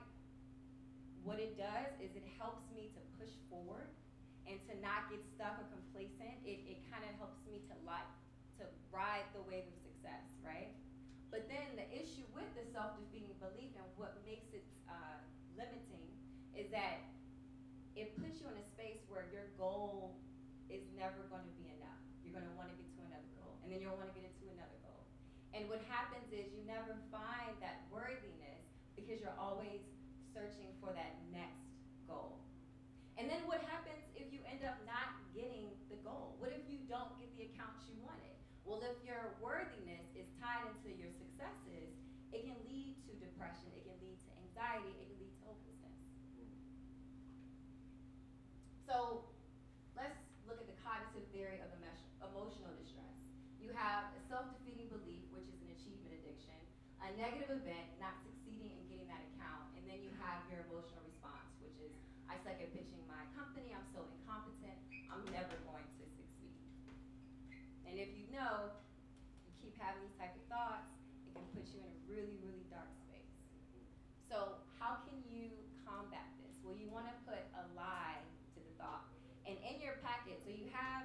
what 1.25 1.41
it 1.41 1.57
does 1.57 1.89
is 2.05 2.13
it 2.13 2.29
helps 2.37 2.69
me 2.77 2.93
to 2.93 3.01
push 3.17 3.33
forward 3.49 3.89
and 4.45 4.61
to 4.69 4.77
not 4.85 5.09
get 5.09 5.25
stuck 5.25 5.57
complacent. 5.73 6.37
It, 6.45 6.61
it 6.69 6.85
kind 6.93 7.01
of 7.09 7.17
helps 7.17 7.41
me 7.49 7.65
to 7.73 7.75
like 7.89 8.05
to 8.61 8.69
ride 8.93 9.25
the 9.33 9.41
wave 9.49 9.65
of 9.65 9.77
success, 9.81 10.29
right? 10.45 10.69
But 11.33 11.49
then 11.49 11.81
the 11.81 11.89
issue 11.97 12.29
with 12.37 12.47
the 12.53 12.69
self-defeating 12.77 13.41
belief 13.41 13.73
and 13.73 13.89
what 13.97 14.21
makes 14.29 14.53
it 14.53 14.69
uh, 14.85 15.17
limiting 15.57 16.13
is 16.53 16.69
that 16.77 17.09
it 17.97 18.13
puts 18.21 18.45
you 18.45 18.53
in 18.53 18.61
a 18.61 18.67
space 18.77 19.01
where 19.09 19.25
your 19.33 19.49
goal 19.57 20.21
is 20.71 20.85
never 20.97 21.25
going 21.29 21.45
to 21.45 21.55
be 21.59 21.69
enough. 21.75 22.01
You're 22.23 22.37
going 22.37 22.47
to 22.49 22.57
want 22.57 22.73
to 22.73 22.77
get 22.77 22.89
to 22.97 23.01
another 23.07 23.31
goal, 23.41 23.59
and 23.65 23.69
then 23.73 23.81
you'll 23.83 23.97
want 23.99 24.11
to 24.13 24.17
get 24.17 24.27
into 24.29 24.47
another 24.53 24.79
goal. 24.83 25.05
And 25.53 25.69
what 25.71 25.83
happens 25.87 26.27
is 26.35 26.51
you 26.51 26.63
never 26.67 26.99
find 27.15 27.55
that 27.63 27.87
worthiness 27.93 28.65
because 28.99 29.14
you're 29.25 29.41
always 29.41 29.81
searching 30.37 30.69
for 30.85 30.93
that 30.93 31.17
next 31.33 31.65
goal. 32.05 32.45
And 33.17 33.33
then 33.33 33.41
what 33.49 33.65
happens 33.65 34.05
if 34.13 34.29
you 34.29 34.45
end 34.45 34.61
up 34.69 34.77
not 34.85 35.17
getting 35.33 35.73
the 35.89 35.97
goal? 36.05 36.37
What 36.37 36.53
if 36.53 36.69
you 36.69 36.85
don't 36.85 37.17
get 37.17 37.33
the 37.41 37.49
accounts 37.49 37.89
you 37.89 37.97
wanted? 38.05 38.37
Well, 38.69 38.85
if 38.85 39.01
your 39.01 39.33
worthiness 39.41 40.05
is 40.13 40.29
tied 40.37 40.69
into 40.77 40.93
your 40.93 41.09
successes, 41.09 41.97
it 42.37 42.45
can 42.45 42.61
lead 42.69 43.01
to 43.09 43.17
depression, 43.17 43.73
it 43.73 43.89
can 43.89 43.97
lead 44.05 44.21
to 44.29 44.31
anxiety, 44.45 44.93
it 44.93 45.09
can 45.09 45.17
lead 45.25 45.33
to 45.41 45.43
hopelessness. 45.49 45.97
So 48.85 49.25
let's 49.97 50.21
look 50.45 50.61
at 50.61 50.69
the 50.69 50.77
cognitive 50.85 51.25
theory 51.33 51.65
of 51.65 51.73
emotional 52.29 52.77
distress. 52.77 53.17
You 53.57 53.73
have 53.73 54.13
a 54.13 54.21
self-defeating 54.29 54.93
belief, 54.93 55.25
which 55.33 55.49
is 55.49 55.57
an 55.65 55.71
achievement 55.73 56.19
addiction, 56.19 56.59
a 56.99 57.15
negative 57.15 57.53
event, 57.63 57.87
not 58.03 58.19
succeeding 58.27 58.75
in 58.75 58.83
getting 58.91 59.07
that 59.13 59.23
account, 59.33 59.71
and 59.79 59.87
then 59.87 60.03
you 60.03 60.11
have 60.19 60.43
your 60.51 60.67
emotional 60.67 61.05
response, 61.07 61.53
which 61.63 61.77
is 61.79 61.93
I 62.27 62.41
suck 62.43 62.59
at 62.59 62.73
pitching 62.75 63.05
my 63.07 63.23
company, 63.37 63.77
I'm 63.77 63.87
so 63.93 64.09
incompetent, 64.09 64.75
I'm 65.13 65.23
never 65.31 65.55
going 65.69 65.85
to 65.85 66.05
succeed. 66.17 66.59
And 67.85 68.01
if 68.01 68.11
you 68.17 68.27
know, 68.33 68.73
you 69.47 69.53
keep 69.61 69.77
having 69.79 70.03
these 70.03 70.17
type 70.19 70.35
of 70.35 70.45
thoughts, 70.51 70.91
it 71.29 71.37
can 71.37 71.45
put 71.55 71.69
you 71.71 71.85
in 71.85 71.93
a 71.93 71.99
really, 72.11 72.41
really 72.43 72.65
dark 72.73 72.91
space. 73.05 73.37
So 74.27 74.59
how 74.81 75.05
can 75.07 75.23
you 75.29 75.53
combat 75.87 76.35
this? 76.43 76.57
Well, 76.65 76.75
you 76.75 76.91
want 76.91 77.07
to 77.07 77.17
put 77.29 77.45
a 77.55 77.63
lie 77.77 78.19
to 78.57 78.59
the 78.59 78.75
thought. 78.81 79.07
And 79.45 79.61
in 79.61 79.79
your 79.85 80.01
packet, 80.01 80.41
so 80.41 80.49
you 80.49 80.73
have, 80.73 81.05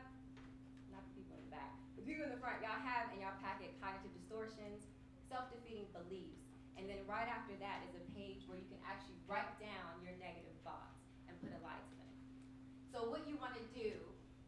not 0.96 1.04
the 1.12 1.14
people 1.20 1.36
in 1.36 1.44
the 1.44 1.52
back, 1.52 1.76
the 2.00 2.08
people 2.08 2.24
in 2.24 2.32
the 2.32 2.40
front, 2.40 2.64
y'all 2.64 2.80
have 2.80 3.12
in 3.12 3.20
your 3.20 3.36
packet 3.44 3.76
cognitive 3.84 4.16
distortions, 4.16 4.88
self-defeating 5.28 5.92
beliefs, 5.92 6.48
and 6.80 6.88
then 6.88 6.99
right 7.10 7.26
after 7.26 7.58
that 7.58 7.82
is 7.89 7.98
a 7.98 8.06
page 8.13 8.45
where 8.45 8.62
you 8.62 8.69
can 8.69 8.78
actually 8.86 9.17
write 9.26 9.50
down 9.58 9.98
your 10.06 10.13
negative 10.22 10.54
thoughts 10.62 11.02
and 11.26 11.34
put 11.41 11.50
a 11.50 11.60
lie 11.65 11.82
to 11.82 11.93
them. 11.98 12.13
So 12.93 13.10
what 13.10 13.26
you 13.26 13.34
want 13.41 13.58
to 13.58 13.65
do 13.74 13.98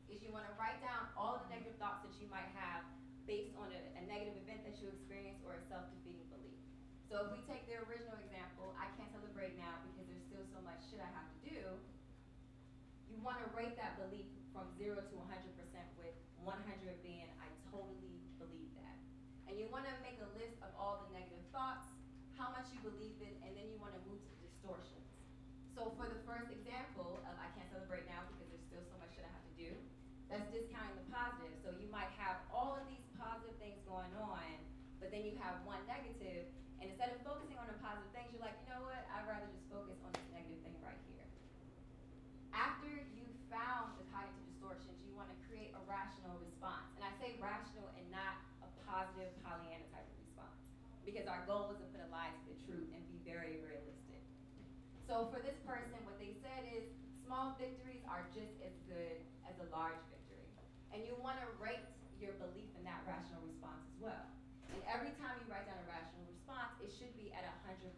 is 0.06 0.22
you 0.22 0.30
want 0.30 0.46
to 0.46 0.54
write 0.62 0.78
down 0.86 1.10
all 1.18 1.42
the 1.42 1.50
negative 1.50 1.74
thoughts 1.82 2.06
that 2.06 2.14
you 2.22 2.30
might 2.30 2.48
have 2.54 2.86
based 3.26 3.58
on 3.58 3.74
a, 3.74 3.82
a 3.98 4.04
negative 4.06 4.38
event 4.46 4.62
that 4.70 4.78
you 4.78 4.94
experienced 4.94 5.42
or 5.42 5.58
a 5.58 5.64
self-defeating 5.74 6.30
belief. 6.30 6.60
So 7.10 7.26
if 7.26 7.34
we 7.34 7.42
take 7.50 7.66
the 7.66 7.82
original 7.90 8.16
example, 8.22 8.78
I 8.78 8.88
can't 8.94 9.10
celebrate 9.10 9.58
now 9.58 9.82
because 9.90 10.06
there's 10.06 10.28
still 10.30 10.46
so 10.54 10.62
much 10.62 10.86
shit 10.88 11.02
I 11.02 11.10
have 11.18 11.28
to 11.28 11.40
do. 11.44 11.60
You 13.10 13.18
want 13.26 13.42
to 13.42 13.48
rate 13.58 13.76
that 13.82 13.98
belief 14.00 14.30
from 14.54 14.70
0 14.78 15.02
to 15.02 15.16
100% 15.18 15.28
with 16.00 16.16
100 16.44 16.56
being 17.04 17.28
I 17.40 17.48
totally 17.72 18.22
believe 18.40 18.72
that. 18.80 18.96
And 19.48 19.60
you 19.60 19.68
want 19.72 19.88
to 19.88 19.96
make 20.06 20.20
a 20.24 20.30
list 20.36 20.60
of 20.64 20.72
all 20.80 21.04
the 21.08 21.12
negative 21.16 21.44
thoughts, 21.52 21.88
how 22.36 22.50
much 22.56 22.72
you 22.74 22.80
believe 22.82 23.20
it, 23.22 23.38
and 23.46 23.54
then 23.54 23.70
you 23.70 23.78
want 23.78 23.94
to 23.94 24.02
move 24.10 24.18
to 24.18 24.34
So 25.82 25.90
for 25.98 26.06
the 26.06 26.22
first 26.30 26.54
example 26.54 27.26
of 27.26 27.34
I 27.42 27.50
can't 27.58 27.66
celebrate 27.74 28.06
now 28.06 28.22
because 28.30 28.54
there's 28.54 28.62
still 28.70 28.86
so 28.86 29.02
much 29.02 29.18
that 29.18 29.26
I 29.26 29.34
have 29.34 29.48
to 29.50 29.56
do, 29.58 29.74
that's 30.30 30.46
discounting 30.54 30.94
the 30.94 31.10
positive. 31.10 31.58
So 31.66 31.74
you 31.82 31.90
might 31.90 32.14
have 32.22 32.38
all 32.54 32.78
of 32.78 32.86
these 32.86 33.02
positive 33.18 33.58
things 33.58 33.82
going 33.90 34.14
on, 34.22 34.46
but 35.02 35.10
then 35.10 35.26
you 35.26 35.34
have 35.42 35.58
one 35.66 35.82
negative, 35.90 36.46
and 36.78 36.86
instead 36.86 37.18
of 37.18 37.26
focusing 37.26 37.58
on 37.58 37.66
the 37.66 37.82
positive 37.82 38.14
things, 38.14 38.30
you're 38.30 38.46
like, 38.46 38.54
you 38.62 38.70
know 38.70 38.86
what, 38.86 39.02
I'd 39.10 39.26
rather 39.26 39.50
just 39.50 39.66
focus 39.74 39.98
on 40.06 40.14
this 40.14 40.30
negative 40.30 40.62
thing 40.62 40.78
right 40.86 41.02
here. 41.10 41.26
After 42.54 43.02
you 43.18 43.26
found 43.50 43.98
the 43.98 44.06
cognitive 44.14 44.46
distortions, 44.54 45.02
you 45.02 45.18
want 45.18 45.34
to 45.34 45.38
create 45.50 45.74
a 45.74 45.82
rational 45.90 46.38
response. 46.46 46.94
And 46.94 47.02
I 47.02 47.10
say 47.18 47.42
rational 47.42 47.90
and 47.98 48.06
not 48.14 48.38
a 48.62 48.70
positive 48.86 49.34
Pollyanna 49.42 49.90
type 49.90 50.06
of 50.06 50.18
response. 50.22 50.62
Because 51.02 51.26
our 51.26 51.42
goal 51.50 51.74
is 51.74 51.82
to 51.82 51.90
put 51.90 52.06
a 52.06 52.10
lie 52.14 52.30
to 52.30 52.44
the 52.46 52.58
truth 52.70 52.86
and 52.94 53.02
be 53.10 53.18
very 53.26 53.58
realistic. 53.66 54.22
So 55.12 55.28
for 55.28 55.44
this 55.44 55.60
person, 55.68 56.00
what 56.08 56.16
they 56.24 56.32
said 56.40 56.72
is 56.72 56.88
small 57.28 57.60
victories 57.60 58.00
are 58.08 58.24
just 58.32 58.56
as 58.64 58.72
good 58.88 59.20
as 59.44 59.60
a 59.60 59.68
large 59.68 60.00
victory. 60.08 60.48
And 60.96 61.04
you 61.04 61.20
want 61.20 61.36
to 61.44 61.52
rate 61.60 61.84
your 62.16 62.32
belief 62.40 62.72
in 62.80 62.88
that 62.88 63.04
rational 63.04 63.44
response 63.44 63.84
as 63.92 64.00
well. 64.00 64.24
And 64.72 64.80
every 64.88 65.12
time 65.20 65.36
you 65.44 65.52
write 65.52 65.68
down 65.68 65.76
a 65.84 65.88
rational 65.92 66.24
response, 66.32 66.80
it 66.80 66.96
should 66.96 67.12
be 67.20 67.28
at 67.36 67.44
100%. 67.44 67.92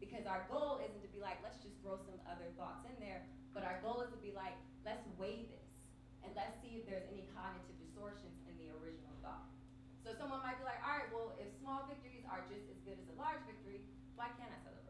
Because 0.00 0.24
our 0.24 0.48
goal 0.48 0.80
isn't 0.80 1.04
to 1.04 1.12
be 1.12 1.20
like, 1.20 1.44
let's 1.44 1.60
just 1.60 1.76
throw 1.84 2.00
some 2.08 2.16
other 2.24 2.48
thoughts 2.56 2.88
in 2.88 2.96
there, 3.04 3.20
but 3.52 3.60
our 3.60 3.76
goal 3.84 4.00
is 4.00 4.08
to 4.16 4.20
be 4.24 4.32
like, 4.32 4.56
let's 4.80 5.04
weigh 5.20 5.44
this 5.44 5.92
and 6.24 6.32
let's 6.32 6.56
see 6.64 6.80
if 6.80 6.88
there's 6.88 7.04
any 7.12 7.28
cognitive 7.36 7.76
distortions 7.76 8.40
in 8.48 8.56
the 8.56 8.72
original 8.80 9.12
thought. 9.20 9.44
So 10.00 10.16
someone 10.16 10.40
might 10.40 10.56
be 10.56 10.64
like, 10.64 10.80
all 10.88 11.04
right, 11.04 11.12
well, 11.12 11.36
if 11.36 11.52
small 11.60 11.84
victories 11.84 12.24
are 12.24 12.40
just 12.48 12.64
as 12.72 12.80
good 12.88 12.96
as 12.96 13.12
a 13.12 13.16
large 13.20 13.44
victory, 13.44 13.84
why 14.16 14.32
can't 14.40 14.48
I 14.48 14.56
celebrate? 14.64 14.80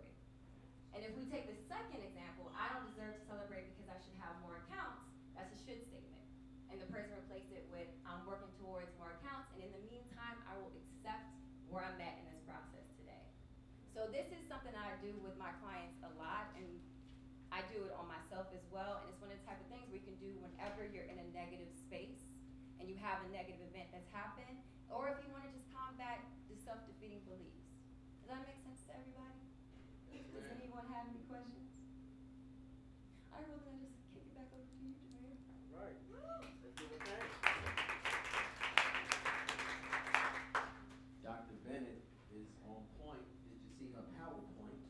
And 0.90 1.06
if 1.06 1.14
we 1.14 1.24
take 1.30 1.46
the 1.46 1.58
second 1.70 2.02
example, 2.02 2.50
I 2.52 2.66
don't 2.74 2.86
deserve 2.90 3.14
to 3.14 3.24
celebrate 3.24 3.70
because 3.74 3.88
I 3.88 3.98
should 4.02 4.18
have 4.18 4.34
more 4.42 4.58
accounts, 4.66 5.06
that's 5.38 5.50
a 5.54 5.58
should 5.62 5.80
statement. 5.86 6.26
And 6.70 6.82
the 6.82 6.90
person 6.90 7.14
replaced 7.14 7.50
it 7.54 7.66
with, 7.70 7.86
I'm 8.06 8.26
working 8.26 8.50
towards 8.58 8.90
more 8.98 9.14
accounts, 9.18 9.50
and 9.54 9.62
in 9.62 9.70
the 9.74 9.82
meantime, 9.86 10.38
I 10.46 10.58
will 10.58 10.70
accept 10.74 11.30
where 11.70 11.86
I'm 11.86 11.98
at 11.98 12.14
in 12.22 12.26
this 12.30 12.42
process 12.46 12.86
today. 12.98 13.22
So 13.94 14.10
this 14.10 14.26
is 14.34 14.42
something 14.50 14.74
I 14.74 14.98
do 15.02 15.14
with 15.22 15.34
my 15.38 15.54
clients 15.62 15.98
a 16.02 16.10
lot, 16.18 16.50
and 16.58 16.66
I 17.54 17.62
do 17.70 17.86
it 17.86 17.94
on 17.94 18.06
myself 18.10 18.50
as 18.54 18.62
well. 18.80 19.04
And 19.04 19.12
it's 19.12 19.20
one 19.20 19.28
of 19.28 19.36
the 19.36 19.44
type 19.44 19.60
of 19.60 19.68
things 19.68 19.84
we 19.92 20.00
can 20.00 20.16
do 20.16 20.32
whenever 20.40 20.88
you're 20.88 21.04
in 21.04 21.20
a 21.20 21.28
negative 21.36 21.68
space 21.76 22.24
and 22.80 22.88
you 22.88 22.96
have 23.04 23.20
a 23.20 23.28
negative 23.28 23.60
event 23.68 23.92
that's 23.92 24.08
happened, 24.08 24.56
or 24.88 25.12
if 25.12 25.20
you 25.20 25.28
want 25.36 25.44
to 25.44 25.52
just 25.52 25.68
combat 25.68 26.24
the 26.48 26.56
self-defeating 26.56 27.20
beliefs. 27.28 27.60
Does 28.24 28.32
that 28.32 28.40
make 28.48 28.56
sense 28.64 28.80
to 28.88 28.96
everybody? 28.96 29.36
Does 30.32 30.48
anyone 30.56 30.88
have 30.88 31.04
any 31.12 31.20
questions? 31.28 31.68
I 33.34 33.44
will 33.44 33.60
then 33.68 33.84
just 33.84 34.00
kick 34.16 34.24
it 34.24 34.32
back 34.32 34.48
over 34.54 34.64
to 34.64 34.78
you, 34.80 34.96
Jameer. 34.96 35.36
Right. 35.74 35.98
Let's 36.64 36.74
do 36.78 36.88
it 36.88 37.02
thing. 37.04 37.26
Dr. 41.20 41.56
Bennett 41.68 42.00
is 42.32 42.48
on 42.64 42.80
point. 42.96 43.26
Did 43.44 43.60
you 43.60 43.70
see 43.76 43.88
her 43.92 44.06
PowerPoint? 44.16 44.80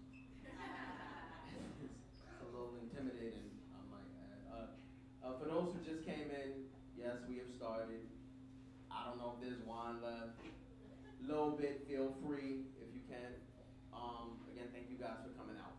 it's 1.82 2.22
a 2.22 2.46
little 2.52 2.78
intimidating, 2.78 3.50
I 3.72 3.80
might 3.88 4.10
add. 4.20 4.40
Uh, 4.46 4.68
uh, 5.24 5.32
for 5.40 5.48
those 5.48 5.72
who 5.72 5.80
just 5.80 6.04
came 6.04 6.28
in, 6.28 6.68
yes, 6.96 7.24
we 7.28 7.40
have 7.40 7.50
started. 7.56 8.04
I 8.92 9.08
don't 9.08 9.20
Little 11.30 11.54
bit, 11.54 11.86
feel 11.86 12.14
free 12.22 12.66
if 12.78 12.90
you 12.90 13.02
can. 13.10 13.30
Um, 13.94 14.38
again, 14.50 14.70
thank 14.70 14.86
you 14.86 14.98
guys 14.98 15.18
for 15.22 15.30
coming 15.34 15.58
out. 15.58 15.78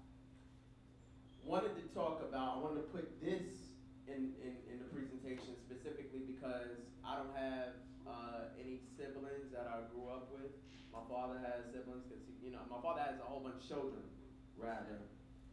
Wanted 1.43 1.75
to 1.75 1.85
talk 1.95 2.23
about, 2.23 2.55
I 2.55 2.57
wanted 2.59 2.83
to 2.83 2.89
put 2.91 3.07
this 3.19 3.71
in, 4.07 4.31
in, 4.39 4.53
in 4.67 4.79
the 4.79 4.87
presentation 4.91 5.55
specifically 5.67 6.23
because 6.23 6.79
I 7.03 7.19
don't 7.19 7.35
have 7.35 7.83
uh, 8.07 8.55
any 8.55 8.79
siblings 8.95 9.51
that 9.51 9.67
I 9.67 9.87
grew 9.91 10.07
up 10.07 10.31
with. 10.31 10.55
My 10.95 11.03
father 11.11 11.39
has 11.43 11.67
siblings 11.71 12.07
because, 12.07 12.23
you 12.39 12.55
know, 12.55 12.63
my 12.71 12.79
father 12.79 13.03
has 13.03 13.19
a 13.19 13.27
whole 13.27 13.43
bunch 13.43 13.59
of 13.59 13.67
children, 13.67 14.07
rather, 14.55 15.03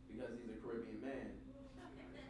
because 0.07 0.35
he's 0.39 0.51
a 0.51 0.59
Caribbean 0.63 1.03
man. 1.03 1.31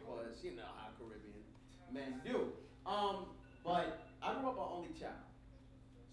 Because 0.01 0.41
you 0.41 0.57
know 0.57 0.69
how 0.73 0.89
Caribbean 0.97 1.45
men 1.93 2.17
do. 2.25 2.49
Um, 2.89 3.29
but 3.61 4.09
I 4.25 4.41
grew 4.41 4.49
up 4.49 4.57
an 4.57 4.69
only 4.73 4.93
child. 4.97 5.28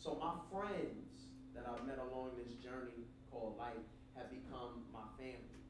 So 0.06 0.14
my 0.22 0.38
friends 0.54 1.26
that 1.52 1.66
I've 1.66 1.84
met 1.84 1.98
along 1.98 2.38
this 2.38 2.54
journey 2.62 3.10
called 3.28 3.58
life 3.58 3.74
have 4.14 4.30
become 4.30 4.86
my 4.94 5.02
family, 5.18 5.66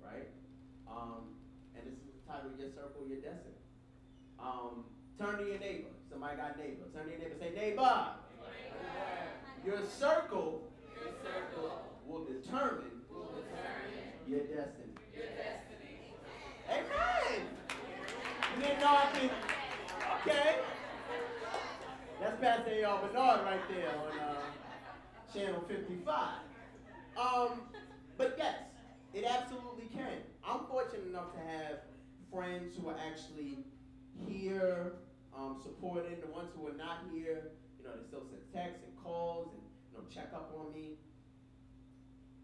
right? 0.00 0.32
Um, 0.88 1.36
and 1.76 1.84
this 1.84 1.92
is 1.92 2.16
the 2.16 2.24
title 2.24 2.48
Your 2.58 2.70
Circle, 2.72 3.04
Your 3.06 3.20
Destiny. 3.20 3.60
Um, 4.40 4.88
turn 5.20 5.36
to 5.36 5.44
your 5.44 5.58
neighbor. 5.58 5.92
Somebody 6.08 6.38
got 6.38 6.56
neighbor. 6.56 6.88
Turn 6.96 7.04
to 7.04 7.10
your 7.12 7.20
neighbor. 7.20 7.36
Say, 7.38 7.52
neighbor. 7.54 8.08
Your 9.66 9.84
circle, 9.84 10.72
Your 10.96 11.12
circle 11.20 11.84
will 12.06 12.24
determine 12.24 13.04
will 13.12 13.36
determine 13.36 14.16
your 14.26 14.48
destiny. 14.48 14.96
your 15.12 15.28
destiny. 15.36 16.08
Amen. 16.72 17.48
You 18.56 18.62
didn't 18.62 18.80
know 18.80 18.96
I 18.96 19.06
could. 19.12 19.30
Okay. 20.24 20.56
That's 22.24 22.40
Pastor 22.40 22.70
A.R. 22.70 23.06
Bernard 23.06 23.44
right 23.44 23.60
there 23.68 23.90
on 23.90 24.18
uh, 24.18 24.40
channel 25.30 25.62
55. 25.68 26.40
Um, 27.20 27.60
but 28.16 28.36
yes, 28.38 28.54
it 29.12 29.26
absolutely 29.28 29.90
can. 29.94 30.24
I'm 30.42 30.60
fortunate 30.70 31.06
enough 31.06 31.34
to 31.34 31.40
have 31.40 31.80
friends 32.32 32.78
who 32.80 32.88
are 32.88 32.96
actually 32.96 33.58
here, 34.26 34.94
um, 35.36 35.60
supporting 35.62 36.16
the 36.22 36.32
ones 36.32 36.48
who 36.56 36.66
are 36.66 36.78
not 36.78 37.04
here. 37.12 37.50
You 37.78 37.84
know, 37.84 37.90
they 37.94 38.08
still 38.08 38.24
send 38.30 38.40
texts 38.54 38.80
and 38.88 38.96
calls 39.04 39.52
and 39.52 39.62
you 39.92 39.98
know 39.98 40.04
check 40.08 40.32
up 40.32 40.50
on 40.58 40.72
me. 40.72 40.96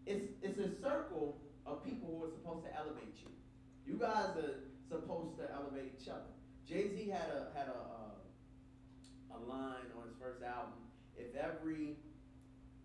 It's 0.05 0.29
it's 0.43 0.59
a 0.59 0.79
circle 0.79 1.41
of 1.65 1.83
people 1.83 2.19
who 2.19 2.27
are 2.27 2.31
supposed 2.31 2.67
to 2.67 2.77
elevate 2.77 3.17
you. 3.17 3.33
You 3.91 3.97
guys 3.97 4.37
are 4.37 4.61
supposed 4.87 5.39
to 5.39 5.51
elevate 5.51 5.97
each 5.99 6.07
other. 6.07 6.29
Jay 6.69 6.93
Z 6.93 7.09
had 7.09 7.33
a 7.33 7.57
had 7.57 7.65
a 7.65 7.71
uh, 7.71 8.10
a 9.35 9.39
line 9.47 9.87
on 9.97 10.07
his 10.07 10.17
first 10.19 10.43
album. 10.43 10.77
If 11.15 11.35
every 11.35 11.97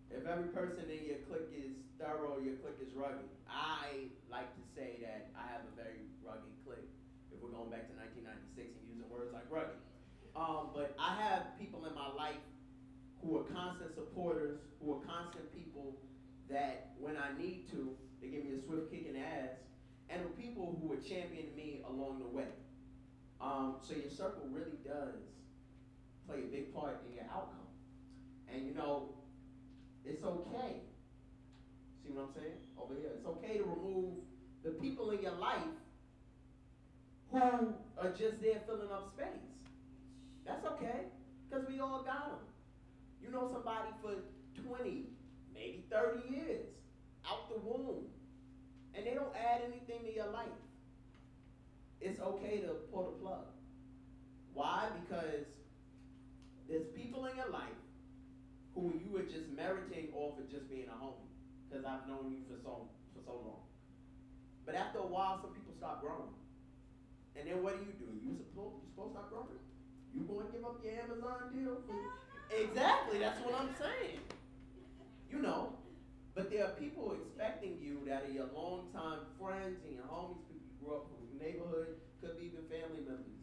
if 0.09 0.23
every 0.23 0.47
person 0.55 0.87
in 0.87 1.03
your 1.03 1.19
clique 1.27 1.51
is 1.51 1.75
thorough, 1.99 2.39
your 2.39 2.55
clique 2.63 2.79
is 2.79 2.95
rugged. 2.95 3.27
I 3.49 4.07
like 4.31 4.47
to 4.55 4.63
say 4.71 5.03
that 5.03 5.35
I 5.35 5.51
have 5.51 5.67
a 5.67 5.73
very 5.75 6.07
rugged 6.23 6.55
clique. 6.63 6.87
If 7.31 7.43
we're 7.43 7.51
going 7.51 7.67
back 7.67 7.91
to 7.91 7.95
1996 7.99 8.71
and 8.71 8.85
using 8.87 9.09
words 9.11 9.35
like 9.35 9.43
rugged, 9.51 9.75
um, 10.31 10.71
but 10.71 10.95
I 10.95 11.19
have 11.19 11.59
people 11.59 11.83
in 11.85 11.93
my 11.95 12.07
life 12.15 12.39
who 13.19 13.35
are 13.35 13.45
constant 13.51 13.95
supporters, 13.95 14.59
who 14.79 14.95
are 14.95 15.03
constant 15.03 15.51
people 15.51 15.97
that 16.49 16.95
when 16.99 17.17
I 17.17 17.35
need 17.35 17.67
to, 17.71 17.91
they 18.21 18.27
give 18.27 18.45
me 18.45 18.55
a 18.55 18.61
swift 18.63 18.91
kick 18.91 19.07
in 19.07 19.19
the 19.19 19.25
ass, 19.25 19.59
and 20.09 20.23
the 20.23 20.31
people 20.39 20.79
who 20.79 20.93
are 20.93 21.01
championing 21.03 21.55
me 21.55 21.83
along 21.83 22.19
the 22.19 22.31
way. 22.31 22.47
Um, 23.41 23.75
so 23.83 23.93
your 23.93 24.09
circle 24.09 24.47
really 24.49 24.79
does 24.85 25.19
play 26.27 26.43
a 26.43 26.51
big 26.51 26.75
part 26.75 27.01
in 27.07 27.15
your 27.15 27.25
outcome. 27.25 27.71
And 28.51 28.65
you 28.65 28.73
know, 28.73 29.09
it's 30.05 30.23
okay. 30.23 30.81
See 32.03 32.11
what 32.11 32.29
I'm 32.29 32.33
saying? 32.35 32.59
Over 32.77 32.93
here. 32.93 33.11
It's 33.15 33.25
okay 33.25 33.57
to 33.57 33.63
remove 33.63 34.15
the 34.63 34.71
people 34.71 35.11
in 35.11 35.21
your 35.21 35.35
life 35.35 35.75
who 37.31 37.37
are 37.37 38.09
just 38.11 38.41
there 38.41 38.61
filling 38.65 38.91
up 38.91 39.11
space. 39.15 39.43
That's 40.45 40.65
okay. 40.65 41.07
Because 41.49 41.67
we 41.67 41.79
all 41.79 42.03
got 42.03 42.29
them. 42.29 42.39
You 43.21 43.31
know 43.31 43.49
somebody 43.51 43.89
for 44.01 44.13
20, 44.63 45.03
maybe 45.53 45.83
30 45.91 46.33
years 46.33 46.65
out 47.29 47.49
the 47.49 47.59
womb, 47.59 48.05
and 48.95 49.05
they 49.05 49.13
don't 49.13 49.35
add 49.35 49.61
anything 49.65 50.05
to 50.05 50.13
your 50.13 50.31
life. 50.31 50.47
It's 51.99 52.19
okay 52.19 52.61
to 52.61 52.73
pull 52.91 53.11
the 53.11 53.23
plug. 53.23 53.45
Why? 54.53 54.87
Because 55.01 55.45
there's 56.67 56.87
people 56.95 57.25
in 57.25 57.35
your 57.35 57.49
life 57.49 57.79
who 58.75 58.93
you 58.99 59.09
were 59.11 59.25
just 59.25 59.49
meriting 59.55 60.11
off 60.13 60.37
of 60.37 60.51
just 60.51 60.69
being 60.69 60.85
a 60.91 60.97
homie. 60.99 61.27
Because 61.67 61.83
I've 61.83 62.07
known 62.07 62.31
you 62.31 62.43
for 62.47 62.55
so 62.61 62.87
for 63.15 63.23
so 63.25 63.33
long. 63.33 63.63
But 64.65 64.75
after 64.75 64.99
a 64.99 65.07
while, 65.07 65.39
some 65.41 65.51
people 65.51 65.73
stop 65.75 65.99
growing. 65.99 66.31
And 67.35 67.47
then 67.47 67.63
what 67.63 67.79
do 67.79 67.83
you 67.83 67.95
do? 67.95 68.07
You 68.23 68.39
supposed 68.39 68.83
you 68.83 68.87
supposed 68.91 69.15
to 69.15 69.19
stop 69.19 69.29
growing? 69.31 69.59
You 70.15 70.23
going 70.23 70.47
to 70.47 70.51
give 70.51 70.63
up 70.63 70.79
your 70.83 70.95
Amazon 70.95 71.51
deal? 71.51 71.83
Exactly. 72.47 73.19
That's 73.19 73.39
what 73.43 73.55
I'm 73.59 73.71
saying. 73.75 74.23
You 75.31 75.43
know. 75.43 75.75
But 76.37 76.53
there 76.53 76.69
are 76.69 76.75
people 76.77 77.17
expecting 77.17 77.81
you 77.81 78.05
that 78.05 78.29
are 78.29 78.31
your 78.31 78.45
longtime 78.53 79.25
friends 79.41 79.81
and 79.89 79.97
your 79.97 80.05
homies, 80.05 80.45
people 80.45 80.69
you 80.69 80.77
grew 80.77 80.93
up 80.93 81.09
with, 81.09 81.27
neighborhood, 81.41 81.97
could 82.21 82.37
be 82.37 82.49
even 82.49 82.65
family 82.69 83.01
members, 83.05 83.36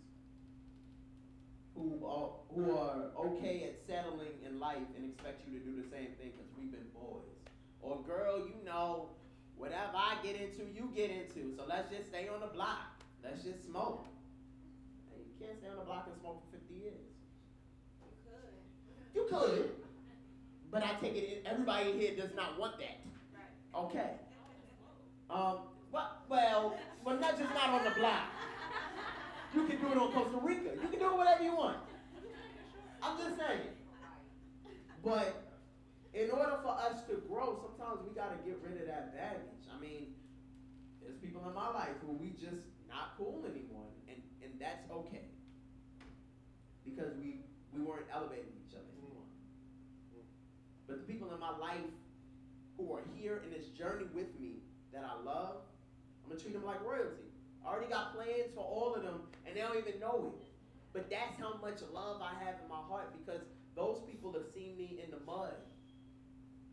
who 1.74 2.06
are 2.06 2.30
who 2.54 2.76
are 2.76 3.10
okay 3.18 3.64
at 3.64 3.74
settling 3.86 4.34
in 4.46 4.60
life 4.60 4.86
and 4.96 5.10
expect 5.10 5.42
you 5.46 5.58
to 5.58 5.64
do 5.64 5.76
the 5.76 5.88
same 5.90 6.14
thing 6.18 6.30
because 6.32 6.50
we've 6.56 6.70
been 6.70 6.86
boys. 6.94 7.26
Or 7.82 8.00
girl, 8.02 8.38
you 8.38 8.64
know, 8.64 9.10
whatever 9.56 9.94
I 9.94 10.16
get 10.22 10.36
into, 10.36 10.62
you 10.72 10.90
get 10.94 11.10
into. 11.10 11.54
So 11.56 11.64
let's 11.68 11.90
just 11.90 12.08
stay 12.08 12.28
on 12.28 12.40
the 12.40 12.46
block. 12.46 13.02
Let's 13.22 13.42
just 13.42 13.66
smoke. 13.66 14.06
And 15.12 15.20
you 15.26 15.34
can't 15.38 15.58
stay 15.58 15.68
on 15.68 15.76
the 15.76 15.84
block 15.84 16.06
and 16.10 16.20
smoke 16.20 16.42
for 16.50 16.58
50 16.58 16.74
years. 16.74 17.04
You 19.14 19.26
could. 19.28 19.50
You 19.52 19.60
could. 19.64 19.70
But 20.70 20.82
I 20.82 20.94
take 21.00 21.16
it 21.16 21.44
everybody 21.46 21.92
here 21.92 22.16
does 22.16 22.34
not 22.34 22.58
want 22.58 22.78
that. 22.78 22.98
Okay. 23.76 24.10
Um, 25.30 25.58
well, 25.92 26.10
well, 26.28 26.78
well, 27.04 27.18
not 27.18 27.38
just 27.38 27.52
not 27.54 27.70
on 27.70 27.84
the 27.84 27.90
block. 27.90 28.24
You 29.54 29.66
can 29.66 29.80
do 29.80 29.86
it 29.92 29.98
on 29.98 30.12
Costa 30.12 30.38
Rica. 30.42 30.70
You 30.82 30.88
can 30.88 30.98
do 30.98 31.06
it 31.06 31.16
whatever 31.16 31.44
you 31.44 31.56
want. 31.56 31.78
I'm 33.02 33.18
just 33.18 33.38
saying. 33.38 33.70
But 35.04 35.44
in 36.12 36.30
order 36.30 36.58
for 36.62 36.74
us 36.74 37.04
to 37.08 37.22
grow, 37.28 37.60
sometimes 37.62 38.00
we 38.08 38.14
got 38.14 38.34
to 38.34 38.38
get 38.48 38.58
rid 38.62 38.80
of 38.80 38.86
that 38.88 39.14
baggage. 39.14 39.68
I 39.70 39.78
mean, 39.80 40.14
there's 41.02 41.18
people 41.18 41.46
in 41.46 41.54
my 41.54 41.68
life 41.68 41.94
who 42.06 42.12
we 42.14 42.30
just 42.34 42.66
not 42.88 43.14
cool 43.18 43.44
anymore, 43.44 43.90
and 44.08 44.18
and 44.42 44.52
that's 44.58 44.90
okay 44.90 45.28
because 46.84 47.12
we 47.18 47.44
we 47.72 47.80
weren't 47.82 48.06
elevating 48.12 48.54
each 48.64 48.74
other 48.74 48.88
anymore. 48.96 49.26
But 50.88 51.04
the 51.06 51.12
people 51.12 51.32
in 51.34 51.40
my 51.40 51.56
life 51.58 51.92
who 52.76 52.92
are 52.94 53.02
here 53.14 53.42
in 53.44 53.50
this 53.52 53.68
journey 53.68 54.06
with 54.14 54.32
me 54.40 54.64
that 54.92 55.04
I 55.04 55.22
love, 55.22 55.62
I'm 56.24 56.30
gonna 56.30 56.40
treat 56.40 56.54
them 56.54 56.64
like 56.64 56.82
royalty. 56.82 57.33
Already 57.66 57.90
got 57.90 58.14
plans 58.14 58.52
for 58.54 58.60
all 58.60 58.94
of 58.94 59.02
them, 59.02 59.22
and 59.46 59.56
they 59.56 59.60
don't 59.60 59.76
even 59.76 59.98
know 59.98 60.34
it. 60.36 60.44
But 60.92 61.10
that's 61.10 61.38
how 61.40 61.58
much 61.60 61.80
love 61.92 62.20
I 62.22 62.32
have 62.44 62.60
in 62.62 62.68
my 62.68 62.80
heart 62.88 63.12
because 63.18 63.42
those 63.74 64.00
people 64.08 64.32
have 64.32 64.46
seen 64.54 64.76
me 64.76 65.00
in 65.02 65.10
the 65.10 65.18
mud. 65.26 65.54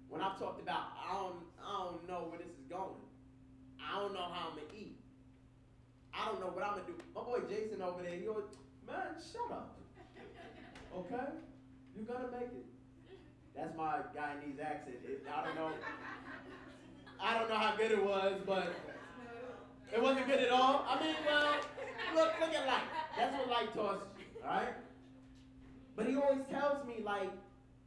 When 0.09 0.21
I've 0.21 0.37
talked 0.37 0.61
about 0.61 0.91
I 0.99 1.13
don't 1.15 1.41
I 1.57 1.87
don't 1.87 2.07
know 2.07 2.27
where 2.29 2.37
this 2.37 2.51
is 2.51 2.67
going. 2.69 3.01
I 3.79 3.99
don't 3.99 4.13
know 4.13 4.27
how 4.29 4.49
I'm 4.49 4.55
gonna 4.59 4.67
eat. 4.77 4.99
I 6.13 6.25
don't 6.27 6.39
know 6.39 6.51
what 6.53 6.63
I'm 6.63 6.77
gonna 6.77 6.87
do. 6.87 6.95
My 7.15 7.23
boy 7.23 7.39
Jason 7.49 7.81
over 7.81 8.03
there, 8.03 8.13
he 8.13 8.27
always, 8.27 8.45
man, 8.85 9.15
shut 9.17 9.49
up. 9.49 9.79
Okay? 10.95 11.31
You're 11.95 12.05
gonna 12.05 12.29
make 12.31 12.51
it. 12.51 12.67
That's 13.55 13.75
my 13.75 14.03
Guyanese 14.15 14.61
accent. 14.63 14.97
It, 15.03 15.23
I 15.25 15.45
don't 15.45 15.55
know. 15.55 15.71
I 17.19 17.39
don't 17.39 17.49
know 17.49 17.57
how 17.57 17.75
good 17.75 17.91
it 17.91 18.03
was, 18.03 18.41
but 18.45 18.73
it 19.93 20.01
wasn't 20.01 20.27
good 20.27 20.39
at 20.39 20.51
all. 20.51 20.85
I 20.87 21.03
mean, 21.03 21.15
well, 21.25 21.55
look, 22.15 22.33
look 22.39 22.53
at 22.53 22.67
life. 22.67 22.83
That's 23.17 23.35
what 23.35 23.49
life 23.49 23.73
taught 23.73 24.07
you, 24.17 24.43
all 24.43 24.49
right? 24.49 24.73
But 25.95 26.07
he 26.07 26.15
always 26.15 26.45
tells 26.49 26.85
me, 26.87 27.03
like, 27.03 27.29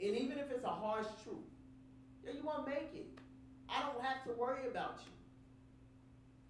and 0.00 0.16
even 0.16 0.38
if 0.38 0.50
it's 0.50 0.64
a 0.64 0.68
harsh 0.68 1.06
truth, 1.22 1.36
yeah, 2.24 2.32
you 2.32 2.42
gonna 2.42 2.68
make 2.68 2.90
it. 2.94 3.06
I 3.68 3.82
don't 3.82 4.02
have 4.04 4.24
to 4.24 4.32
worry 4.32 4.66
about 4.70 5.00
you. 5.04 5.12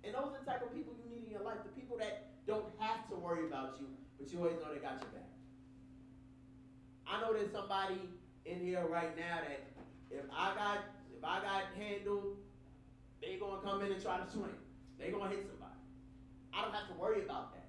And 0.05 0.14
those 0.14 0.34
are 0.34 0.38
the 0.44 0.50
type 0.50 0.62
of 0.62 0.74
people 0.74 0.92
you 1.02 1.11
need 1.11 1.24
in 1.26 1.30
your 1.30 1.42
life. 1.42 1.59
The 1.64 1.80
people 1.80 1.96
that 1.98 2.26
don't 2.46 2.66
have 2.78 3.09
to 3.09 3.16
worry 3.16 3.46
about 3.46 3.76
you, 3.80 3.86
but 4.18 4.32
you 4.32 4.38
always 4.38 4.55
know 4.55 4.72
they 4.72 4.80
got 4.80 5.00
your 5.00 5.11
back. 5.11 5.30
I 7.07 7.20
know 7.20 7.32
there's 7.32 7.52
somebody 7.52 8.00
in 8.44 8.61
here 8.61 8.84
right 8.88 9.16
now 9.16 9.38
that 9.48 9.64
if 10.11 10.24
I 10.32 10.55
got 10.55 10.78
if 11.16 11.24
I 11.24 11.40
got 11.40 11.62
handled, 11.78 12.36
they 13.22 13.36
gonna 13.36 13.62
come 13.62 13.82
in 13.82 13.92
and 13.92 14.02
try 14.02 14.18
to 14.18 14.30
swing. 14.30 14.50
They 14.99 15.11
gonna 15.11 15.30
hit 15.30 15.47
somebody. 15.47 15.78
I 16.53 16.62
don't 16.62 16.74
have 16.74 16.88
to 16.88 16.95
worry 16.95 17.22
about 17.24 17.55
that. 17.55 17.68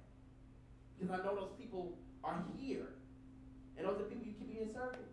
Because 0.98 1.12
I 1.12 1.24
know 1.24 1.34
those 1.34 1.54
people 1.58 1.98
are 2.24 2.42
here. 2.58 2.94
And 3.76 3.86
those 3.86 4.00
are 4.00 4.04
people 4.04 4.26
you 4.26 4.32
keep 4.32 4.50
in 4.50 4.66
your 4.66 4.74
circle. 4.74 5.04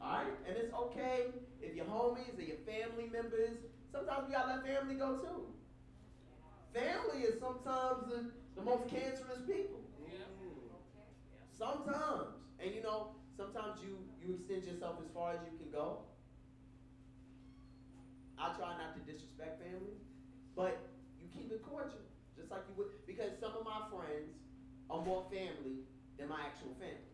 Alright? 0.00 0.34
And 0.46 0.56
it's 0.56 0.72
okay 0.72 1.32
if 1.60 1.74
your 1.74 1.86
homies 1.86 2.38
or 2.38 2.42
your 2.42 2.60
family 2.68 3.08
members, 3.10 3.56
sometimes 3.90 4.28
we 4.28 4.34
gotta 4.34 4.60
let 4.60 4.66
family 4.66 4.94
go 4.94 5.16
too. 5.16 5.48
Family 6.72 7.24
is 7.24 7.40
sometimes 7.40 8.06
the, 8.08 8.30
the 8.56 8.62
most 8.62 8.88
cancerous 8.88 9.42
people. 9.46 9.80
Sometimes. 11.58 12.34
And 12.58 12.74
you 12.74 12.82
know, 12.82 13.14
sometimes 13.36 13.80
you, 13.82 13.98
you 14.20 14.34
extend 14.34 14.64
yourself 14.64 14.96
as 15.04 15.10
far 15.14 15.32
as 15.32 15.38
you 15.46 15.56
can 15.58 15.70
go. 15.70 16.04
I 18.38 18.52
try 18.58 18.74
not 18.76 18.98
to 18.98 19.00
disrespect 19.06 19.62
family, 19.62 19.94
but 20.56 20.78
you 21.20 21.26
keep 21.34 21.52
it 21.52 21.62
cordial. 21.62 22.02
Just 22.36 22.50
like 22.50 22.62
you 22.70 22.74
would 22.78 22.90
because 23.06 23.30
some 23.38 23.54
of 23.54 23.64
my 23.64 23.86
friends 23.90 24.34
are 24.90 25.02
more 25.02 25.26
family 25.30 25.86
than 26.18 26.28
my 26.28 26.40
actual 26.42 26.74
family. 26.78 27.10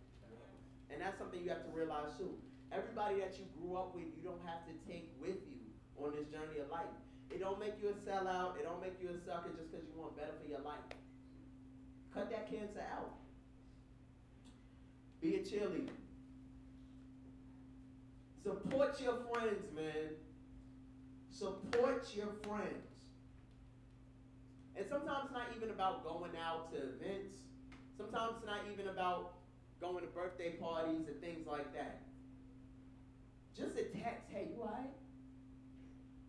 And 0.91 1.01
that's 1.01 1.19
something 1.19 1.41
you 1.41 1.51
have 1.51 1.65
to 1.65 1.73
realize 1.73 2.13
too. 2.19 2.35
Everybody 2.73 3.21
that 3.21 3.39
you 3.39 3.47
grew 3.59 3.77
up 3.77 3.95
with, 3.95 4.11
you 4.17 4.23
don't 4.23 4.43
have 4.47 4.67
to 4.67 4.75
take 4.87 5.11
with 5.21 5.39
you 5.47 5.61
on 5.99 6.13
this 6.13 6.27
journey 6.31 6.59
of 6.59 6.71
life. 6.71 6.91
It 7.31 7.39
don't 7.39 7.61
make 7.61 7.75
you 7.83 7.91
a 7.91 7.99
sellout. 8.03 8.59
It 8.59 8.65
don't 8.65 8.83
make 8.83 8.99
you 9.01 9.11
a 9.11 9.19
sucker 9.25 9.51
just 9.57 9.71
because 9.71 9.87
you 9.87 9.95
want 10.01 10.17
better 10.17 10.35
for 10.43 10.49
your 10.49 10.61
life. 10.61 10.83
Cut 12.13 12.31
that 12.31 12.51
cancer 12.51 12.83
out. 12.93 13.11
Be 15.21 15.37
a 15.37 15.39
cheerleader. 15.39 15.95
Support 18.43 19.01
your 19.01 19.19
friends, 19.31 19.65
man. 19.77 20.17
Support 21.31 22.11
your 22.15 22.33
friends. 22.43 22.90
And 24.81 24.89
sometimes 24.89 25.27
it's 25.27 25.35
not 25.35 25.53
even 25.55 25.69
about 25.69 26.05
going 26.05 26.31
out 26.41 26.73
to 26.73 26.79
events. 26.79 27.37
Sometimes 27.99 28.37
it's 28.39 28.47
not 28.47 28.61
even 28.73 28.89
about 28.89 29.35
going 29.79 30.01
to 30.01 30.07
birthday 30.07 30.53
parties 30.53 31.07
and 31.07 31.21
things 31.21 31.47
like 31.47 31.71
that. 31.75 32.01
Just 33.55 33.77
a 33.77 33.85
text, 34.01 34.25
hey, 34.33 34.49
you 34.49 34.63
alright? 34.63 34.89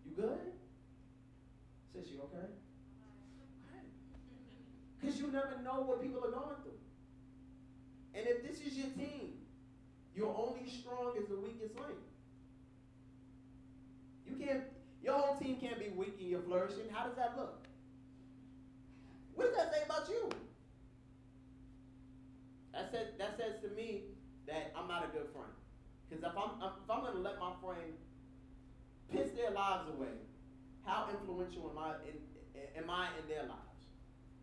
You 0.06 0.12
good? 0.18 0.52
Sis, 1.94 2.12
you 2.12 2.20
okay? 2.24 2.52
Because 5.00 5.18
you 5.18 5.28
never 5.28 5.56
know 5.64 5.84
what 5.88 6.02
people 6.02 6.20
are 6.20 6.32
going 6.32 6.60
through. 6.62 6.82
And 8.14 8.28
if 8.28 8.44
this 8.44 8.60
is 8.68 8.78
your 8.78 8.90
team, 8.98 9.32
you're 10.14 10.28
only 10.28 10.70
strong 10.70 11.14
as 11.18 11.26
the 11.30 11.38
weakest 11.38 11.76
link. 11.76 12.04
You 14.28 14.46
can't, 14.46 14.64
your 15.02 15.14
whole 15.14 15.38
team 15.38 15.56
can't 15.56 15.80
be 15.80 15.88
weak 15.96 16.18
and 16.20 16.30
you're 16.30 16.42
flourishing. 16.42 16.90
How 16.92 17.08
does 17.08 17.16
that 17.16 17.38
look? 17.38 17.61
What 19.36 19.48
does 19.48 19.56
that 19.56 19.74
say 19.74 19.84
about 19.86 20.08
you? 20.10 20.30
That 22.74 22.92
says, 22.92 23.08
that 23.18 23.38
says 23.38 23.62
to 23.64 23.70
me 23.76 24.04
that 24.48 24.72
I'm 24.76 24.88
not 24.88 25.04
a 25.04 25.12
good 25.12 25.28
friend. 25.34 25.52
Because 26.08 26.24
if 26.24 26.36
I'm, 26.38 26.60
if 26.60 26.90
I'm 26.90 27.02
going 27.02 27.14
to 27.14 27.20
let 27.20 27.40
my 27.40 27.54
friend 27.64 27.94
piss 29.12 29.32
their 29.32 29.52
lives 29.52 29.88
away, 29.90 30.16
how 30.86 31.08
influential 31.12 31.70
am 31.72 31.78
I 31.78 31.96
in, 32.08 32.18
am 32.76 32.90
I 32.90 33.08
in 33.20 33.28
their 33.28 33.44
lives? 33.44 33.86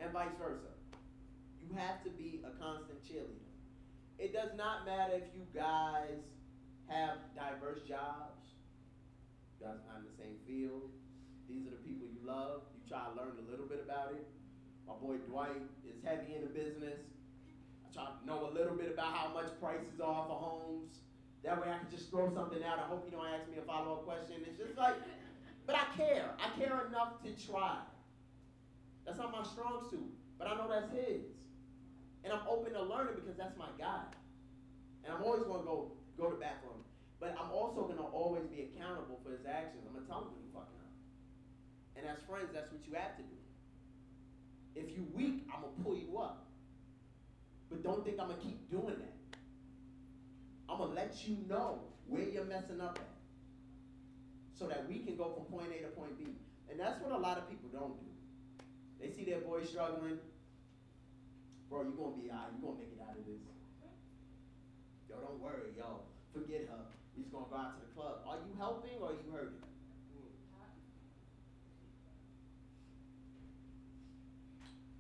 And 0.01 0.13
vice 0.13 0.33
versa. 0.39 0.73
You 1.61 1.75
have 1.77 2.03
to 2.05 2.11
be 2.11 2.41
a 2.47 2.53
constant 2.63 3.03
cheerleader. 3.05 3.49
It 4.19 4.33
does 4.33 4.51
not 4.57 4.87
matter 4.87 5.15
if 5.15 5.29
you 5.35 5.45
guys 5.55 6.25
have 6.89 7.19
diverse 7.35 7.81
jobs. 7.87 8.57
You 9.59 9.67
guys 9.67 9.77
are 9.91 9.99
in 9.99 10.05
the 10.09 10.17
same 10.17 10.39
field. 10.47 10.91
These 11.49 11.67
are 11.67 11.77
the 11.77 11.83
people 11.85 12.07
you 12.09 12.25
love. 12.25 12.63
You 12.73 12.81
try 12.89 13.05
to 13.05 13.15
learn 13.17 13.37
a 13.37 13.51
little 13.51 13.67
bit 13.67 13.83
about 13.85 14.13
it. 14.13 14.25
My 14.89 14.97
boy 14.97 15.21
Dwight 15.29 15.61
is 15.85 16.01
heavy 16.03 16.35
in 16.35 16.49
the 16.49 16.49
business. 16.49 16.97
I 17.85 17.93
try 17.93 18.09
to 18.09 18.17
know 18.25 18.49
a 18.49 18.53
little 18.57 18.75
bit 18.75 18.89
about 18.89 19.13
how 19.13 19.29
much 19.37 19.53
prices 19.61 20.01
are 20.01 20.25
for 20.25 20.41
homes. 20.41 21.05
That 21.45 21.61
way 21.61 21.69
I 21.69 21.77
can 21.77 21.93
just 21.93 22.09
throw 22.09 22.33
something 22.33 22.65
out. 22.65 22.81
I 22.81 22.89
hope 22.89 23.05
you 23.05 23.13
don't 23.13 23.29
ask 23.29 23.45
me 23.53 23.61
a 23.61 23.67
follow-up 23.69 24.09
question. 24.09 24.41
It's 24.49 24.57
just 24.57 24.77
like, 24.81 24.97
but 25.69 25.77
I 25.77 25.85
care. 25.95 26.33
I 26.41 26.49
care 26.59 26.89
enough 26.89 27.21
to 27.23 27.31
try. 27.37 27.77
That's 29.05 29.19
not 29.19 29.31
my 29.31 29.45
strong 29.45 29.85
suit, 29.89 30.09
but 30.41 30.49
I 30.49 30.57
know 30.57 30.69
that's 30.69 30.91
his. 30.91 31.29
And 32.25 32.33
I'm 32.33 32.49
open 32.49 32.73
to 32.73 32.83
learning 32.83 33.21
because 33.21 33.37
that's 33.37 33.57
my 33.57 33.69
guy. 33.79 34.09
And 35.05 35.13
I'm 35.13 35.23
always 35.23 35.45
gonna 35.45 35.65
go 35.65 35.93
go 36.17 36.33
to 36.33 36.37
bat 36.37 36.65
for 36.65 36.73
him. 36.73 36.83
But 37.21 37.37
I'm 37.39 37.53
also 37.53 37.87
gonna 37.87 38.09
always 38.09 38.45
be 38.49 38.69
accountable 38.73 39.21
for 39.23 39.37
his 39.37 39.45
actions. 39.47 39.85
I'm 39.87 39.95
gonna 39.95 40.09
tell 40.09 40.25
him 40.25 40.35
when 40.35 40.43
he 40.43 40.51
fucking 40.51 40.81
up. 40.81 40.93
And 41.97 42.03
as 42.09 42.19
friends, 42.25 42.51
that's 42.53 42.73
what 42.73 42.85
you 42.89 42.97
have 42.99 43.17
to 43.17 43.23
do. 43.23 43.39
If 44.79 44.95
you 44.95 45.05
weak, 45.13 45.43
I'm 45.53 45.63
gonna 45.63 45.75
pull 45.83 45.97
you 45.99 46.19
up. 46.19 46.47
But 47.69 47.83
don't 47.83 48.05
think 48.05 48.21
I'm 48.21 48.29
gonna 48.29 48.41
keep 48.41 48.71
doing 48.71 48.95
that. 48.95 49.17
I'm 50.69 50.79
gonna 50.79 50.95
let 50.95 51.27
you 51.27 51.39
know 51.49 51.81
where 52.07 52.23
you're 52.23 52.45
messing 52.45 52.81
up 52.81 52.99
at. 53.01 53.09
So 54.55 54.67
that 54.69 54.89
we 54.89 55.01
can 55.01 55.17
go 55.17 55.35
from 55.35 55.45
point 55.51 55.69
A 55.75 55.83
to 55.83 55.89
point 55.89 56.17
B. 56.19 56.31
And 56.71 56.79
that's 56.79 57.01
what 57.03 57.11
a 57.13 57.19
lot 57.19 57.39
of 57.39 57.49
people 57.51 57.69
don't 57.73 57.99
do. 57.99 58.07
They 59.01 59.11
see 59.11 59.25
their 59.25 59.41
boy 59.41 59.65
struggling. 59.65 60.19
Bro, 61.69 61.83
you're 61.83 61.99
gonna 61.99 62.17
be 62.17 62.31
alright, 62.31 62.55
you're 62.55 62.71
gonna 62.71 62.79
make 62.79 62.95
it 62.95 63.03
out 63.03 63.19
of 63.19 63.27
this. 63.27 63.43
Yo, 65.09 65.17
don't 65.21 65.41
worry, 65.41 65.75
yo. 65.77 66.07
Forget 66.33 66.69
her. 66.71 66.87
We 67.17 67.23
just 67.23 67.33
gonna 67.33 67.47
go 67.51 67.57
out 67.57 67.75
to 67.75 67.81
the 67.83 67.93
club. 67.99 68.23
Are 68.27 68.39
you 68.47 68.55
helping 68.57 68.97
or 69.03 69.11
are 69.11 69.19
you 69.19 69.27
hurting? 69.33 69.68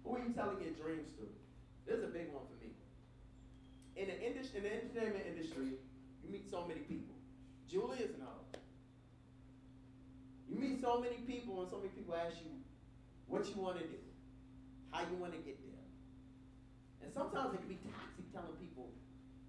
Who 0.08 0.16
are 0.16 0.24
you 0.24 0.32
telling 0.32 0.56
your 0.64 0.72
dreams 0.72 1.12
to? 1.20 1.28
This 1.84 2.00
is 2.00 2.04
a 2.04 2.08
big 2.08 2.32
one 2.32 2.48
for 2.48 2.56
me. 2.64 2.72
In 3.92 4.08
the, 4.08 4.16
indus- 4.16 4.56
in 4.56 4.64
the 4.64 4.72
entertainment 4.72 5.28
industry, 5.28 5.76
you 6.24 6.32
meet 6.32 6.48
so 6.50 6.64
many 6.64 6.80
people. 6.80 7.12
Julius 7.68 8.16
and 8.16 8.24
all. 8.24 8.48
You 10.48 10.56
meet 10.56 10.80
so 10.80 10.98
many 11.04 11.20
people, 11.28 11.60
and 11.60 11.68
so 11.68 11.76
many 11.76 11.92
people 11.92 12.16
ask 12.16 12.40
you 12.40 12.56
what 13.26 13.44
you 13.52 13.60
want 13.60 13.76
to 13.76 13.84
do, 13.84 14.00
how 14.92 15.04
you 15.04 15.16
want 15.20 15.32
to 15.36 15.38
get 15.44 15.60
there. 15.60 15.84
And 17.04 17.12
sometimes 17.12 17.52
it 17.52 17.60
can 17.60 17.68
be 17.68 17.76
toxic 17.92 18.32
telling 18.32 18.56
people 18.56 18.88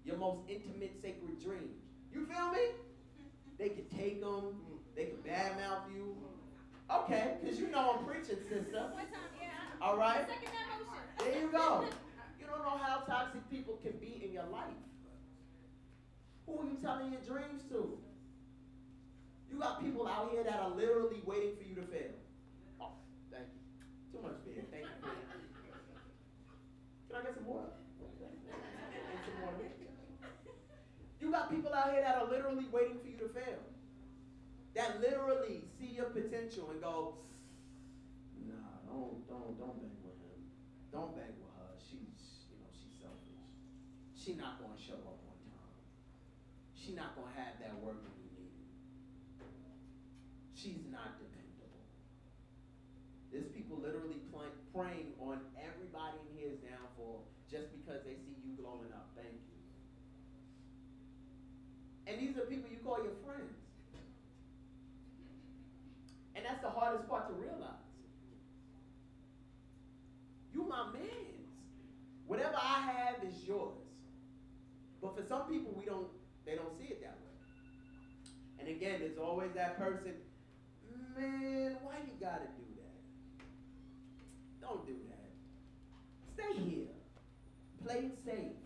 your 0.04 0.18
most 0.18 0.44
intimate, 0.44 0.92
sacred 1.00 1.40
dreams. 1.40 1.80
You 2.12 2.26
feel 2.28 2.52
me? 2.52 2.76
They 3.56 3.70
can 3.70 3.88
take 3.96 4.20
them, 4.20 4.60
they 4.94 5.08
can 5.08 5.24
badmouth 5.24 5.88
you. 5.96 6.16
Okay, 6.90 7.36
because 7.40 7.58
you 7.58 7.70
know 7.70 7.96
I'm 7.96 8.04
preaching, 8.04 8.36
sister. 8.44 8.92
One 8.92 9.08
time. 9.08 9.39
All 9.80 9.96
right? 9.96 10.28
Second 10.28 10.52
that 10.52 10.80
motion. 10.84 11.08
There 11.18 11.40
you 11.40 11.48
go. 11.50 11.84
You 12.38 12.46
don't 12.46 12.62
know 12.62 12.78
how 12.78 12.98
toxic 13.06 13.48
people 13.50 13.78
can 13.82 13.92
be 13.98 14.22
in 14.24 14.32
your 14.32 14.46
life. 14.52 14.76
Who 16.46 16.60
are 16.60 16.64
you 16.64 16.76
telling 16.82 17.12
your 17.12 17.22
dreams 17.22 17.62
to? 17.70 17.98
You 19.50 19.58
got 19.58 19.82
people 19.82 20.06
out 20.06 20.30
here 20.32 20.44
that 20.44 20.60
are 20.60 20.70
literally 20.70 21.22
waiting 21.24 21.56
for 21.56 21.64
you 21.66 21.74
to 21.76 21.82
fail. 21.82 22.12
Oh, 22.80 22.92
thank 23.32 23.46
you. 23.50 23.60
Too 24.12 24.22
much 24.22 24.44
beer. 24.44 24.64
Thank 24.70 24.84
you. 24.84 24.90
Can 27.08 27.20
I 27.20 27.22
get 27.22 27.34
some 27.34 27.44
more? 27.44 27.64
Get 27.98 28.10
some 29.26 29.42
water. 29.42 29.64
You 31.20 31.30
got 31.30 31.50
people 31.50 31.72
out 31.74 31.92
here 31.92 32.02
that 32.02 32.16
are 32.16 32.28
literally 32.28 32.66
waiting 32.72 32.98
for 33.00 33.08
you 33.08 33.16
to 33.18 33.28
fail. 33.28 33.58
That 34.74 35.00
literally 35.00 35.62
see 35.78 35.94
your 35.96 36.06
potential 36.06 36.70
and 36.70 36.80
go, 36.80 37.18
don't, 38.90 39.22
don't, 39.30 39.54
don't 39.54 39.78
bang 39.78 39.98
with 40.02 40.18
him. 40.18 40.42
Don't 40.90 41.14
bang 41.14 41.30
with 41.38 41.54
her. 41.62 41.78
She's, 41.78 42.50
you 42.50 42.58
know, 42.58 42.70
she's 42.74 42.98
selfish. 42.98 43.46
She 44.18 44.34
not 44.34 44.58
gonna 44.58 44.74
show 44.74 44.98
up 45.06 45.22
on 45.30 45.38
time. 45.46 45.78
She 46.74 46.98
not 46.98 47.14
gonna 47.14 47.30
have 47.38 47.62
that 47.62 47.78
work 47.78 48.02
when 48.02 48.18
you 48.18 48.30
need 48.34 48.50
it. 48.50 48.66
She's 50.58 50.82
not 50.90 51.22
dependable. 51.22 51.86
There's 53.30 53.46
people 53.54 53.78
literally 53.78 54.18
pl- 54.34 54.58
praying 54.74 55.14
on 55.22 55.38
everybody 55.54 56.18
in 56.26 56.34
here's 56.34 56.58
downfall 56.66 57.30
just 57.46 57.70
because 57.70 58.02
they 58.02 58.18
see 58.18 58.34
you 58.42 58.58
glowing 58.58 58.90
up. 58.90 59.14
Thank 59.14 59.38
you. 59.38 59.58
And 62.10 62.18
these 62.18 62.34
are 62.36 62.46
people 62.50 62.66
you 62.66 62.82
call 62.82 62.98
your 62.98 63.14
friends. 63.22 63.54
And 66.34 66.44
that's 66.44 66.62
the 66.62 66.70
hardest 66.70 67.08
part 67.08 67.28
to 67.28 67.34
realize. 67.34 67.86
You 70.52 70.64
my 70.68 70.86
mans. 70.92 71.48
Whatever 72.26 72.56
I 72.56 72.80
have 72.80 73.24
is 73.24 73.46
yours. 73.46 73.78
But 75.00 75.16
for 75.16 75.19
some 75.30 75.46
people 75.46 75.70
we 75.78 75.86
don't 75.86 76.10
they 76.44 76.58
don't 76.58 76.74
see 76.74 76.90
it 76.90 76.98
that 77.06 77.14
way. 77.22 77.30
And 78.58 78.66
again, 78.66 78.98
there's 78.98 79.16
always 79.16 79.54
that 79.54 79.78
person, 79.78 80.18
man, 81.14 81.78
why 81.86 82.02
you 82.02 82.18
gotta 82.18 82.50
do 82.58 82.66
that? 82.82 82.98
Don't 84.58 84.82
do 84.84 84.98
that. 85.06 85.30
Stay 86.34 86.58
here. 86.66 86.90
Play 87.86 88.10
it 88.10 88.18
safe. 88.26 88.58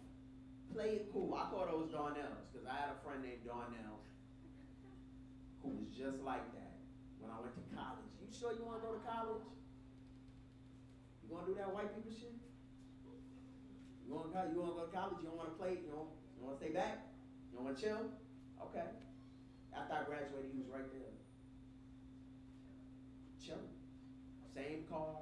Play 0.73 1.05
it 1.05 1.13
cool. 1.13 1.37
I 1.37 1.53
call 1.53 1.69
those 1.69 1.93
Darnells 1.93 2.49
because 2.49 2.67
I 2.67 2.75
had 2.81 2.97
a 2.97 2.99
friend 3.05 3.21
named 3.21 3.45
Darnell 3.45 4.01
who 5.61 5.69
was 5.69 5.93
just 5.93 6.25
like 6.25 6.49
that 6.57 6.81
when 7.21 7.29
I 7.29 7.37
went 7.45 7.53
to 7.61 7.65
college. 7.77 8.09
You 8.25 8.33
sure 8.33 8.57
you 8.57 8.65
want 8.65 8.81
to 8.81 8.89
go 8.89 8.93
to 8.97 9.05
college? 9.05 9.45
You 11.29 11.37
to 11.37 11.45
do 11.45 11.55
that 11.61 11.69
white 11.69 11.93
people 11.93 12.11
shit? 12.11 12.33
You 14.09 14.17
want 14.17 14.33
to 14.33 14.49
you 14.49 14.59
want 14.65 14.73
to 14.73 14.81
go 14.81 14.85
to 14.89 14.93
college? 14.97 15.21
You 15.21 15.29
don't 15.29 15.37
want 15.37 15.53
to 15.53 15.59
play? 15.61 15.77
You 15.85 15.93
don't 15.93 16.24
you 16.45 16.51
want 16.51 16.61
to 16.61 16.67
stay 16.67 16.75
back? 16.75 16.99
You 17.53 17.75
to 17.75 17.81
chill? 17.81 18.05
Okay. 18.61 18.85
After 19.75 19.95
I 19.95 20.05
graduated, 20.05 20.51
he 20.53 20.61
was 20.61 20.69
right 20.69 20.93
there, 20.93 21.15
chilling. 23.41 23.73
Same 24.55 24.85
car, 24.91 25.17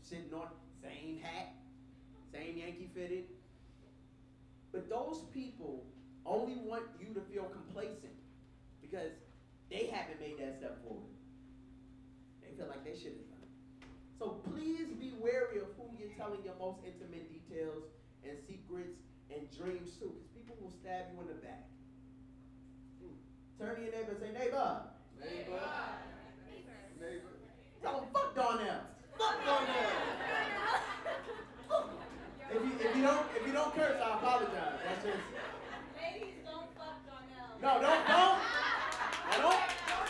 sitting 0.00 0.32
on 0.32 0.48
same 0.80 1.20
hat, 1.20 1.54
same 2.32 2.56
Yankee 2.56 2.88
fitted. 2.94 3.24
But 4.72 4.88
those 4.88 5.24
people 5.34 5.84
only 6.24 6.56
want 6.56 6.84
you 7.00 7.12
to 7.14 7.20
feel 7.32 7.44
complacent 7.44 8.14
because 8.80 9.12
they 9.70 9.90
haven't 9.92 10.20
made 10.20 10.38
that 10.38 10.56
step 10.58 10.82
forward. 10.84 11.12
They 12.40 12.56
feel 12.56 12.68
like 12.68 12.84
they 12.84 12.96
shit 12.96 13.18
is 13.20 13.26
done. 13.26 13.48
So 14.18 14.40
please 14.54 14.88
be 14.98 15.12
wary 15.20 15.58
of 15.60 15.68
who 15.76 15.92
you're 15.98 16.14
telling 16.16 16.40
your 16.44 16.56
most 16.58 16.78
intimate 16.86 17.28
details 17.28 17.84
and 18.24 18.38
secrets 18.46 18.96
and 19.30 19.44
dreams 19.56 19.96
to, 20.00 20.12
enemy 20.58 20.64
will 20.64 20.72
stab 20.80 21.06
you 21.14 21.20
in 21.20 21.26
the 21.28 21.34
back. 21.34 21.64
Turn 23.58 23.74
to 23.74 23.82
your 23.82 23.92
neighbor 23.92 24.10
and 24.10 24.20
say, 24.20 24.32
neighbor. 24.32 24.80
Neighbor. 25.20 25.60
Neighbor. 27.00 27.32
Tell 27.82 28.00
them, 28.00 28.04
fuck 28.12 28.34
Darnell. 28.34 28.80
Fuck 29.18 29.44
Darnell. 29.44 29.90
if, 32.50 32.62
you, 32.62 32.72
if, 32.80 32.96
you 32.96 33.02
don't, 33.02 33.26
if 33.36 33.46
you 33.46 33.52
don't 33.52 33.74
curse, 33.74 34.00
I 34.02 34.14
apologize. 34.14 34.78
That's 34.86 35.04
just... 35.04 35.18
Ladies, 35.98 36.34
don't 36.44 36.70
fuck 36.78 36.98
Darnell. 37.06 37.58
No, 37.62 37.82
don't, 37.82 38.06
don't. 38.06 38.38
Don't. 39.38 39.62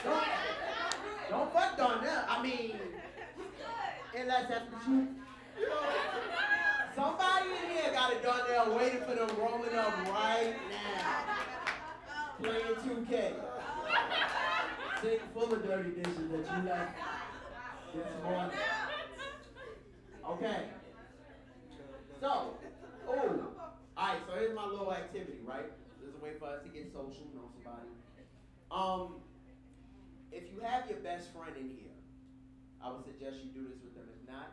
Don't, 0.05 0.29
don't 1.31 1.53
fuck 1.53 1.77
Darnell. 1.77 2.25
I 2.29 2.43
mean, 2.43 2.77
unless 4.15 4.49
that's 4.49 4.73
what 4.73 4.89
you 4.89 5.18
in 8.11 8.23
here 8.23 8.23
got 8.23 8.69
a 8.69 8.71
waiting 8.73 9.01
for 9.01 9.15
them 9.15 9.29
rolling 9.39 9.75
up 9.75 9.93
right 10.09 10.55
now, 10.71 11.27
playing 12.41 13.07
2K. 13.07 13.35
Sink 15.03 15.21
full 15.33 15.53
of 15.53 15.65
dirty 15.65 15.91
dishes 15.91 16.29
that 16.31 16.57
you 16.57 16.69
left 16.69 16.99
this 17.95 18.07
morning. 18.25 18.59
Okay. 20.29 20.63
So, 22.21 22.55
oh, 23.09 23.47
alright, 23.97 24.19
so 24.27 24.35
here's 24.35 24.55
my 24.55 24.67
little 24.67 24.93
activity, 24.93 25.39
right? 25.47 25.71
This 26.01 26.11
is 26.11 26.15
a 26.21 26.25
way 26.25 26.33
for 26.39 26.47
us 26.47 26.63
to 26.65 26.69
get 26.69 26.93
social, 26.93 27.31
know 27.35 27.47
somebody. 27.55 27.95
Um, 28.71 29.23
if 30.33 30.45
you 30.53 30.61
have 30.61 30.91
your 30.91 30.99
best 30.99 31.33
friend 31.33 31.55
in 31.57 31.69
here, 31.69 31.95
I 32.83 32.91
would 32.91 33.05
suggest 33.05 33.39
you 33.43 33.51
do 33.55 33.71
this 33.71 33.79
with 33.83 33.95
them. 33.95 34.05
If 34.11 34.29
not, 34.29 34.53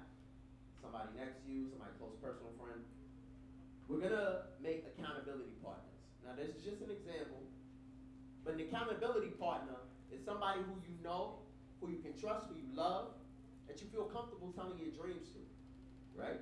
somebody 0.82 1.10
next 1.18 1.42
to 1.46 1.52
you, 1.52 1.68
somebody 1.74 1.92
close 1.98 2.14
personal 2.22 2.54
friend. 2.62 2.86
We're 3.88 4.02
gonna 4.02 4.50
make 4.62 4.86
accountability 4.90 5.54
partners. 5.64 6.02
Now, 6.26 6.34
this 6.36 6.56
is 6.56 6.64
just 6.64 6.82
an 6.82 6.90
example, 6.90 7.46
but 8.44 8.56
an 8.56 8.62
accountability 8.62 9.30
partner 9.38 9.78
is 10.12 10.26
somebody 10.26 10.62
who 10.62 10.74
you 10.82 10.98
know, 11.04 11.46
who 11.80 11.90
you 11.90 12.00
can 12.00 12.18
trust, 12.18 12.48
who 12.50 12.56
you 12.56 12.74
love, 12.74 13.14
that 13.68 13.82
you 13.82 13.88
feel 13.94 14.06
comfortable 14.06 14.52
telling 14.54 14.78
your 14.80 14.94
dreams 14.94 15.30
to, 15.34 15.42
right? 16.20 16.42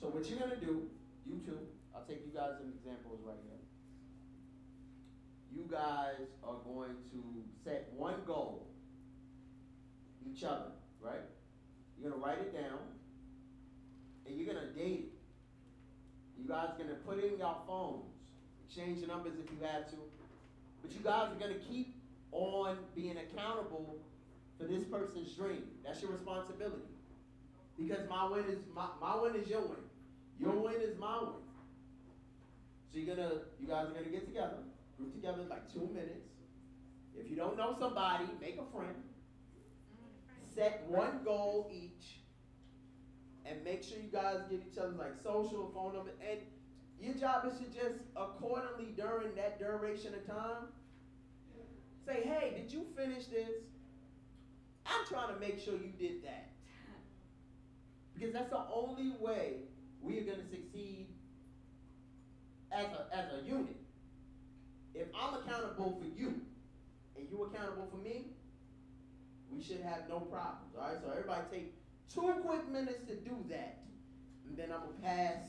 So 0.00 0.08
what 0.08 0.28
you're 0.28 0.38
gonna 0.38 0.56
do, 0.56 0.88
you 1.26 1.40
two, 1.44 1.58
I'll 1.94 2.04
take 2.04 2.24
you 2.24 2.32
guys 2.32 2.54
as 2.62 2.68
examples 2.68 3.20
right 3.24 3.38
here. 3.42 3.58
You 5.54 5.68
guys 5.70 6.30
are 6.42 6.56
going 6.64 6.96
to 7.12 7.44
set 7.64 7.92
one 7.96 8.22
goal, 8.26 8.66
each 10.24 10.44
other, 10.44 10.72
right? 11.00 11.26
You're 11.98 12.10
gonna 12.10 12.22
write 12.22 12.38
it 12.38 12.54
down, 12.54 12.78
and 14.26 14.36
you're 14.36 14.52
gonna 14.52 14.72
date 14.72 15.11
it. 15.11 15.11
You 16.42 16.48
guys 16.48 16.70
are 16.74 16.82
gonna 16.82 16.98
put 17.06 17.18
it 17.18 17.32
in 17.32 17.38
your 17.38 17.56
phones, 17.68 18.10
exchange 18.66 19.00
the 19.00 19.06
numbers 19.06 19.34
if 19.38 19.48
you 19.52 19.64
have 19.64 19.88
to, 19.90 19.96
but 20.82 20.90
you 20.90 20.98
guys 20.98 21.30
are 21.30 21.38
gonna 21.38 21.60
keep 21.70 21.94
on 22.32 22.78
being 22.96 23.16
accountable 23.16 24.00
for 24.58 24.64
this 24.64 24.82
person's 24.84 25.32
dream. 25.34 25.62
That's 25.84 26.02
your 26.02 26.10
responsibility. 26.10 26.82
Because 27.78 28.08
my 28.10 28.28
win 28.28 28.44
is 28.46 28.58
my, 28.74 28.86
my 29.00 29.22
win 29.22 29.36
is 29.36 29.48
your 29.48 29.60
win. 29.60 29.84
Your 30.40 30.58
win 30.58 30.80
is 30.80 30.98
my 30.98 31.20
win. 31.20 31.46
So 32.92 32.98
you're 32.98 33.14
gonna 33.14 33.34
you 33.60 33.68
guys 33.68 33.86
are 33.86 33.92
gonna 33.92 34.10
get 34.10 34.26
together, 34.26 34.58
group 34.98 35.14
together 35.14 35.42
like 35.48 35.72
two 35.72 35.88
minutes. 35.94 36.26
If 37.16 37.30
you 37.30 37.36
don't 37.36 37.56
know 37.56 37.76
somebody, 37.78 38.24
make 38.40 38.58
a 38.58 38.76
friend. 38.76 38.96
Set 40.56 40.82
one 40.88 41.20
goal 41.24 41.70
each. 41.72 42.21
And 43.44 43.62
make 43.64 43.82
sure 43.82 43.98
you 43.98 44.10
guys 44.10 44.38
get 44.50 44.60
each 44.70 44.78
other's 44.78 44.96
like 44.96 45.20
social 45.22 45.70
phone 45.74 45.94
number. 45.94 46.12
And 46.20 46.38
your 47.00 47.14
job 47.14 47.44
is 47.46 47.58
to 47.58 47.64
just 47.66 47.98
accordingly 48.16 48.94
during 48.96 49.34
that 49.34 49.58
duration 49.58 50.14
of 50.14 50.26
time 50.26 50.68
Say, 52.06 52.22
hey, 52.24 52.52
did 52.56 52.72
you 52.72 52.84
finish 52.96 53.26
this? 53.26 53.50
I'm 54.86 55.06
trying 55.06 55.32
to 55.32 55.40
make 55.40 55.60
sure 55.60 55.74
you 55.74 55.92
did 55.98 56.24
that. 56.24 56.50
Because 58.14 58.32
that's 58.32 58.50
the 58.50 58.62
only 58.72 59.12
way 59.20 59.54
we 60.00 60.18
are 60.18 60.22
going 60.22 60.38
to 60.38 60.50
succeed 60.50 61.06
as 62.72 62.86
a, 62.86 63.16
as 63.16 63.26
a 63.32 63.48
unit. 63.48 63.76
If 64.94 65.08
I'm 65.14 65.34
accountable 65.34 65.98
for 66.00 66.20
you 66.20 66.40
and 67.16 67.26
you 67.30 67.44
accountable 67.44 67.88
for 67.90 67.98
me, 67.98 68.26
we 69.50 69.62
should 69.62 69.80
have 69.80 70.08
no 70.08 70.20
problems. 70.20 70.74
All 70.76 70.88
right, 70.88 70.96
so 71.02 71.10
everybody 71.10 71.42
take 71.52 71.74
two 72.12 72.34
quick 72.44 72.68
minutes 72.70 73.06
to 73.08 73.16
do 73.16 73.36
that. 73.50 73.78
And 74.48 74.56
then 74.56 74.68
I'm 74.72 74.80
going 74.80 74.96
to 74.96 75.02
pass 75.02 75.48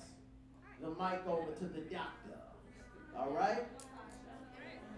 the 0.81 0.89
mic 0.89 1.25
over 1.27 1.51
to 1.51 1.65
the 1.65 1.81
doctor. 1.81 2.37
All 3.17 3.31
right? 3.31 3.63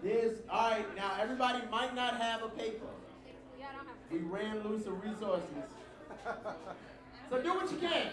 This, 0.02 0.40
all 0.50 0.70
right, 0.70 0.96
now 0.96 1.12
everybody 1.20 1.60
might 1.70 1.94
not 1.94 2.20
have 2.20 2.42
a 2.42 2.48
paper. 2.48 2.86
We 4.10 4.18
ran 4.18 4.62
loose 4.62 4.86
of 4.86 5.02
resources. 5.02 5.48
so 7.30 7.42
do 7.42 7.54
what 7.54 7.70
you 7.72 7.78
can. 7.78 8.08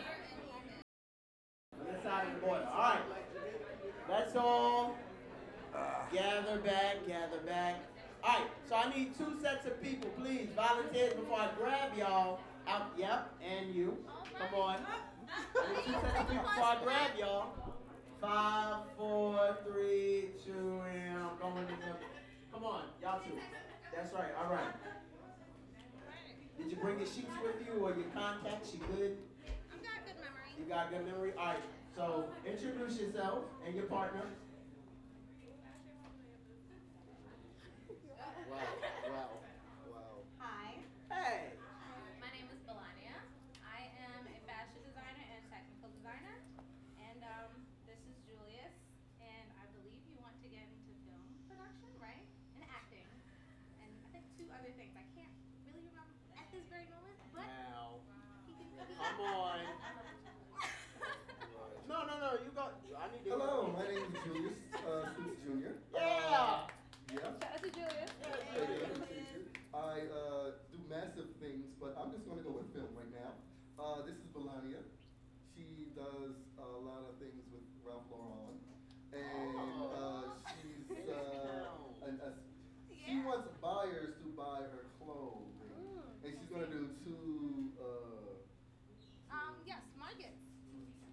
This 1.86 2.04
side 2.04 2.28
of 2.28 2.34
the 2.36 2.40
border. 2.48 2.68
All 2.72 2.80
right. 2.80 3.00
Let's 4.10 4.36
all 4.36 4.96
gather 6.12 6.58
back, 6.60 7.06
gather 7.08 7.40
back. 7.46 7.76
All 8.24 8.40
right, 8.40 8.48
so 8.70 8.76
I 8.76 8.96
need 8.96 9.18
two 9.18 9.38
sets 9.42 9.66
of 9.66 9.82
people, 9.84 10.10
please. 10.18 10.48
Volunteers 10.56 11.14
before 11.14 11.40
I 11.40 11.50
grab 11.58 11.98
y'all 11.98 12.40
out. 12.68 12.92
Yep, 12.98 13.34
and 13.42 13.76
you. 13.76 13.98
Come 14.38 14.48
oh 14.56 14.62
on. 14.62 14.78
I 15.56 15.74
need 15.74 15.86
two 15.86 15.92
sets 15.94 16.20
of 16.20 16.28
before 16.28 16.64
I 16.64 16.78
grab 16.84 17.12
y'all. 17.20 17.48
Five, 18.22 18.76
four, 18.98 19.58
three, 19.68 20.30
two, 20.46 20.82
and 20.94 21.18
I'm 21.44 21.54
going 21.54 21.68
to 21.68 21.74
the. 21.74 21.96
Come 22.54 22.64
on, 22.64 22.84
y'all 23.02 23.20
two. 23.20 23.36
That's 23.96 24.14
right. 24.14 24.32
All 24.44 24.52
right. 24.52 24.74
Did 26.58 26.70
you 26.72 26.78
bring 26.78 26.98
your 26.98 27.08
sheets 27.08 27.28
with 27.44 27.56
you 27.68 27.84
or 27.84 27.90
your 27.94 28.08
contacts? 28.14 28.74
You 28.74 28.80
good? 28.96 29.18
I've 29.74 29.82
got 29.84 30.06
good 30.06 30.16
memory. 30.22 30.50
You 30.58 30.66
got 30.70 30.90
good 30.92 31.06
memory? 31.06 31.32
All 31.38 31.46
right. 31.48 31.58
So 31.96 32.26
introduce 32.46 33.00
yourself 33.00 33.44
and 33.66 33.76
your 33.76 33.86
partner. 33.86 34.24
Wow, 38.50 38.60
wow, 39.10 39.30
wow. 39.90 40.16
Hi. 40.40 40.78
Hey. 41.10 41.58
My 42.22 42.30
name 42.34 42.46
is 42.54 42.60
Melania. 42.70 43.18
I 43.66 43.90
am 44.06 44.22
a 44.30 44.38
fashion 44.46 44.82
designer 44.86 45.26
and 45.34 45.42
technical 45.50 45.90
designer. 45.98 46.38
And 47.02 47.20
um, 47.26 47.50
this 47.90 47.98
is 48.06 48.16
Julius. 48.30 48.74
And 49.22 49.46
I 49.58 49.66
believe 49.74 50.00
you 50.06 50.16
want 50.22 50.38
to 50.42 50.48
get 50.50 50.64
into 50.70 50.92
film 51.10 51.22
production, 51.50 51.90
right? 51.98 52.26
And 52.58 52.62
acting. 52.70 53.06
And 53.82 53.90
I 53.90 54.08
think 54.14 54.26
two 54.38 54.48
other 54.54 54.70
things. 54.78 54.94
I 54.94 55.06
can't 55.18 55.34
really 55.66 55.82
remember 55.82 56.14
at 56.38 56.48
this 56.54 56.66
very 56.70 56.88
moment, 56.94 57.18
but 57.34 57.46
Now, 57.50 58.02
he 58.46 58.54
can. 58.58 58.70
come 58.86 59.18
on. 59.26 59.62
No, 61.90 61.98
no, 62.10 62.16
no. 62.22 62.30
You 62.42 62.50
go. 62.56 62.70
I 62.98 63.06
need 63.12 63.22
to. 63.28 63.36
Hello, 63.38 63.70
my 63.76 63.84
name 63.86 64.02
is 64.08 64.14
Julius 64.26 64.58
uh, 64.82 65.10
Scoots 65.14 65.38
Jr. 65.46 65.74
Yeah. 65.94 66.66
Yeah. 67.14 67.30
Shout 67.38 67.54
out 67.54 67.62
to 67.62 67.70
Julius. 67.70 68.10
I 69.74 70.10
uh, 70.10 70.58
do 70.74 70.78
massive 70.90 71.30
things, 71.38 71.70
but 71.78 71.94
I'm 72.00 72.10
just 72.10 72.26
going 72.26 72.42
to 72.42 72.46
go 72.48 72.58
with 72.58 72.74
film 72.74 72.90
right 72.98 73.12
now. 73.14 73.38
Uh, 73.78 74.02
this 74.02 74.18
is 74.18 74.26
Melania. 74.34 74.82
She 75.54 75.94
does 75.94 76.34
a 76.58 76.66
lot 76.82 77.06
of 77.06 77.22
things 77.22 77.38
with 77.54 77.62
Ralph 77.86 78.10
Lauren, 78.10 78.58
and 79.14 79.54
uh, 79.94 80.34
she's 80.58 80.90
uh, 81.06 82.10
an, 82.10 82.18
a, 82.26 82.34
she 82.90 83.22
wants 83.22 83.46
buyers 83.62 84.18
to 84.26 84.28
buy 84.34 84.66
her 84.74 84.90
clothes, 84.98 85.54
and 86.26 86.34
she's 86.34 86.50
going 86.50 86.66
to 86.66 86.72
do 86.74 86.84
two. 87.06 87.70
Uh, 87.78 88.42
Um, 89.30 89.54
yes, 89.70 89.82
markets. 90.02 90.42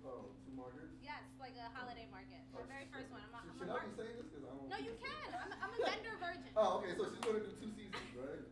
oh, 0.08 0.32
two 0.48 0.52
markets. 0.56 0.92
Yes, 1.04 1.20
like 1.40 1.56
a 1.60 1.68
holiday 1.76 2.08
market. 2.12 2.40
The 2.52 2.64
very 2.68 2.84
first 2.92 3.08
one. 3.12 3.24
I'm 3.24 3.32
a, 3.32 3.40
I'm 3.40 3.48
a 3.48 3.56
Should 3.56 3.68
I 3.72 3.80
be 3.80 3.88
mar- 3.88 3.96
saying 3.96 4.16
this? 4.20 4.28
Cause 4.32 4.44
I 4.44 4.52
don't. 4.52 4.68
No, 4.68 4.76
you 4.80 4.92
can. 5.00 5.28
I'm, 5.32 5.48
I'm 5.64 5.72
a 5.72 5.80
vendor 5.80 6.16
virgin. 6.20 6.52
Oh, 6.60 6.76
okay. 6.84 6.92
So 7.00 7.08
she's 7.08 7.24
going 7.24 7.40
to 7.40 7.44
do 7.48 7.52
two 7.56 7.72
seasons, 7.72 8.08
right? 8.20 8.44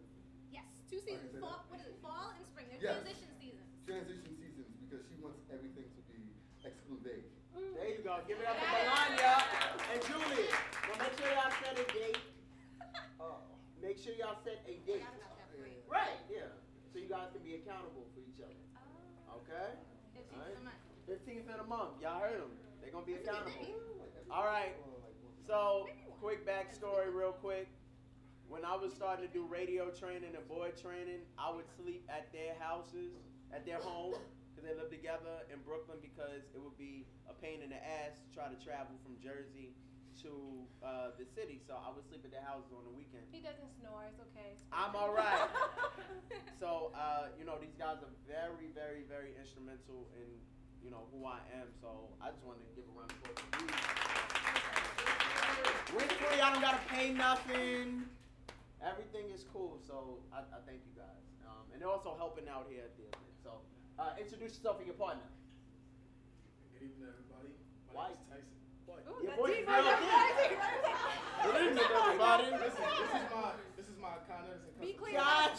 Yes, 0.48 0.64
two 0.88 0.98
seasons. 1.04 1.28
say 1.36 1.44
Fall, 1.44 1.60
that. 1.60 1.68
what 1.68 1.78
is 1.84 1.92
it? 1.92 2.00
Fall 2.00 2.32
and 2.32 2.44
spring. 2.48 2.66
They're 2.72 2.80
Yes. 2.80 3.04
transition 3.04 3.28
seasons. 3.36 3.68
transition 3.84 4.32
seasons 4.40 4.68
because 4.80 5.02
she 5.12 5.14
wants 5.20 5.44
everything 5.52 5.84
to 5.92 6.00
be 6.08 6.20
exclusive. 6.64 7.20
There 7.52 7.90
you 7.92 8.00
go. 8.00 8.16
Give 8.24 8.40
it 8.40 8.46
up 8.48 8.56
for 8.56 8.70
Melania 8.72 9.34
and 9.92 10.00
Julius. 10.08 10.54
Well, 10.88 10.96
make 11.04 11.14
sure 11.20 11.28
y'all 11.36 11.52
set 11.60 11.76
a 11.76 11.86
date. 11.92 12.22
Oh. 13.20 13.44
Make 13.84 13.98
sure 14.00 14.14
y'all 14.16 14.40
set 14.46 14.64
a 14.64 14.74
date. 14.88 15.04
Forgot 15.04 15.20
about 15.20 15.36
that 15.36 15.48
point. 15.52 15.84
Right. 15.90 16.18
Yeah. 16.32 16.48
So 16.94 17.02
you 17.02 17.10
guys 17.12 17.28
can 17.36 17.42
be 17.44 17.60
accountable 17.60 18.08
for 18.16 18.20
each 18.24 18.40
other. 18.40 18.56
Oh. 19.28 19.42
Okay. 19.58 19.74
Fifteenth 20.14 20.38
Alright. 20.38 20.54
of 20.54 20.58
the 20.58 20.64
month. 20.70 20.82
Fifteenth 21.06 21.48
of 21.50 21.58
the 21.58 21.68
month. 21.68 21.92
Y'all 21.98 22.20
heard 22.20 22.38
them. 22.38 22.54
They're 22.80 22.94
gonna 22.94 23.06
be 23.06 23.18
That's 23.18 23.26
a 23.26 23.42
good 23.42 23.42
accountable. 23.42 24.30
All 24.30 24.46
right. 24.46 24.74
So, 25.46 25.88
quick 26.20 26.46
backstory, 26.46 27.10
real 27.10 27.32
quick. 27.32 27.66
When 28.48 28.64
I 28.64 28.76
was 28.76 28.94
starting 28.94 29.26
to 29.26 29.32
do 29.32 29.44
radio 29.44 29.90
training 29.90 30.32
and 30.36 30.46
boy 30.48 30.72
training, 30.72 31.26
I 31.36 31.52
would 31.52 31.68
sleep 31.76 32.06
at 32.08 32.32
their 32.32 32.56
houses, 32.60 33.12
at 33.52 33.66
their 33.66 33.76
home, 33.76 34.16
because 34.52 34.64
they 34.64 34.72
live 34.76 34.88
together 34.88 35.44
in 35.52 35.60
Brooklyn. 35.66 35.98
Because 36.00 36.48
it 36.54 36.60
would 36.60 36.76
be 36.78 37.04
a 37.28 37.34
pain 37.34 37.60
in 37.60 37.68
the 37.68 37.80
ass 37.80 38.20
to 38.24 38.28
try 38.32 38.48
to 38.48 38.56
travel 38.56 38.96
from 39.04 39.20
Jersey 39.20 39.74
to 40.22 40.32
uh, 40.82 41.14
the 41.18 41.26
city. 41.36 41.60
So 41.66 41.74
I 41.78 41.90
would 41.94 42.06
sleep 42.08 42.22
at 42.24 42.32
their 42.34 42.42
houses 42.42 42.72
on 42.74 42.82
the 42.84 42.94
weekend. 42.94 43.24
He 43.30 43.40
doesn't 43.40 43.70
snore. 43.78 44.06
It's 44.10 44.18
okay. 44.32 44.58
It's 44.58 44.72
I'm 44.72 44.94
all 44.96 45.12
right. 45.14 45.46
So, 46.58 46.90
uh, 46.90 47.30
you 47.38 47.46
know, 47.46 47.54
these 47.62 47.78
guys 47.78 48.02
are 48.02 48.10
very, 48.26 48.66
very, 48.74 49.06
very 49.06 49.30
instrumental 49.38 50.10
in, 50.18 50.26
you 50.82 50.90
know, 50.90 51.06
who 51.14 51.22
I 51.22 51.38
am. 51.54 51.70
So 51.78 52.10
I 52.18 52.34
just 52.34 52.42
wanted 52.42 52.66
to 52.66 52.74
give 52.74 52.82
a 52.90 52.94
round 52.98 53.14
of 53.14 53.30
applause 53.30 53.46
to 53.46 53.62
you. 53.62 53.70
Rent 55.94 56.12
free, 56.18 56.40
I 56.42 56.50
don't 56.50 56.60
gotta 56.60 56.82
pay 56.90 57.14
nothing. 57.14 58.10
everything 58.82 59.30
is 59.30 59.46
cool. 59.54 59.78
So 59.86 60.18
I, 60.34 60.42
I 60.50 60.58
thank 60.66 60.82
you 60.82 60.94
guys, 60.98 61.22
um, 61.46 61.62
and 61.72 61.78
they're 61.80 61.88
also 61.94 62.18
helping 62.18 62.50
out 62.50 62.66
here 62.66 62.82
at 62.82 62.92
the 62.98 63.06
event. 63.06 63.32
So 63.46 63.62
uh, 64.02 64.18
introduce 64.18 64.58
yourself 64.58 64.82
and 64.82 64.86
your 64.90 64.98
partner. 64.98 65.22
Good 66.74 66.90
evening, 66.90 67.06
everybody. 67.06 67.54
My 67.86 67.94
Why? 67.94 68.04
name 68.10 68.18
is 68.18 68.26
Tyson. 68.26 68.58
Ooh, 68.88 69.22
Your 69.22 69.36
voice 69.36 69.50
is 69.60 69.66
real 69.68 69.82
there. 69.84 69.98
deep. 70.00 70.58
Good 71.44 71.56
evening, 71.68 71.84
everybody. 71.92 72.44
This 72.50 72.72
is 72.72 72.78
my 72.80 73.52
this 73.76 73.86
is 73.88 73.98
my 74.00 74.14
kindness 74.28 74.62
and 74.64 74.80
Be 74.80 74.92
clear. 74.94 75.14
Got 75.20 75.56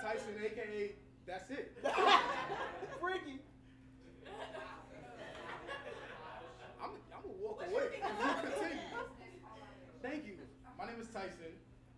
Tyson, 0.00 0.34
aka 0.44 0.92
that's 1.26 1.50
it. 1.50 1.76
Freaky. 3.00 3.38
I'm 6.80 6.90
I'm 7.12 7.22
gonna 7.22 7.40
walk 7.40 7.62
away 7.68 7.92
if 7.92 8.00
you 8.00 8.32
continue. 8.50 8.82
Thank 10.02 10.26
you. 10.26 10.36
My 10.78 10.86
name 10.88 11.00
is 11.00 11.08
Tyson. 11.12 11.52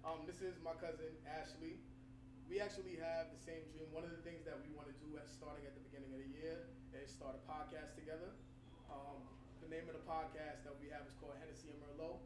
Um, 0.05 0.26
this 0.26 0.43
is 0.43 0.59
my 0.66 0.74
cousin 0.83 1.14
Ashley. 1.26 1.78
We 2.51 2.59
actually 2.61 2.99
have 2.99 3.30
the 3.30 3.39
same 3.41 3.62
dream. 3.72 3.87
One 3.95 4.03
of 4.05 4.11
the 4.11 4.20
things 4.26 4.43
that 4.45 4.59
we 4.61 4.68
want 4.74 4.91
to 4.91 4.97
do 4.99 5.14
at 5.16 5.30
starting 5.30 5.62
at 5.64 5.72
the 5.78 5.83
beginning 5.87 6.11
of 6.12 6.20
the 6.20 6.30
year 6.35 6.66
is 6.93 7.12
start 7.23 7.39
a 7.39 7.45
podcast 7.47 7.95
together. 7.95 8.35
Um, 8.91 9.23
the 9.62 9.70
name 9.70 9.87
of 9.87 9.95
the 9.95 10.03
podcast 10.03 10.66
that 10.66 10.75
we 10.83 10.91
have 10.91 11.07
is 11.07 11.14
called 11.23 11.39
Hennessy 11.39 11.70
and 11.70 11.79
Merlot. 11.79 12.18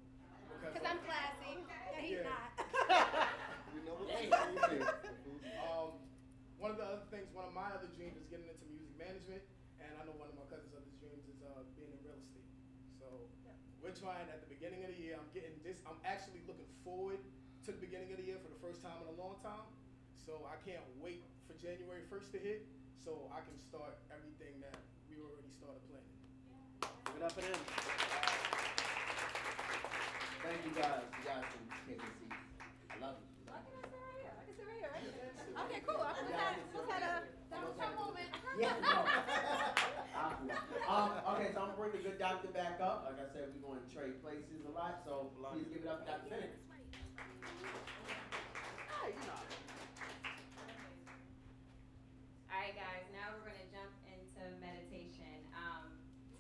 Because 0.48 0.72
I'm 0.88 1.04
classy. 1.04 1.52
Yeah, 1.68 2.00
he's 2.00 2.24
Yeah. 2.24 2.32
not. 2.32 2.48
We 3.76 3.84
know 3.84 4.00
what 4.00 4.08
the 4.08 4.16
food 4.16 4.80
is. 4.80 4.88
The 4.88 5.20
food 5.20 5.42
is- 5.44 5.60
Um, 5.60 6.00
one 6.56 6.72
of 6.72 6.80
the 6.80 6.88
other 6.88 7.04
things, 7.12 7.28
one 7.36 7.44
of 7.44 7.52
my 7.52 7.68
other 7.76 7.92
dreams 7.92 8.16
is 8.16 8.24
getting 8.32 8.48
into 8.48 8.64
music 8.72 8.88
management, 8.96 9.44
and 9.84 9.92
I 10.00 10.08
know 10.08 10.16
one 10.16 10.32
of 10.32 10.36
my 10.40 10.48
cousin's 10.48 10.72
other 10.72 10.88
dreams 10.96 11.28
is 11.28 11.44
uh, 11.44 11.60
being 11.76 11.92
in 11.92 12.00
real 12.00 12.16
estate. 12.16 12.48
So 12.96 13.28
we're 13.84 13.92
trying 13.92 14.32
at 14.32 14.40
the 14.40 14.48
beginning 14.48 14.80
of 14.88 14.96
the 14.96 15.00
year. 15.04 15.20
I'm 15.20 15.28
getting 15.36 15.60
this. 15.60 15.84
I'm 15.84 16.00
actually 16.08 16.40
looking 16.48 16.72
forward 16.80 17.20
to 17.20 17.68
the 17.68 17.76
beginning 17.84 18.16
of 18.16 18.16
the 18.16 18.24
year 18.24 18.40
for 18.40 18.48
the 18.48 18.60
first 18.64 18.80
time 18.80 18.96
in 19.04 19.12
a 19.12 19.16
long 19.20 19.36
time. 19.44 19.68
So 20.16 20.48
I 20.48 20.56
can't 20.64 20.80
wait 21.04 21.20
for 21.44 21.52
January 21.60 22.00
1st 22.08 22.32
to 22.32 22.38
hit, 22.40 22.64
so 22.96 23.28
I 23.30 23.44
can 23.44 23.60
start 23.60 24.00
everything 24.08 24.56
that 24.64 24.80
we 25.06 25.20
already 25.22 25.52
started 25.54 25.84
planning. 25.86 26.16
Give 27.16 27.24
it 27.24 27.32
up 27.32 27.32
for 27.32 27.40
them. 27.48 27.60
Thank 30.44 30.60
you 30.68 30.72
guys. 30.76 31.00
You 31.16 31.24
guys 31.24 31.48
can 31.48 31.64
take 31.88 31.96
a 31.96 32.12
seat. 32.12 32.36
I 32.92 33.00
love 33.00 33.16
you. 33.16 33.48
I 33.48 33.56
can 33.56 33.72
sit 33.72 33.88
right 33.88 34.20
here. 34.20 34.36
I 34.36 34.44
can 34.44 34.52
sit 34.52 34.68
right 34.68 34.76
here, 34.84 34.92
right? 34.92 35.64
Okay, 35.64 35.80
cool. 35.88 35.96
I 35.96 36.12
just 36.12 36.36
had, 36.36 36.60
just 36.76 36.84
had 36.92 37.00
a, 37.08 37.24
that 37.24 37.60
was 37.64 37.72
moment. 37.96 38.28
Yeah, 38.60 38.76
no. 40.44 40.60
um, 40.92 41.16
okay, 41.40 41.56
so 41.56 41.64
I'm 41.64 41.72
gonna 41.72 41.80
bring 41.80 41.96
the 41.96 42.04
good 42.04 42.20
doctor 42.20 42.52
back 42.52 42.84
up. 42.84 43.08
Like 43.08 43.16
I 43.16 43.32
said, 43.32 43.48
we're 43.56 43.64
going 43.64 43.80
to 43.80 43.88
trade 43.88 44.20
places 44.20 44.68
a 44.68 44.72
lot, 44.76 45.00
so 45.08 45.32
please 45.40 45.72
give 45.72 45.88
it 45.88 45.88
up 45.88 46.04
for 46.04 46.20
Dr. 46.20 46.28
Bennett. 46.28 46.52
Hey, 48.92 49.16
you 49.16 49.24
know. 49.24 49.40
All 52.52 52.60
right, 52.60 52.76
guys, 52.76 53.08
now 53.08 53.32
we're 53.32 53.48
going 53.48 53.56
to 53.56 53.72
jump 53.72 53.88
into 54.04 54.52
meditation. 54.60 55.48
Um, 55.56 55.96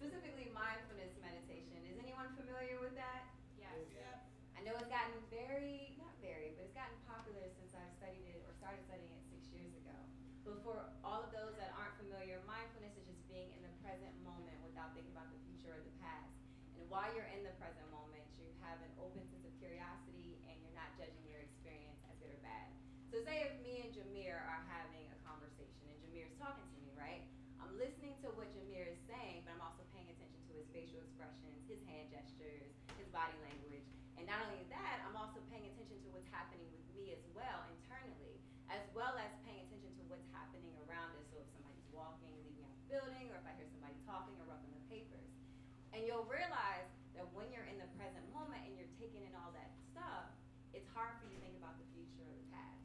specifically, 0.06 0.54
mindfulness 0.54 1.10
meditation. 1.18 1.82
Is 1.88 1.98
anyone 1.98 2.30
familiar 2.38 2.78
with 2.78 2.94
that? 2.94 3.26
Yes. 3.58 3.74
I 4.54 4.62
know 4.62 4.78
it's 4.78 4.86
gotten 4.86 5.18
very, 5.34 5.98
not 5.98 6.14
very, 6.22 6.54
but 6.54 6.70
it's 6.70 6.76
gotten 6.78 6.94
popular 7.10 7.42
since 7.58 7.74
I've 7.74 7.90
studied 7.98 8.22
it 8.22 8.46
or 8.46 8.54
started 8.54 8.86
studying 8.86 9.10
it 9.10 9.18
six 9.34 9.50
years 9.50 9.74
ago. 9.74 9.98
But 10.46 10.62
for 10.62 10.78
all 11.02 11.26
of 11.26 11.34
those 11.34 11.58
that 11.58 11.74
aren't 11.74 11.98
familiar, 11.98 12.38
mindfulness 12.46 12.94
is 12.94 13.02
just 13.10 13.18
being 13.26 13.50
in 13.50 13.66
the 13.66 13.74
present 13.82 14.14
moment 14.22 14.54
without 14.62 14.94
thinking 14.94 15.10
about 15.10 15.26
the 15.34 15.42
future 15.42 15.74
or 15.74 15.82
the 15.82 15.96
past. 15.98 16.30
And 16.78 16.85
while 16.96 17.12
you're 17.12 17.28
in 17.28 17.44
the 17.44 17.52
present 17.60 17.84
moment, 17.92 18.24
you 18.40 18.48
have 18.64 18.80
an 18.80 18.88
open 18.96 19.20
sense 19.28 19.44
of 19.44 19.52
curiosity 19.60 20.40
and 20.48 20.56
you're 20.64 20.72
not 20.72 20.88
judging 20.96 21.28
your 21.28 21.44
experience 21.44 22.00
as 22.08 22.16
good 22.24 22.32
or 22.32 22.40
bad. 22.40 22.72
So 23.12 23.20
say 23.20 23.44
if 23.44 23.52
me 23.60 23.84
and 23.84 23.92
Jameer 23.92 24.40
are 24.40 24.64
having 24.64 25.04
a 25.12 25.18
conversation 25.28 25.84
and 25.92 26.00
Jameer's 26.00 26.32
talking 26.40 26.64
to 26.64 26.78
me, 26.80 26.96
right? 26.96 27.20
I'm 27.60 27.76
listening 27.76 28.16
to 28.24 28.32
what 28.32 28.48
Jameer 28.56 28.88
is 28.88 28.96
saying, 29.04 29.44
but 29.44 29.52
I'm 29.52 29.60
also 29.60 29.84
paying 29.92 30.08
attention 30.08 30.40
to 30.48 30.56
his 30.56 30.64
facial 30.72 31.04
expressions, 31.04 31.60
his 31.68 31.84
hand 31.84 32.08
gestures, 32.08 32.72
his 32.96 33.12
body 33.12 33.36
language. 33.44 33.84
And 34.16 34.24
not 34.24 34.40
only 34.48 34.64
that, 34.72 35.04
I'm 35.04 35.20
also 35.20 35.44
paying 35.52 35.68
attention 35.68 36.00
to 36.00 36.08
what's 36.16 36.32
happening 36.32 36.64
with 36.72 36.88
me 36.96 37.12
as 37.12 37.20
well 37.36 37.60
internally, 37.76 38.40
as 38.72 38.80
well 38.96 39.20
as 39.20 39.28
paying 39.44 39.68
attention 39.68 39.92
to 40.00 40.02
what's 40.08 40.24
happening 40.32 40.72
around 40.88 41.12
us. 41.20 41.28
So 41.28 41.44
if 41.44 41.48
somebody's 41.52 41.92
walking, 41.92 42.32
leaving 42.40 42.64
out 42.64 42.72
the 42.72 42.88
building, 42.88 43.28
or 43.28 43.36
if 43.36 43.44
I 43.44 43.52
hear 43.60 43.68
somebody 43.68 44.00
talking 44.08 44.32
or 44.40 44.48
ruffling 44.48 44.72
the 44.72 44.88
papers. 44.88 45.28
And 45.96 46.04
you'll 46.04 46.28
realize 46.28 46.92
that 47.16 47.24
when 47.32 47.48
you're 47.48 47.64
in 47.72 47.80
the 47.80 47.88
present 47.96 48.20
moment 48.36 48.60
and 48.68 48.76
you're 48.76 48.92
taking 49.00 49.24
in 49.24 49.32
all 49.32 49.48
that 49.56 49.72
stuff, 49.88 50.28
it's 50.76 50.85
hard 50.96 51.12
for 51.20 51.28
you 51.28 51.36
to 51.36 51.42
think 51.44 51.52
about 51.60 51.76
the 51.76 51.84
future 51.92 52.24
or 52.24 52.32
the 52.32 52.48
past. 52.56 52.80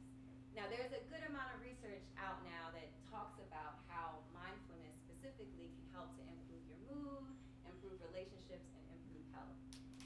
Now, 0.52 0.68
there's 0.68 0.92
a 0.92 1.00
good 1.08 1.24
amount 1.32 1.48
of 1.56 1.64
research 1.64 2.04
out 2.20 2.44
now 2.44 2.68
that 2.76 2.92
talks 3.08 3.40
about 3.40 3.80
how 3.88 4.20
mindfulness 4.36 4.92
specifically 5.00 5.72
can 5.72 5.86
help 5.96 6.12
to 6.20 6.22
improve 6.28 6.60
your 6.68 6.80
mood, 6.92 7.24
improve 7.64 7.96
relationships, 8.04 8.68
and 8.76 8.84
improve 8.92 9.24
health. 9.32 9.56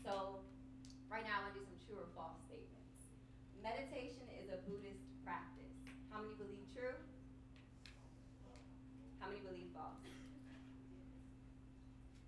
So, 0.06 0.38
right 1.10 1.26
now, 1.26 1.42
I'm 1.42 1.50
gonna 1.50 1.58
do 1.58 1.66
some 1.66 1.82
true 1.82 1.98
or 1.98 2.06
false 2.14 2.38
statements. 2.46 3.10
Meditation 3.58 4.22
is 4.38 4.54
a 4.54 4.62
Buddhist 4.62 5.02
practice. 5.26 5.74
How 6.14 6.22
many 6.22 6.38
believe 6.38 6.62
true? 6.70 6.94
How 9.18 9.26
many 9.26 9.42
believe 9.42 9.74
false? 9.74 9.98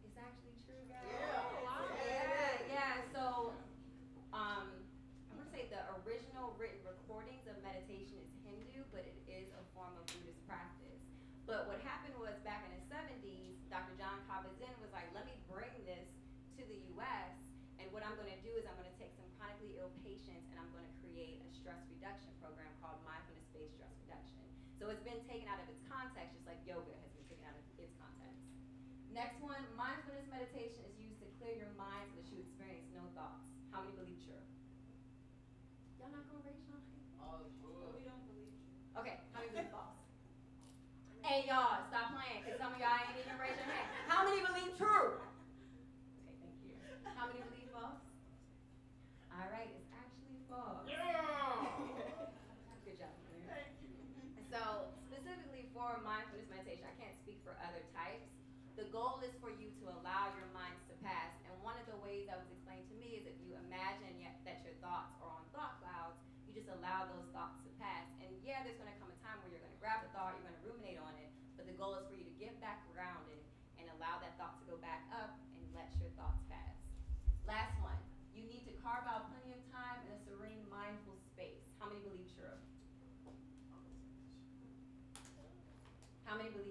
It's 0.03 0.19
actually 0.19 0.59
true, 0.67 0.83
guys. 0.91 1.07
Yeah. 1.07 1.39
Oh, 1.39 1.63
wow. 1.63 1.87
Yeah. 1.95 2.67
Yeah, 2.67 2.75
yeah. 2.75 2.95
So, 3.15 3.55
um, 4.35 4.67
I'm 5.31 5.39
gonna 5.39 5.55
say 5.55 5.71
the 5.71 5.87
original 6.03 6.59
written 6.59 6.83
recordings 6.83 7.47
of 7.47 7.55
meditation 7.63 8.19
is 8.19 8.31
Hindu, 8.43 8.83
but 8.91 9.07
it 9.07 9.19
is 9.31 9.47
a 9.55 9.63
form 9.71 9.95
of 9.95 10.03
Buddhist 10.11 10.43
practice. 10.51 10.99
But 11.47 11.71
what 11.71 11.79
happened 11.87 12.19
was 12.19 12.35
back 12.43 12.67
in 12.67 12.75
the 12.75 12.83
70s, 12.91 13.57
Dr. 13.71 13.95
John 13.97 14.21
Kabat-Zinn 14.29 14.75
was 14.83 14.93
like, 14.93 15.09
let 15.17 15.25
me 15.25 15.33
bring 15.49 15.73
this 15.89 16.05
to 16.59 16.63
the 16.67 16.77
U.S. 16.99 17.33
And 17.81 17.89
what 17.95 18.05
I'm 18.05 18.19
going 18.21 18.29
to 18.29 18.43
do 18.45 18.53
is 18.59 18.69
I'm 18.69 18.77
going 18.77 18.91
to 18.91 18.99
take 19.01 19.15
some 19.17 19.25
chronically 19.41 19.79
ill 19.81 19.89
patients 20.05 20.45
and 20.53 20.61
I'm 20.61 20.69
going 20.77 20.85
to 20.85 20.97
create 21.01 21.41
a 21.41 21.49
stress 21.57 21.81
reduction 21.89 22.35
program 22.43 22.69
called 22.85 23.01
mindfulness-based 23.07 23.81
stress 23.81 23.95
reduction. 24.05 24.45
So 24.77 24.93
it's 24.93 25.03
been 25.07 25.23
taken 25.25 25.49
out 25.49 25.63
of 25.63 25.71
its 25.73 25.81
context, 25.89 26.37
just 26.37 26.45
like 26.45 26.61
yoga 26.69 26.93
has 27.01 27.11
been 27.17 27.27
taken 27.33 27.49
out 27.49 27.57
of 27.57 27.65
its 27.81 27.97
context. 27.97 28.45
Next 29.19 29.43
one, 29.43 29.59
mindfulness 29.75 30.31
meditation 30.31 30.87
is 30.87 30.95
used 30.95 31.19
to 31.19 31.27
clear 31.43 31.59
your 31.59 31.75
mind 31.75 32.07
so 32.15 32.23
that 32.23 32.31
you 32.31 32.39
experience 32.39 32.87
no 32.95 33.03
thoughts. 33.19 33.51
How 33.75 33.83
many 33.83 33.91
believe 33.99 34.23
true? 34.23 34.39
Y'all 35.99 36.15
not 36.15 36.23
gonna 36.31 36.47
raise 36.47 36.63
your 36.63 36.79
hand? 36.79 36.87
Oh, 37.19 37.43
we 37.99 38.07
don't 38.07 38.23
believe 38.31 38.55
you. 38.55 38.63
Okay, 38.95 39.19
how 39.35 39.43
many 39.43 39.51
believe 39.51 39.75
false? 39.75 39.99
Hey 41.27 41.51
y'all, 41.51 41.83
stop 41.91 42.15
playing, 42.15 42.47
cause 42.47 42.63
some 42.63 42.71
of 42.71 42.79
y'all 42.79 42.95
ain't 42.95 43.19
even 43.19 43.35
raise 43.43 43.59
your 43.59 43.67
hand. 43.67 43.91
How 44.07 44.23
many 44.23 44.39
believe 44.39 44.79
true? 44.79 45.19
Okay, 45.19 46.39
thank 46.39 46.55
you. 46.63 46.79
How 47.19 47.27
many 47.27 47.43
believe 47.43 47.75
false? 47.75 47.99
All 49.35 49.51
right, 49.51 49.67
it's 49.67 49.91
actually 49.99 50.39
false. 50.47 50.87
Good 52.87 53.03
job. 53.03 53.11
Thank 53.51 53.83
you. 53.83 53.99
So 54.47 54.95
specifically 55.11 55.67
for 55.75 55.99
mindfulness 56.07 56.47
meditation, 56.47 56.87
I 56.87 56.95
can't 56.95 57.19
speak 57.19 57.43
for 57.43 57.59
other 57.67 57.83
types. 57.99 58.31
The 58.79 58.87
goal 58.95 59.19
is 59.27 59.35
for 59.43 59.51
you 59.51 59.75
to 59.83 59.91
allow 59.91 60.31
your 60.39 60.47
minds 60.55 60.79
to 60.87 60.95
pass. 61.03 61.35
And 61.43 61.51
one 61.67 61.75
of 61.83 61.91
the 61.91 61.99
ways 61.99 62.31
that 62.31 62.39
was 62.39 62.47
explained 62.47 62.87
to 62.87 62.95
me 62.95 63.19
is 63.19 63.27
if 63.27 63.35
you 63.43 63.59
imagine 63.67 64.23
yet- 64.23 64.39
that 64.47 64.63
your 64.63 64.79
thoughts 64.79 65.19
are 65.19 65.35
on 65.35 65.43
thought 65.51 65.83
clouds, 65.83 66.15
you 66.47 66.55
just 66.55 66.71
allow 66.71 67.11
those 67.11 67.27
thoughts 67.35 67.59
to 67.67 67.71
pass. 67.83 68.07
And 68.23 68.31
yeah, 68.47 68.63
there's 68.63 68.79
going 68.79 68.87
to 68.87 68.95
come 69.03 69.11
a 69.11 69.19
time 69.19 69.35
where 69.43 69.51
you're 69.51 69.59
going 69.67 69.75
to 69.75 69.83
grab 69.83 70.07
a 70.07 70.09
thought, 70.15 70.39
you're 70.39 70.47
going 70.47 70.55
to 70.63 70.67
ruminate 70.71 70.95
on 71.03 71.11
it, 71.19 71.27
but 71.59 71.67
the 71.67 71.75
goal 71.75 71.99
is 71.99 72.07
for 72.07 72.15
you 72.15 72.23
to 72.23 72.37
get 72.39 72.55
back 72.63 72.87
grounded 72.95 73.43
and 73.83 73.91
allow 73.99 74.23
that 74.23 74.39
thought 74.39 74.63
to 74.63 74.65
go 74.71 74.79
back 74.79 75.11
up 75.11 75.35
and 75.59 75.63
let 75.75 75.91
your 75.99 76.15
thoughts 76.15 76.47
pass. 76.47 76.79
Last 77.51 77.75
one. 77.83 77.99
You 78.31 78.47
need 78.47 78.63
to 78.71 78.75
carve 78.79 79.11
out 79.11 79.27
plenty 79.35 79.59
of 79.59 79.63
time 79.75 80.07
in 80.07 80.15
a 80.15 80.19
serene, 80.23 80.63
mindful 80.71 81.19
space. 81.35 81.67
How 81.83 81.91
many 81.91 81.99
believe 82.07 82.31
true? 82.31 82.55
How 86.29 86.37
many 86.37 86.51
believe 86.51 86.68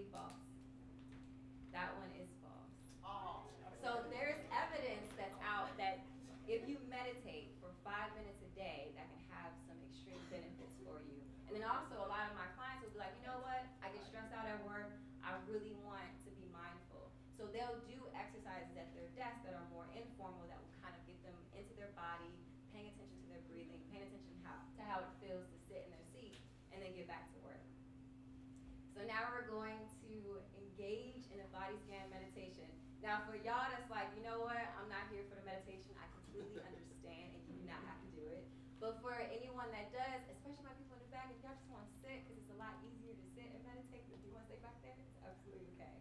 But 38.87 39.03
for 39.03 39.19
anyone 39.19 39.67
that 39.75 39.91
does, 39.91 40.23
especially 40.31 40.63
my 40.63 40.71
people 40.79 40.95
in 40.95 41.03
the 41.03 41.11
back, 41.11 41.27
if 41.27 41.43
y'all 41.43 41.51
just 41.59 41.67
want 41.67 41.83
to 41.83 41.95
sit, 41.99 42.23
because 42.23 42.39
it's 42.39 42.55
a 42.55 42.55
lot 42.55 42.71
easier 42.87 43.19
to 43.19 43.25
sit 43.35 43.51
and 43.51 43.59
meditate, 43.67 44.07
if 44.07 44.15
you 44.23 44.31
want 44.31 44.47
to 44.47 44.55
stay 44.55 44.63
back 44.63 44.79
there, 44.79 44.95
it's 44.95 45.19
absolutely 45.27 45.67
okay. 45.75 45.91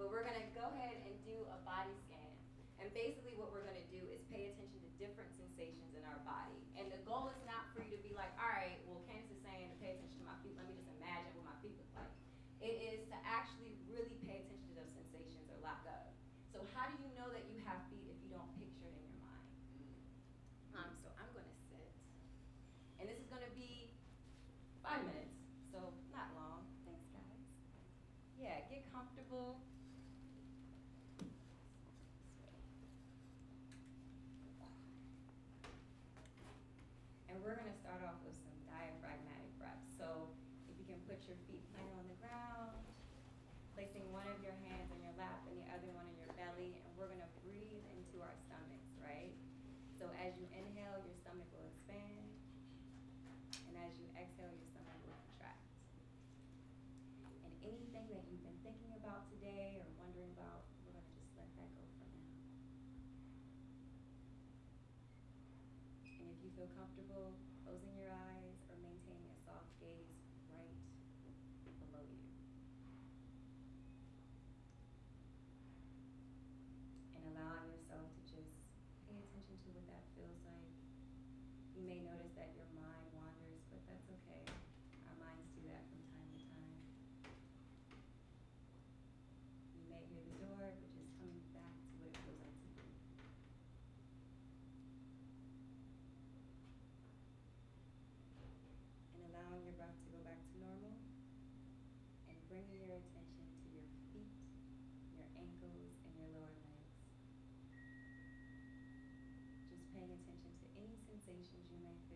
But 0.00 0.08
we're 0.08 0.24
going 0.24 0.31
get 29.32 29.40
comfortable. 29.40 29.56
And 37.32 37.40
we're 37.40 37.56
gonna 37.56 37.72
start 37.80 38.04
off 38.04 38.20
with 38.28 38.36
some 38.44 38.58
diaphragmatic 38.68 39.48
breaths. 39.56 39.88
So 39.96 40.28
if 40.68 40.76
you 40.76 40.84
can 40.84 41.00
put 41.08 41.24
your 41.24 41.40
feet 41.48 41.64
planted 41.72 41.96
on 41.96 42.06
the 42.12 42.18
ground, 42.20 42.76
placing 43.72 44.04
one 44.12 44.28
of 44.28 44.36
your 44.44 44.52
hands 44.68 44.92
on 44.92 45.00
your 45.00 45.16
lap 45.16 45.40
and 45.48 45.56
the 45.56 45.68
other 45.72 45.88
one 45.96 46.04
on 46.04 46.16
your 46.20 46.28
belly, 46.36 46.76
and 46.84 46.92
we're 47.00 47.08
gonna 47.08 47.32
breathe 47.40 47.88
into 47.88 48.20
our 48.20 48.36
stomachs, 48.36 48.92
right? 49.00 49.32
So 49.96 50.12
as 50.20 50.36
you 50.36 50.44
inhale, 50.52 51.00
your 51.08 51.16
stomach 51.24 51.48
will 51.56 51.64
expand, 51.72 52.28
and 53.64 53.80
as 53.80 53.96
you 53.96 54.04
exhale, 54.12 54.52
your 54.52 54.68
stomach 54.68 55.00
will 55.08 55.16
contract. 55.24 55.64
And 57.48 57.52
anything 57.64 58.12
that 58.12 58.28
you've 58.28 58.44
been 58.44 58.60
thinking 58.60 58.92
about 59.00 59.24
today 59.32 59.80
or 59.80 59.88
wondering 59.96 60.36
about, 60.36 60.68
we're 60.84 60.92
gonna 60.92 61.14
just 61.16 61.32
let 61.38 61.48
that 61.56 61.70
go 61.72 61.84
for 61.96 62.06
now. 62.12 62.28
And 66.20 66.28
if 66.28 66.38
you 66.44 66.51
feel 66.62 66.78
comfortable 66.78 67.34
closing 67.66 67.90
your 67.98 68.14
eyes 68.14 68.54
or 68.70 68.78
maintaining 68.86 69.26
a 69.34 69.38
soft 69.42 69.66
gaze 69.82 70.14
right 70.46 70.78
below 71.82 72.06
you. 72.06 72.22
And 77.18 77.34
allowing 77.34 77.66
yourself 77.66 78.14
to 78.14 78.22
just 78.30 78.54
pay 79.10 79.18
attention 79.26 79.58
to 79.58 79.68
what 79.74 79.90
that 79.90 80.06
feels 80.14 80.38
like. 80.46 80.70
You 81.74 81.82
may 81.82 81.98
notice 81.98 82.30
that 82.38 82.54
your 82.54 82.70
mind 82.78 83.10
wanders, 83.10 83.66
but 83.66 83.82
that's 83.90 84.06
okay. 84.22 84.46
Our 85.10 85.18
minds 85.18 85.50
do 85.58 85.66
that 85.66 85.82
from 85.90 85.98
time 86.14 86.30
to 86.30 86.38
time. 86.46 86.78
You 89.74 89.82
may 89.90 90.06
hear 90.14 90.22
the 90.30 90.38
door, 90.46 90.78
but 90.78 90.94
just 90.94 91.10
coming 91.18 91.42
back 91.50 91.74
to 91.74 91.94
what 91.98 92.06
it 92.06 92.22
feels 92.22 92.38
like 92.38 92.54
to 92.54 92.70
breathe. 92.78 93.02
And 99.12 99.22
allowing 99.32 99.62
your 99.64 99.76
breath 99.78 99.96
to 99.96 100.08
go 100.12 100.20
back 100.26 100.40
to 100.40 100.54
normal. 100.60 100.92
And 102.28 102.36
bringing 102.48 102.82
your 102.84 103.00
attention 103.00 103.46
to 103.48 103.66
your 103.72 103.86
feet, 104.12 104.34
your 105.16 105.28
ankles, 105.36 105.94
and 106.04 106.12
your 106.20 106.28
lower 106.36 106.52
legs. 106.52 106.90
Just 109.72 109.88
paying 109.94 110.12
attention 110.12 110.52
to 110.52 110.66
any 111.50 111.66
you 111.70 111.78
may 111.82 112.11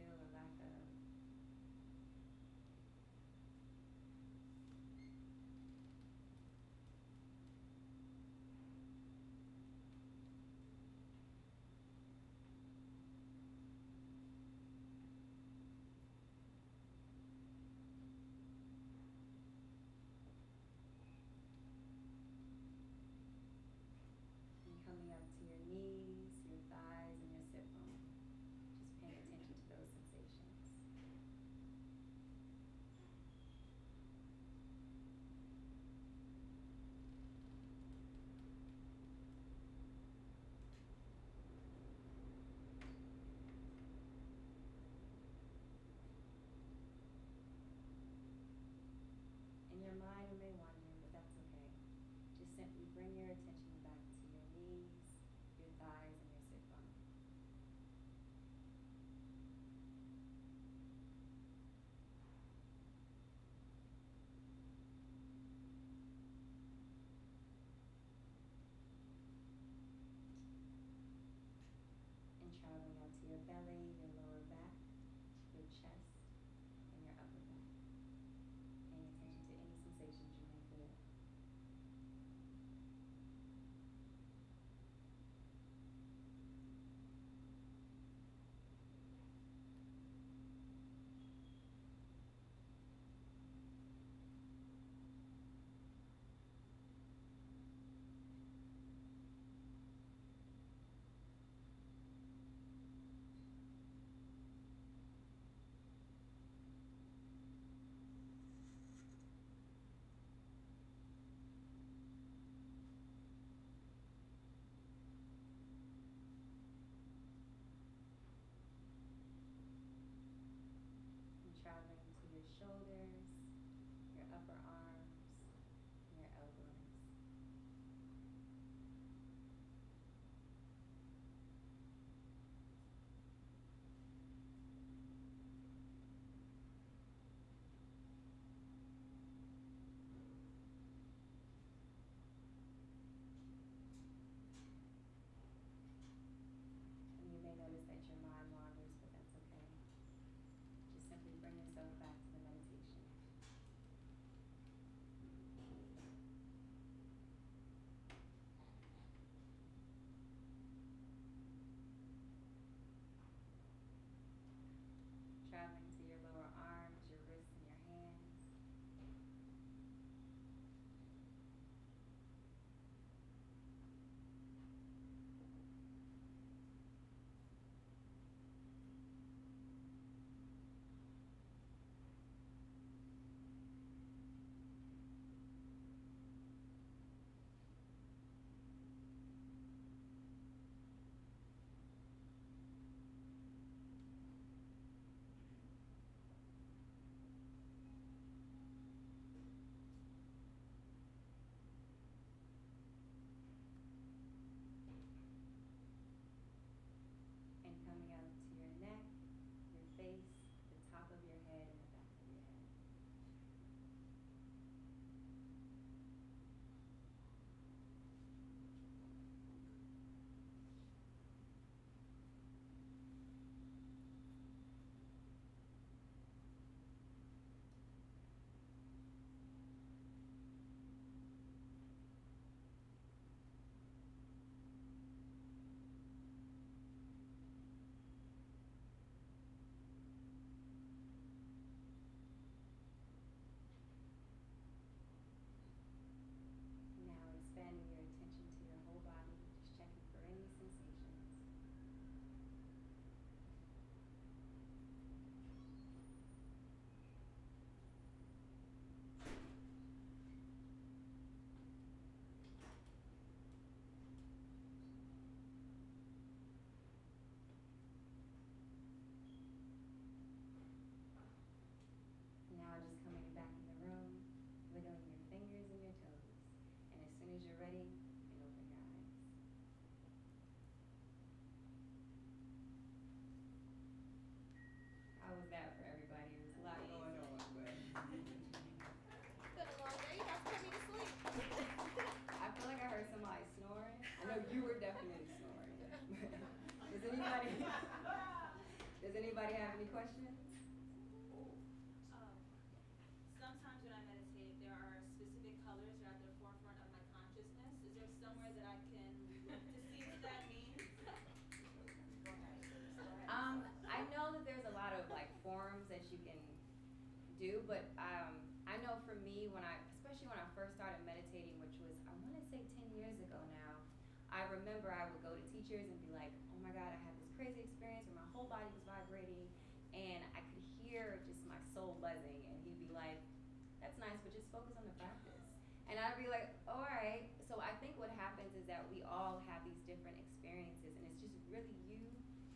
And 335.97 336.05
I'd 336.05 336.21
be 336.21 336.29
like, 336.29 336.53
all 336.69 336.85
right. 336.85 337.25
So 337.49 337.57
I 337.57 337.73
think 337.81 337.97
what 337.97 338.13
happens 338.21 338.53
is 338.53 338.69
that 338.69 338.85
we 338.93 339.01
all 339.01 339.41
have 339.49 339.65
these 339.65 339.81
different 339.89 340.21
experiences, 340.21 340.93
and 340.93 341.09
it's 341.09 341.25
just 341.25 341.33
really 341.49 341.73
you 341.89 341.97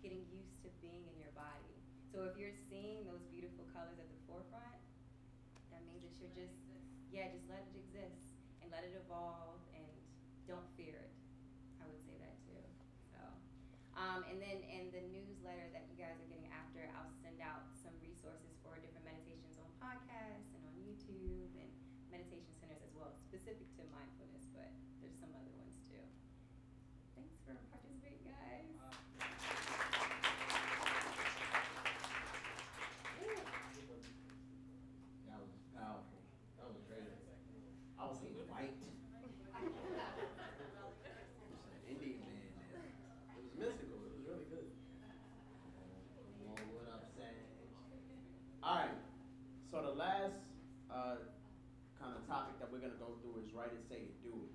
getting 0.05 0.28
used 0.28 0.61
to 0.61 0.68
being 0.84 1.09
in 1.09 1.16
your 1.16 1.32
body. 1.32 1.72
So 2.12 2.28
if 2.28 2.36
you're 2.36 2.53
seeing 2.68 3.09
those 3.09 3.24
beautiful 3.32 3.64
colors 3.72 3.97
at 3.97 4.12
the 4.12 4.20
forefront, 4.28 4.76
that 5.72 5.80
means 5.88 6.05
that 6.05 6.12
you're 6.20 6.36
just, 6.36 6.53
yeah, 7.09 7.32
just 7.32 7.49
let 7.49 7.64
it 7.64 7.80
exist 7.80 8.36
and 8.61 8.68
let 8.68 8.84
it 8.84 8.93
evolve 8.93 9.64
and 9.72 9.88
don't 10.45 10.68
fear 10.76 11.01
it. 11.01 11.16
I 11.80 11.88
would 11.88 12.05
say 12.05 12.20
that 12.20 12.36
too. 12.45 12.61
So, 13.09 13.24
um, 13.97 14.20
and 14.28 14.36
then 14.36 14.61
in 14.68 14.93
the 14.93 15.01
newsletter 15.16 15.72
that 15.72 15.88
you 15.88 15.97
guys 15.97 16.12
are 16.20 16.28
getting 16.28 16.53
after, 16.53 16.84
I'll 16.93 17.09
send 17.24 17.41
out 17.41 17.72
some 17.72 17.97
resources 18.05 18.53
for 18.61 18.76
different 18.84 19.09
meditations 19.09 19.57
on 19.57 19.72
podcasts 19.80 20.53
and 20.53 20.61
on 20.68 20.76
YouTube 20.76 21.57
and 21.57 21.72
meditation 22.12 22.53
centers 22.59 22.82
as 22.82 22.91
well, 22.99 23.14
specific 23.22 23.70
to 23.78 23.86
mindfulness, 23.95 24.51
but 24.51 24.66
there's 24.99 25.14
some 25.22 25.30
other 25.30 25.55
ones 25.62 25.78
too. 25.86 26.03
Thanks 27.14 27.38
for 27.47 27.55
participating, 27.70 28.26
guys. 28.26 28.66
That 35.30 35.38
was 35.38 35.55
powerful. 35.70 36.18
That 36.59 36.66
was 36.66 36.82
great. 36.91 37.14
I 37.95 38.11
was 38.11 38.18
seeing 38.18 38.34
white. 38.51 38.74
Indian 41.86 42.18
man 42.26 42.34
there. 42.59 42.91
It 43.38 43.38
was 43.38 43.55
mystical. 43.55 44.03
It 44.03 44.18
was 44.18 44.26
really 44.26 44.51
good. 44.51 44.66
Oh, 46.51 46.59
what 46.74 46.91
up, 46.91 47.07
Sage? 47.14 47.47
All 48.66 48.82
right. 48.82 48.99
So 49.70 49.78
the 49.86 49.95
last 49.95 50.43
uh, 50.91 51.22
kind 52.01 52.16
of 52.16 52.26
topic 52.26 52.59
that 52.59 52.66
we're 52.72 52.82
gonna 52.82 52.99
go 52.99 53.14
through 53.22 53.38
is 53.45 53.53
write 53.55 53.70
it, 53.70 53.86
say 53.86 54.11
it, 54.11 54.22
do 54.24 54.34
it. 54.49 54.51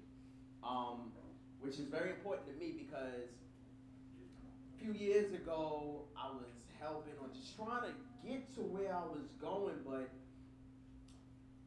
Um, 0.66 1.14
which 1.62 1.78
is 1.78 1.86
very 1.88 2.10
important 2.10 2.48
to 2.50 2.54
me 2.58 2.74
because 2.74 3.30
a 3.30 4.76
few 4.82 4.94
years 4.94 5.34
ago 5.34 6.06
I 6.18 6.34
was 6.34 6.50
helping 6.80 7.14
or 7.22 7.30
just 7.34 7.56
trying 7.56 7.90
to 7.90 7.94
get 8.26 8.54
to 8.56 8.62
where 8.62 8.94
I 8.94 9.06
was 9.06 9.30
going, 9.42 9.82
but 9.86 10.10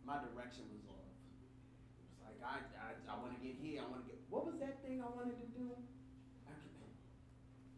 my 0.07 0.19
direction 0.19 0.67
was 0.71 0.83
off. 0.91 1.11
It 1.99 2.07
was 2.07 2.19
like 2.23 2.39
I 2.43 2.59
I, 2.79 2.91
I 3.11 3.15
want 3.23 3.39
to 3.39 3.41
get 3.43 3.55
here. 3.63 3.83
I 3.83 3.91
want 3.91 4.03
to 4.03 4.11
get. 4.11 4.19
What 4.31 4.47
was 4.47 4.59
that 4.59 4.83
thing 4.83 5.03
I 5.03 5.11
wanted 5.11 5.39
to 5.39 5.49
do? 5.55 5.71
I 6.47 6.55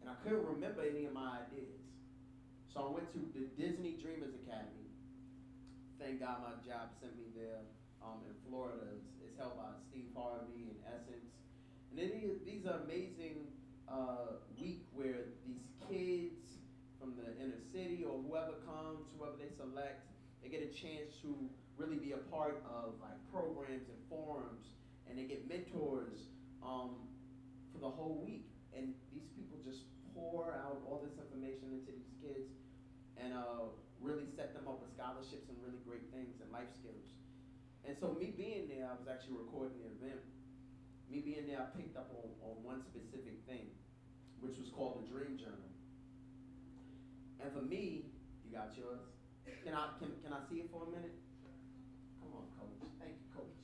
and 0.01 0.09
I 0.09 0.15
couldn't 0.25 0.45
remember 0.45 0.81
any 0.81 1.05
of 1.05 1.13
my 1.13 1.45
ideas. 1.45 1.81
So 2.73 2.85
I 2.85 2.89
went 2.89 3.09
to 3.13 3.21
the 3.33 3.45
Disney 3.59 3.97
Dreamers 4.01 4.33
Academy. 4.45 4.89
Thank 5.99 6.21
God 6.21 6.41
my 6.41 6.57
job 6.65 6.89
sent 6.97 7.13
me 7.13 7.29
there 7.35 7.61
um, 8.01 8.25
in 8.25 8.33
Florida. 8.49 8.97
It's 9.41 9.57
by 9.57 9.73
Steve 9.89 10.13
Harvey 10.13 10.69
and 10.69 10.77
Essence. 10.85 11.33
And 11.89 11.97
is, 11.97 12.45
these 12.45 12.69
are 12.69 12.77
amazing 12.85 13.49
uh, 13.89 14.37
week 14.53 14.85
where 14.93 15.33
these 15.49 15.65
kids 15.89 16.61
from 17.01 17.17
the 17.17 17.25
inner 17.41 17.57
city 17.73 18.05
or 18.05 18.21
whoever 18.21 18.61
comes, 18.69 19.09
whoever 19.17 19.33
they 19.41 19.49
select, 19.57 20.05
they 20.45 20.49
get 20.53 20.61
a 20.61 20.69
chance 20.69 21.17
to 21.25 21.33
really 21.73 21.97
be 21.97 22.13
a 22.13 22.21
part 22.29 22.61
of 22.69 23.01
like 23.01 23.17
programs 23.33 23.89
and 23.89 23.97
forums, 24.13 24.77
and 25.09 25.17
they 25.17 25.25
get 25.25 25.49
mentors 25.49 26.29
um, 26.61 27.09
for 27.73 27.81
the 27.81 27.89
whole 27.89 28.21
week. 28.21 28.45
And 28.77 28.93
these 29.09 29.25
people 29.33 29.57
just 29.65 29.89
pour 30.13 30.53
out 30.53 30.85
all 30.85 31.01
this 31.01 31.17
information 31.17 31.81
into 31.81 31.89
these 31.89 32.13
kids, 32.21 32.53
and 33.17 33.33
uh, 33.33 33.73
really 34.05 34.29
set 34.37 34.53
them 34.53 34.69
up 34.69 34.85
with 34.85 34.93
scholarships 34.93 35.49
and 35.49 35.57
really 35.65 35.81
great 35.81 36.13
things 36.13 36.37
and 36.45 36.53
life 36.53 36.69
skills. 36.77 37.09
And 37.85 37.97
so 37.97 38.13
me 38.13 38.33
being 38.37 38.69
there, 38.69 38.85
I 38.85 38.93
was 38.93 39.09
actually 39.09 39.41
recording 39.41 39.81
the 39.81 39.89
event. 39.97 40.21
Me 41.09 41.19
being 41.19 41.49
there, 41.49 41.59
I 41.59 41.67
picked 41.75 41.97
up 41.97 42.13
on, 42.13 42.29
on 42.45 42.61
one 42.63 42.81
specific 42.85 43.41
thing, 43.49 43.73
which 44.39 44.55
was 44.61 44.69
called 44.69 45.01
the 45.01 45.05
Dream 45.09 45.35
Journal. 45.35 45.71
And 47.41 47.49
for 47.51 47.65
me, 47.65 48.05
you 48.45 48.53
got 48.53 48.77
yours. 48.77 49.01
Can 49.65 49.73
I 49.73 49.97
can, 49.97 50.13
can 50.21 50.31
I 50.31 50.41
see 50.45 50.61
it 50.61 50.69
for 50.69 50.85
a 50.85 50.89
minute? 50.93 51.17
Come 52.21 52.37
on, 52.37 52.45
coach. 52.53 52.77
Thank 53.01 53.17
you, 53.17 53.29
coach. 53.33 53.57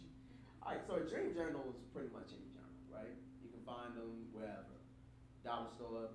All 0.65 0.73
right, 0.73 0.81
so 0.89 0.97
a 0.97 1.05
dream 1.05 1.31
journal 1.37 1.61
is 1.69 1.77
pretty 1.93 2.09
much 2.09 2.33
any 2.33 2.49
journal, 2.49 2.73
right? 2.89 3.13
You 3.45 3.53
can 3.53 3.61
find 3.61 3.93
them 3.93 4.33
wherever. 4.33 4.77
Dollar 5.45 5.69
store. 5.77 6.09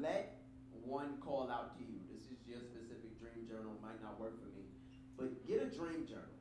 Let 0.00 0.40
one 0.84 1.20
call 1.20 1.52
out 1.52 1.76
to 1.76 1.84
you. 1.84 2.00
This 2.08 2.24
is 2.32 2.40
your 2.48 2.64
specific 2.64 3.20
dream 3.20 3.44
journal. 3.44 3.76
Might 3.84 4.00
not 4.00 4.16
work 4.18 4.40
for 4.40 4.50
me, 4.56 4.66
but 5.16 5.44
get 5.44 5.60
a 5.60 5.68
dream 5.68 6.08
journal. 6.08 6.35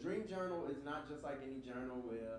Dream 0.00 0.30
journal 0.30 0.70
is 0.70 0.78
not 0.84 1.10
just 1.10 1.26
like 1.26 1.42
any 1.42 1.58
journal 1.58 1.98
where 2.06 2.38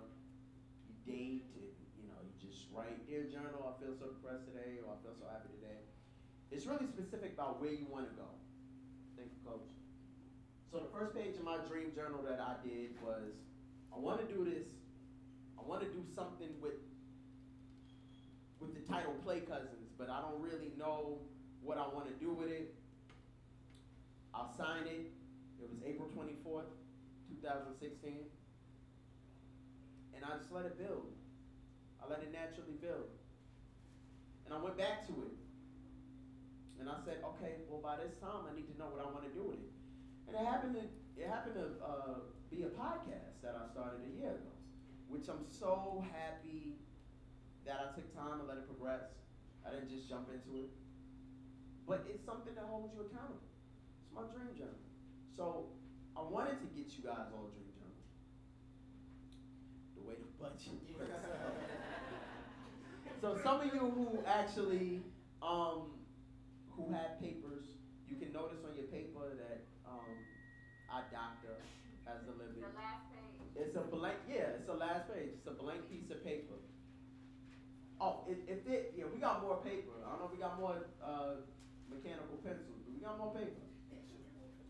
you 0.87 0.95
date 1.03 1.43
and 1.59 1.67
you 1.99 2.07
know 2.07 2.15
you 2.23 2.31
just 2.39 2.71
write, 2.71 3.03
dear 3.03 3.27
journal, 3.27 3.67
I 3.67 3.75
feel 3.83 3.91
so 3.99 4.15
depressed 4.15 4.47
today, 4.47 4.79
or 4.79 4.95
I 4.95 4.97
feel 5.03 5.11
so 5.11 5.27
happy 5.27 5.51
today. 5.59 5.83
It's 6.55 6.65
really 6.65 6.87
specific 6.87 7.35
about 7.35 7.59
where 7.59 7.75
you 7.75 7.83
want 7.91 8.07
to 8.07 8.15
go. 8.15 8.31
Thank 9.19 9.35
you, 9.35 9.41
coach. 9.43 9.67
So 10.71 10.79
the 10.79 10.91
first 10.95 11.11
page 11.11 11.35
of 11.35 11.43
my 11.43 11.59
dream 11.67 11.91
journal 11.91 12.23
that 12.23 12.39
I 12.39 12.55
did 12.63 12.95
was, 13.03 13.35
I 13.91 13.99
want 13.99 14.23
to 14.23 14.27
do 14.31 14.47
this. 14.47 14.71
I 15.59 15.61
want 15.67 15.83
to 15.83 15.89
do 15.91 15.99
something 16.15 16.55
with 16.63 16.79
with 18.63 18.71
the 18.71 18.83
title 18.87 19.13
Play 19.23 19.43
Cousins, 19.43 19.91
but 19.97 20.09
I 20.09 20.23
don't 20.23 20.39
really 20.39 20.71
know 20.79 21.19
what 21.61 21.77
I 21.77 21.87
want 21.91 22.07
to 22.07 22.15
do 22.23 22.31
with 22.31 22.51
it. 22.51 22.75
I'll 24.33 24.51
sign 24.55 24.87
it. 24.87 25.11
It 25.59 25.67
was 25.67 25.79
April 25.83 26.07
24th, 26.15 26.71
2016. 27.41 28.27
And 30.15 30.21
I 30.27 30.35
just 30.35 30.51
let 30.51 30.67
it 30.67 30.75
build. 30.75 31.15
I 32.03 32.09
let 32.11 32.19
it 32.19 32.31
naturally 32.35 32.75
build. 32.79 33.07
And 34.43 34.51
I 34.51 34.59
went 34.59 34.75
back 34.75 35.07
to 35.07 35.13
it. 35.23 35.35
And 36.79 36.87
I 36.87 36.95
said, 37.03 37.23
okay, 37.35 37.63
well 37.67 37.83
by 37.83 37.99
this 37.99 38.15
time 38.19 38.47
I 38.47 38.55
need 38.55 38.67
to 38.71 38.75
know 38.79 38.91
what 38.91 39.03
I 39.03 39.07
want 39.11 39.27
to 39.27 39.33
do 39.35 39.47
with 39.51 39.59
it. 39.59 39.71
And 40.27 40.35
it 40.35 40.43
happened 40.43 40.75
to 40.79 40.83
it 41.19 41.27
happened 41.27 41.59
to 41.59 41.67
uh, 41.83 42.23
be 42.47 42.63
a 42.63 42.71
podcast 42.71 43.43
that 43.43 43.51
I 43.51 43.67
started 43.67 43.99
a 44.07 44.11
year 44.15 44.39
ago, 44.39 44.55
which 45.11 45.27
I'm 45.27 45.43
so 45.51 45.99
happy 46.15 46.79
that 47.67 47.75
I 47.83 47.87
took 47.91 48.07
time 48.15 48.39
to 48.39 48.45
let 48.47 48.63
it 48.63 48.67
progress. 48.71 49.11
I 49.67 49.75
didn't 49.75 49.91
just 49.91 50.07
jump 50.07 50.31
into 50.31 50.63
it. 50.63 50.71
But 51.83 52.07
it's 52.07 52.23
something 52.23 52.55
that 52.55 52.63
holds 52.71 52.95
you 52.95 53.03
accountable. 53.03 53.43
It's 53.99 54.13
my 54.15 54.23
dream 54.31 54.55
journal. 54.55 54.79
So 55.35 55.75
I 56.19 56.27
wanted 56.27 56.59
to 56.59 56.67
get 56.75 56.91
you 56.99 57.07
guys 57.07 57.31
all 57.31 57.47
dream 57.55 57.71
journals. 57.79 58.11
The 59.95 60.03
way 60.03 60.19
the 60.19 60.27
budget 60.35 60.83
is. 60.83 60.99
so 63.23 63.39
some 63.39 63.63
of 63.63 63.71
you 63.71 63.79
who 63.79 64.19
actually 64.27 64.99
um, 65.39 65.95
who 66.75 66.91
have 66.91 67.23
papers, 67.23 67.71
you 68.03 68.19
can 68.19 68.35
notice 68.35 68.59
on 68.67 68.75
your 68.75 68.91
paper 68.91 69.31
that 69.39 69.63
um, 69.87 70.11
our 70.91 71.07
doctor 71.07 71.55
has 72.03 72.19
delivered. 72.27 72.59
The 72.59 72.75
last 72.75 73.07
page. 73.15 73.39
It's 73.55 73.79
a 73.79 73.85
blank, 73.87 74.19
yeah, 74.27 74.59
it's 74.59 74.67
the 74.67 74.75
last 74.75 75.07
page. 75.07 75.39
It's 75.39 75.47
a 75.47 75.55
blank 75.55 75.87
piece 75.87 76.11
of 76.11 76.19
paper. 76.19 76.59
Oh, 78.03 78.27
if, 78.27 78.43
if 78.47 78.67
it, 78.67 78.91
yeah, 78.95 79.07
we 79.07 79.23
got 79.23 79.39
more 79.39 79.63
paper. 79.63 80.03
I 80.03 80.11
don't 80.11 80.19
know 80.19 80.27
if 80.27 80.35
we 80.35 80.43
got 80.43 80.59
more 80.59 80.83
uh, 80.99 81.47
mechanical 81.87 82.43
pencils, 82.43 82.83
but 82.83 82.91
we 82.91 82.99
got 82.99 83.15
more 83.15 83.31
paper. 83.31 83.69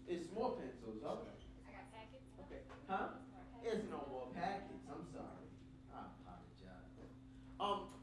It's 0.10 0.26
more 0.34 0.58
pencils, 0.58 1.06
okay. 1.06 1.06
I 1.06 1.70
got 1.70 1.86
packets. 1.94 2.26
Okay, 2.42 2.66
huh? 2.90 3.10
It's 3.64 3.86
no 3.92 4.02
more 4.10 4.28
packets, 4.34 4.84
I'm 4.90 5.06
sorry. 5.14 5.48
I 5.94 6.10
apologize. 6.10 7.14
Um, 7.60 7.94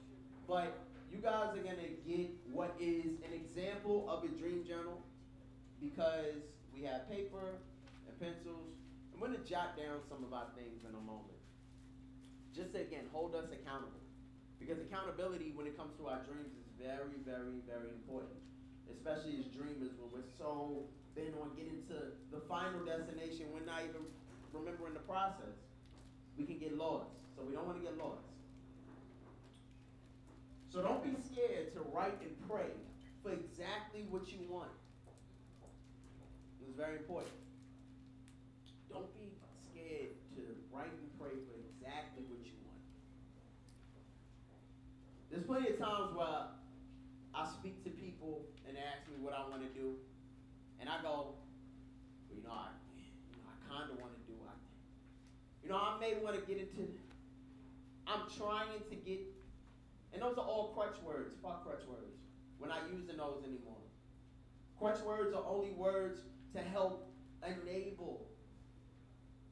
but 0.46 0.86
you 1.10 1.18
guys 1.18 1.56
are 1.56 1.64
gonna 1.64 1.90
get 2.06 2.30
what 2.52 2.76
is 2.78 3.18
an 3.26 3.32
example 3.34 4.06
of 4.08 4.24
a 4.24 4.28
dream 4.28 4.64
journal 4.64 5.02
because 5.80 6.38
we 6.72 6.82
have 6.84 7.08
paper 7.10 7.58
and 8.06 8.14
pencils. 8.20 8.76
I'm 9.14 9.20
gonna 9.20 9.42
jot 9.42 9.76
down 9.76 10.04
some 10.08 10.22
of 10.24 10.32
our 10.32 10.46
things 10.54 10.84
in 10.84 10.94
a 10.94 11.00
moment. 11.02 11.40
Just 12.54 12.72
to, 12.74 12.80
again, 12.80 13.08
hold 13.12 13.34
us 13.34 13.48
accountable. 13.52 14.00
Because 14.60 14.78
accountability 14.78 15.52
when 15.56 15.66
it 15.66 15.76
comes 15.76 15.92
to 15.98 16.06
our 16.08 16.20
dreams 16.24 16.52
is 16.52 16.68
very, 16.78 17.20
very, 17.24 17.60
very 17.66 17.90
important. 17.92 18.38
especially 18.86 19.38
as 19.42 19.46
dreamers, 19.50 19.90
when 19.98 20.08
we're 20.14 20.30
so 20.38 20.86
bent 21.18 21.34
on 21.42 21.50
getting 21.58 21.82
to 21.90 22.14
the 22.30 22.40
final 22.46 22.84
destination, 22.86 23.46
we're 23.50 23.66
not 23.66 23.82
even 23.82 24.06
remembering 24.58 24.94
the 24.94 25.04
process. 25.04 25.56
We 26.36 26.44
can 26.44 26.58
get 26.58 26.76
lost. 26.76 27.10
So 27.36 27.42
we 27.44 27.52
don't 27.54 27.66
want 27.66 27.78
to 27.78 27.84
get 27.84 27.96
lost. 27.98 28.24
So 30.68 30.82
don't 30.82 31.02
be 31.02 31.16
scared 31.20 31.72
to 31.74 31.80
write 31.92 32.20
and 32.20 32.32
pray 32.48 32.72
for 33.22 33.32
exactly 33.32 34.04
what 34.10 34.28
you 34.28 34.38
want. 34.48 34.72
It 36.60 36.66
was 36.66 36.76
very 36.76 36.96
important. 36.96 37.32
Don't 38.92 39.08
be 39.16 39.32
scared 39.68 40.12
to 40.36 40.42
write 40.72 40.92
and 40.92 41.10
pray 41.20 41.32
for 41.32 41.54
exactly 41.56 42.24
what 42.28 42.44
you 42.44 42.52
want. 42.64 42.80
There's 45.30 45.44
plenty 45.44 45.72
of 45.72 45.78
times 45.78 46.14
where 46.14 46.52
I 47.36 47.44
speak 47.60 47.84
to 47.84 47.90
people 47.90 48.44
and 48.68 48.76
they 48.76 48.80
ask 48.80 49.04
me 49.08 49.20
what 49.20 49.32
I 49.32 49.48
want 49.48 49.62
to 49.62 49.72
do, 49.72 49.94
and 50.80 50.88
I 50.88 51.00
go, 51.02 51.36
well, 52.28 52.36
you 52.36 52.42
know, 52.42 52.52
I, 52.52 52.72
you 53.32 53.36
know, 53.38 53.48
I 53.48 53.54
kind 53.68 53.88
of 53.92 53.96
want 54.00 54.12
to 54.12 54.22
do. 54.28 54.34
I, 54.44 54.52
you 55.66 55.72
know, 55.72 55.78
I 55.78 55.98
may 55.98 56.14
want 56.22 56.38
to 56.38 56.46
get 56.46 56.58
into. 56.60 56.88
I'm 58.06 58.20
trying 58.38 58.78
to 58.88 58.94
get, 58.94 59.18
and 60.12 60.22
those 60.22 60.38
are 60.38 60.44
all 60.44 60.72
crutch 60.76 60.94
words. 61.04 61.34
Fuck 61.42 61.64
crutch 61.64 61.82
words. 61.88 62.14
We're 62.60 62.68
not 62.68 62.82
using 62.92 63.16
those 63.16 63.42
anymore. 63.42 63.82
Crutch 64.78 65.00
words 65.00 65.34
are 65.34 65.42
only 65.44 65.72
words 65.72 66.20
to 66.54 66.62
help 66.62 67.10
enable 67.42 68.28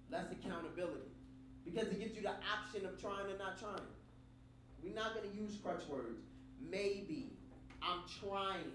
less 0.09 0.27
accountability 0.31 1.11
because 1.65 1.89
it 1.89 1.99
gives 1.99 2.15
you 2.15 2.23
the 2.23 2.31
option 2.31 2.87
of 2.87 3.01
trying 3.01 3.29
and 3.29 3.39
not 3.41 3.59
trying. 3.59 3.91
We're 4.85 4.95
not 4.95 5.17
going 5.17 5.29
to 5.29 5.37
use 5.37 5.59
crutch 5.61 5.83
words. 5.89 6.21
Maybe. 6.61 7.33
I'm 7.83 8.03
trying. 8.21 8.71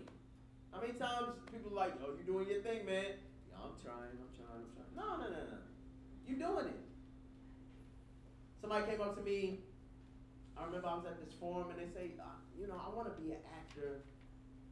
How 0.73 0.81
many 0.81 0.93
times 0.93 1.39
people 1.53 1.71
are 1.71 1.87
like, 1.87 1.93
oh, 2.03 2.15
you're 2.17 2.25
doing 2.25 2.49
your 2.49 2.61
thing, 2.61 2.85
man? 2.85 3.15
Yeah, 3.47 3.63
I'm 3.63 3.79
trying, 3.81 4.11
I'm 4.11 4.35
trying, 4.35 4.59
I'm 4.59 4.75
trying. 4.75 4.93
No, 4.93 5.23
no, 5.23 5.29
no, 5.31 5.39
no. 5.51 5.57
You're 6.27 6.37
doing 6.37 6.67
it. 6.67 6.88
Somebody 8.61 8.91
came 8.91 9.01
up 9.01 9.15
to 9.15 9.23
me. 9.23 9.59
I 10.57 10.65
remember 10.65 10.87
I 10.87 10.95
was 10.95 11.05
at 11.05 11.23
this 11.23 11.33
forum 11.39 11.71
and 11.71 11.79
they 11.79 11.87
say, 11.95 12.11
uh, 12.19 12.35
you 12.59 12.67
know, 12.67 12.75
I 12.75 12.93
want 12.93 13.07
to 13.07 13.15
be 13.15 13.31
an 13.31 13.39
actor. 13.55 14.03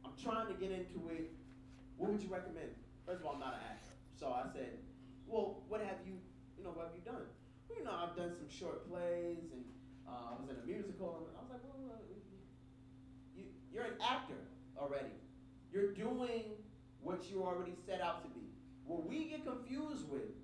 I'm 0.04 0.12
trying 0.22 0.46
to 0.48 0.54
get 0.54 0.70
into 0.70 1.08
it. 1.08 1.32
What 1.96 2.12
would 2.12 2.22
you 2.22 2.28
recommend? 2.28 2.76
First 3.06 3.20
of 3.20 3.26
all, 3.26 3.34
I'm 3.34 3.40
not 3.40 3.54
an 3.54 3.64
actor. 3.64 3.96
So 4.20 4.28
I 4.28 4.44
said, 4.52 4.76
well, 5.26 5.64
what 5.68 5.80
have 5.80 6.04
you, 6.04 6.20
you 6.58 6.64
know, 6.64 6.70
what 6.70 6.92
have 6.92 6.94
you 6.94 7.00
done? 7.00 7.24
Well, 7.68 7.78
you 7.78 7.84
know, 7.84 7.96
I've 7.96 8.14
done 8.14 8.36
some 8.36 8.52
short 8.52 8.84
plays 8.90 9.48
and 9.52 9.64
uh, 10.06 10.36
I 10.36 10.40
was 10.40 10.52
in 10.52 10.56
a 10.60 10.66
musical. 10.68 11.24
And 11.24 11.32
I 11.32 11.40
was 11.40 11.50
like, 11.56 11.64
well, 11.64 11.96
uh, 11.96 12.04
you, 13.34 13.44
you're 13.72 13.84
an 13.84 13.96
actor 14.04 14.44
already. 14.76 15.16
You're 15.72 15.92
doing 15.92 16.60
what 17.00 17.24
you 17.30 17.42
already 17.42 17.74
set 17.86 18.02
out 18.02 18.22
to 18.24 18.28
be. 18.36 18.52
What 18.84 19.08
we 19.08 19.24
get 19.24 19.46
confused 19.46 20.08
with 20.10 20.36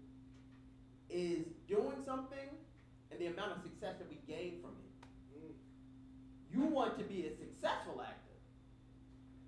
is 1.11 1.45
doing 1.69 2.01
something 2.05 2.49
and 3.15 3.23
the 3.23 3.31
amount 3.31 3.55
of 3.55 3.63
success 3.63 3.95
that 3.99 4.11
we 4.11 4.19
gain 4.27 4.59
from 4.61 4.75
it. 4.75 4.91
Mm. 5.39 5.55
You 6.51 6.67
want 6.67 6.99
to 6.99 7.05
be 7.05 7.27
a 7.27 7.31
successful 7.31 8.03
actor. 8.03 8.35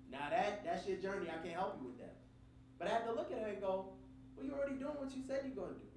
Now 0.09 0.29
that 0.29 0.63
that's 0.63 0.87
your 0.87 0.97
journey. 0.97 1.27
I 1.27 1.35
can't 1.43 1.59
help 1.59 1.75
you 1.81 1.87
with 1.87 1.99
that. 1.99 2.15
But 2.79 2.87
I 2.87 2.91
have 2.91 3.05
to 3.05 3.11
look 3.11 3.31
at 3.31 3.39
her 3.39 3.47
and 3.47 3.61
go, 3.61 3.91
well, 4.35 4.45
you're 4.45 4.55
already 4.55 4.79
doing 4.79 4.95
what 4.95 5.11
you 5.11 5.21
said 5.27 5.43
you're 5.43 5.55
going 5.55 5.75
to 5.75 5.81
do. 5.81 5.91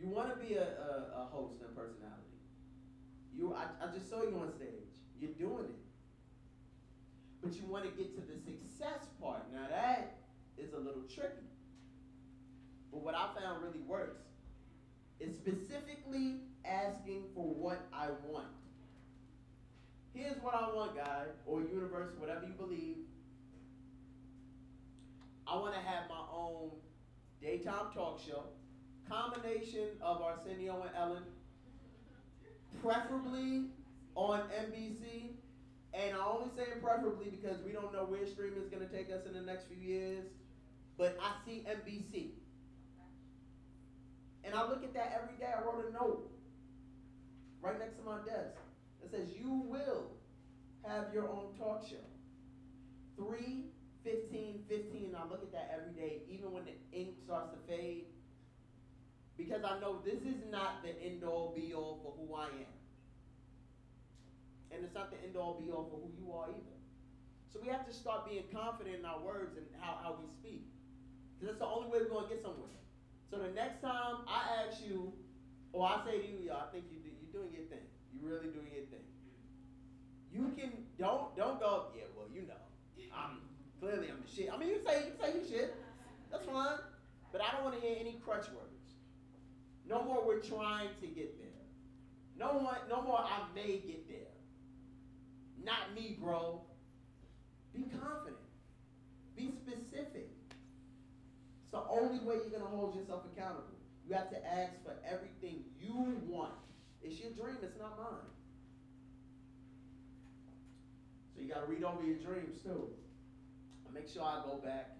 You 0.00 0.08
want 0.08 0.32
to 0.32 0.36
be 0.36 0.54
a, 0.54 0.64
a, 0.64 1.20
a 1.20 1.24
host 1.28 1.60
and 1.60 1.74
personality. 1.76 2.40
You, 3.36 3.52
I, 3.52 3.68
I 3.84 3.92
just 3.92 4.08
saw 4.08 4.22
you 4.22 4.38
on 4.40 4.52
stage. 4.54 4.96
You're 5.20 5.36
doing 5.36 5.68
it. 5.68 5.82
But 7.42 7.54
you 7.56 7.66
want 7.68 7.84
to 7.84 7.90
get 7.90 8.14
to 8.16 8.22
the 8.24 8.38
success 8.40 9.08
part. 9.20 9.52
Now 9.52 9.66
that 9.68 10.16
is 10.56 10.72
a 10.72 10.78
little 10.78 11.04
tricky. 11.12 11.50
But 12.92 13.02
what 13.02 13.14
I 13.14 13.28
found 13.38 13.62
really 13.62 13.84
works 13.86 14.25
is 15.20 15.34
specifically 15.34 16.40
asking 16.64 17.24
for 17.34 17.44
what 17.44 17.86
I 17.92 18.08
want. 18.28 18.48
Here's 20.14 20.36
what 20.42 20.54
I 20.54 20.74
want, 20.74 20.96
God, 20.96 21.28
or 21.46 21.60
universe, 21.60 22.12
whatever 22.18 22.46
you 22.46 22.52
believe. 22.52 22.96
I 25.46 25.56
want 25.56 25.74
to 25.74 25.80
have 25.80 26.08
my 26.08 26.22
own 26.32 26.70
daytime 27.40 27.92
talk 27.94 28.20
show, 28.26 28.44
combination 29.08 29.88
of 30.00 30.22
Arsenio 30.22 30.82
and 30.82 30.90
Ellen, 30.96 31.22
preferably 32.82 33.66
on 34.14 34.40
NBC. 34.40 35.34
And 35.94 36.14
I 36.14 36.26
only 36.26 36.48
say 36.56 36.64
preferably 36.82 37.30
because 37.30 37.62
we 37.62 37.72
don't 37.72 37.92
know 37.92 38.04
where 38.04 38.26
streaming 38.26 38.60
is 38.60 38.68
going 38.68 38.86
to 38.86 38.92
take 38.92 39.10
us 39.10 39.26
in 39.26 39.34
the 39.34 39.40
next 39.40 39.66
few 39.66 39.76
years. 39.76 40.24
But 40.98 41.18
I 41.20 41.32
see 41.46 41.64
NBC. 41.68 42.30
And 44.46 44.54
I 44.54 44.62
look 44.62 44.84
at 44.84 44.94
that 44.94 45.20
every 45.20 45.36
day. 45.36 45.50
I 45.50 45.60
wrote 45.66 45.84
a 45.90 45.92
note 45.92 46.30
right 47.60 47.78
next 47.78 47.98
to 47.98 48.04
my 48.04 48.18
desk 48.24 48.54
that 49.02 49.10
says, 49.10 49.26
You 49.36 49.66
will 49.66 50.12
have 50.86 51.12
your 51.12 51.28
own 51.28 51.50
talk 51.58 51.82
show. 51.82 52.06
3, 53.18 53.64
15, 54.04 54.62
15. 54.68 55.16
I 55.18 55.28
look 55.28 55.42
at 55.42 55.50
that 55.50 55.74
every 55.74 55.92
day, 55.92 56.22
even 56.30 56.52
when 56.52 56.62
the 56.64 56.78
ink 56.96 57.16
starts 57.24 57.50
to 57.50 57.58
fade. 57.66 58.04
Because 59.36 59.64
I 59.64 59.80
know 59.80 59.98
this 60.04 60.22
is 60.22 60.38
not 60.50 60.82
the 60.82 60.94
end 61.02 61.24
all 61.24 61.52
be 61.54 61.74
all 61.74 61.98
for 62.02 62.14
who 62.14 62.34
I 62.34 62.46
am. 62.46 62.74
And 64.70 64.84
it's 64.84 64.94
not 64.94 65.10
the 65.10 65.18
end 65.26 65.36
all 65.36 65.60
be 65.60 65.70
all 65.72 65.90
for 65.90 65.98
who 65.98 66.10
you 66.16 66.32
are 66.32 66.48
either. 66.48 66.78
So 67.52 67.58
we 67.60 67.68
have 67.68 67.86
to 67.86 67.92
start 67.92 68.30
being 68.30 68.44
confident 68.54 68.96
in 69.00 69.04
our 69.04 69.20
words 69.20 69.56
and 69.56 69.66
how, 69.80 69.98
how 70.02 70.16
we 70.20 70.28
speak. 70.38 70.64
Because 71.34 71.56
that's 71.56 71.60
the 71.60 71.66
only 71.66 71.88
way 71.90 71.98
we're 72.00 72.08
going 72.08 72.28
to 72.28 72.34
get 72.34 72.42
somewhere. 72.42 72.76
So 73.30 73.38
the 73.38 73.50
next 73.50 73.82
time 73.82 74.05
Ask 74.76 74.86
you, 74.86 75.12
or 75.72 75.86
I 75.86 76.00
say 76.04 76.18
to 76.18 76.26
you, 76.26 76.50
I 76.52 76.70
think 76.72 76.84
you 76.90 76.98
do, 76.98 77.08
you're 77.08 77.42
doing 77.42 77.54
your 77.54 77.64
thing. 77.66 77.84
You're 78.12 78.30
really 78.30 78.52
doing 78.52 78.68
your 78.74 78.84
thing. 78.86 79.04
You 80.32 80.52
can 80.56 80.72
don't 80.98 81.34
don't 81.36 81.58
go. 81.60 81.86
Yeah, 81.96 82.04
well, 82.16 82.26
you 82.34 82.42
know, 82.42 82.60
I'm 83.14 83.38
clearly 83.80 84.08
I'm 84.10 84.20
the 84.20 84.28
shit. 84.28 84.52
I 84.52 84.56
mean, 84.58 84.68
you 84.68 84.80
say 84.84 85.06
you 85.06 85.12
say 85.20 85.38
you 85.38 85.46
shit. 85.48 85.74
That's 86.30 86.44
fine. 86.44 86.78
But 87.32 87.40
I 87.40 87.52
don't 87.52 87.64
want 87.64 87.80
to 87.80 87.80
hear 87.80 87.96
any 87.98 88.20
crutch 88.24 88.46
words. 88.48 88.96
No 89.88 90.02
more. 90.02 90.26
We're 90.26 90.40
trying 90.40 90.90
to 91.00 91.06
get 91.06 91.38
there. 91.38 91.62
No 92.38 92.58
one. 92.58 92.76
No 92.90 93.02
more. 93.02 93.20
I 93.20 93.44
may 93.54 93.78
get 93.78 94.08
there. 94.08 94.34
Not 95.62 95.94
me, 95.94 96.18
bro. 96.20 96.60
Be 97.72 97.84
confident. 97.84 98.36
Be 99.36 99.52
specific. 99.52 100.28
It's 101.62 101.72
the 101.72 101.82
only 101.88 102.18
way 102.18 102.36
you're 102.36 102.58
gonna 102.58 102.70
hold 102.70 102.94
yourself 102.94 103.22
accountable. 103.32 103.75
You 104.06 104.14
have 104.14 104.30
to 104.30 104.38
ask 104.46 104.72
for 104.84 104.94
everything 105.02 105.64
you 105.82 106.22
want. 106.30 106.54
It's 107.02 107.18
your 107.18 107.32
dream, 107.32 107.58
it's 107.62 107.78
not 107.78 107.98
mine. 107.98 108.30
So 111.34 111.42
you 111.42 111.48
gotta 111.48 111.66
read 111.66 111.82
over 111.82 112.06
your 112.06 112.16
dreams 112.22 112.62
too. 112.62 112.86
And 113.84 113.94
make 113.94 114.08
sure 114.08 114.22
I 114.22 114.42
go 114.46 114.62
back. 114.62 114.94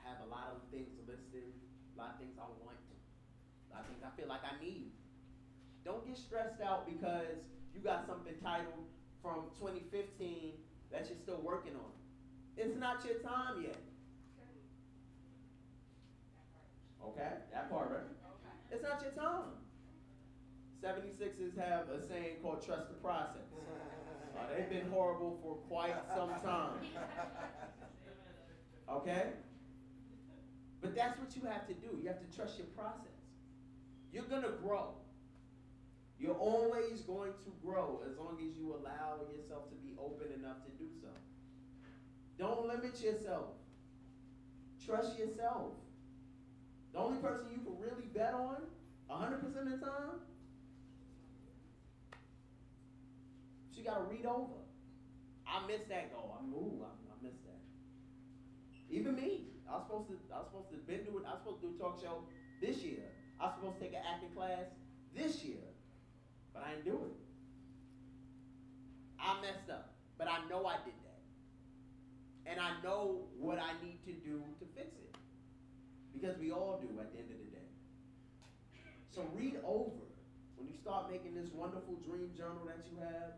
I 0.00 0.08
have 0.08 0.24
a 0.26 0.30
lot 0.30 0.56
of 0.56 0.64
things 0.72 0.88
listed, 1.06 1.52
a 1.94 2.00
lot 2.00 2.16
of 2.16 2.18
things 2.18 2.32
I 2.40 2.48
want, 2.64 2.80
a 2.80 3.76
lot 3.76 3.84
of 3.84 3.86
things 3.92 4.00
I 4.00 4.10
feel 4.18 4.28
like 4.28 4.40
I 4.40 4.56
need. 4.64 4.92
Don't 5.84 6.06
get 6.06 6.16
stressed 6.16 6.62
out 6.62 6.88
because 6.88 7.44
you 7.74 7.80
got 7.80 8.06
something 8.06 8.34
titled 8.42 8.88
from 9.20 9.52
2015 9.60 10.52
that 10.90 11.06
you're 11.08 11.18
still 11.22 11.40
working 11.44 11.76
on. 11.76 11.92
It's 12.56 12.76
not 12.76 13.04
your 13.04 13.20
time 13.20 13.62
yet. 13.62 13.91
Okay, 17.04 17.28
that 17.52 17.70
part, 17.70 17.90
right? 17.90 18.00
It's 18.70 18.82
not 18.82 19.02
your 19.02 19.12
time. 19.12 19.52
76ers 20.82 21.56
have 21.58 21.88
a 21.90 22.00
saying 22.06 22.36
called 22.42 22.64
trust 22.64 22.88
the 22.88 22.94
process. 22.94 23.42
Uh, 24.32 24.56
they've 24.56 24.70
been 24.70 24.90
horrible 24.90 25.38
for 25.42 25.56
quite 25.68 25.94
some 26.16 26.30
time. 26.42 26.72
Okay? 28.90 29.24
But 30.80 30.94
that's 30.94 31.18
what 31.18 31.34
you 31.36 31.42
have 31.48 31.66
to 31.68 31.74
do. 31.74 31.98
You 32.00 32.08
have 32.08 32.20
to 32.20 32.36
trust 32.36 32.58
your 32.58 32.66
process. 32.68 33.22
You're 34.12 34.24
going 34.24 34.42
to 34.42 34.50
grow. 34.62 34.94
You're 36.18 36.34
always 36.34 37.00
going 37.02 37.32
to 37.44 37.52
grow 37.64 38.00
as 38.08 38.16
long 38.18 38.36
as 38.38 38.56
you 38.56 38.74
allow 38.74 39.20
yourself 39.34 39.68
to 39.70 39.76
be 39.76 39.94
open 39.98 40.26
enough 40.38 40.64
to 40.64 40.70
do 40.78 40.90
so. 41.00 41.08
Don't 42.38 42.66
limit 42.66 43.00
yourself. 43.00 43.46
Trust 44.84 45.18
yourself. 45.18 45.72
The 46.92 46.98
only 46.98 47.18
person 47.18 47.46
you 47.50 47.60
can 47.64 47.80
really 47.80 48.06
bet 48.14 48.34
on 48.34 48.56
100% 49.10 49.44
of 49.44 49.52
the 49.52 49.78
time, 49.78 50.20
she 53.74 53.82
got 53.82 53.98
to 53.98 54.04
read 54.04 54.26
over. 54.26 54.60
I 55.46 55.66
missed 55.66 55.88
that 55.88 56.12
goal. 56.12 56.36
I 56.38 56.44
ooh, 56.52 56.84
I, 56.84 56.92
I 57.12 57.16
missed 57.22 57.44
that. 57.44 57.60
Even 58.90 59.16
me, 59.16 59.48
I 59.68 59.76
was 59.76 59.84
supposed 59.86 60.08
to. 60.08 60.16
I 60.32 60.38
was 60.38 60.48
supposed 60.48 60.70
to 60.70 60.76
been 60.84 61.04
doing. 61.04 61.24
I 61.26 61.32
was 61.32 61.40
supposed 61.44 61.60
to 61.62 61.68
do 61.68 61.74
a 61.76 61.78
talk 61.80 62.00
show 62.00 62.24
this 62.60 62.78
year. 62.84 63.04
I 63.40 63.46
was 63.46 63.54
supposed 63.56 63.78
to 63.78 63.84
take 63.84 63.94
an 63.94 64.04
acting 64.04 64.30
class 64.36 64.68
this 65.16 65.42
year, 65.42 65.64
but 66.52 66.62
I 66.64 66.76
didn't 66.76 66.84
do 66.84 66.96
it. 67.08 67.16
I 69.18 69.40
messed 69.40 69.70
up, 69.70 69.92
but 70.18 70.28
I 70.28 70.44
know 70.48 70.66
I 70.66 70.76
did 70.84 70.94
that. 71.04 71.20
And 72.44 72.60
I 72.60 72.82
know 72.82 73.28
what 73.38 73.58
I 73.58 73.72
need 73.84 74.04
to 74.04 74.12
do 74.12 74.42
to 74.60 74.66
fix 74.74 74.88
it. 74.96 75.01
Because 76.22 76.38
we 76.38 76.52
all 76.52 76.78
do 76.78 77.00
at 77.00 77.10
the 77.10 77.18
end 77.18 77.34
of 77.34 77.38
the 77.42 77.50
day. 77.50 77.66
So 79.10 79.26
read 79.34 79.58
over. 79.66 80.06
When 80.54 80.68
you 80.68 80.74
start 80.80 81.10
making 81.10 81.34
this 81.34 81.50
wonderful 81.52 81.98
dream 82.06 82.30
journal 82.38 82.62
that 82.70 82.86
you 82.86 82.94
have, 83.02 83.34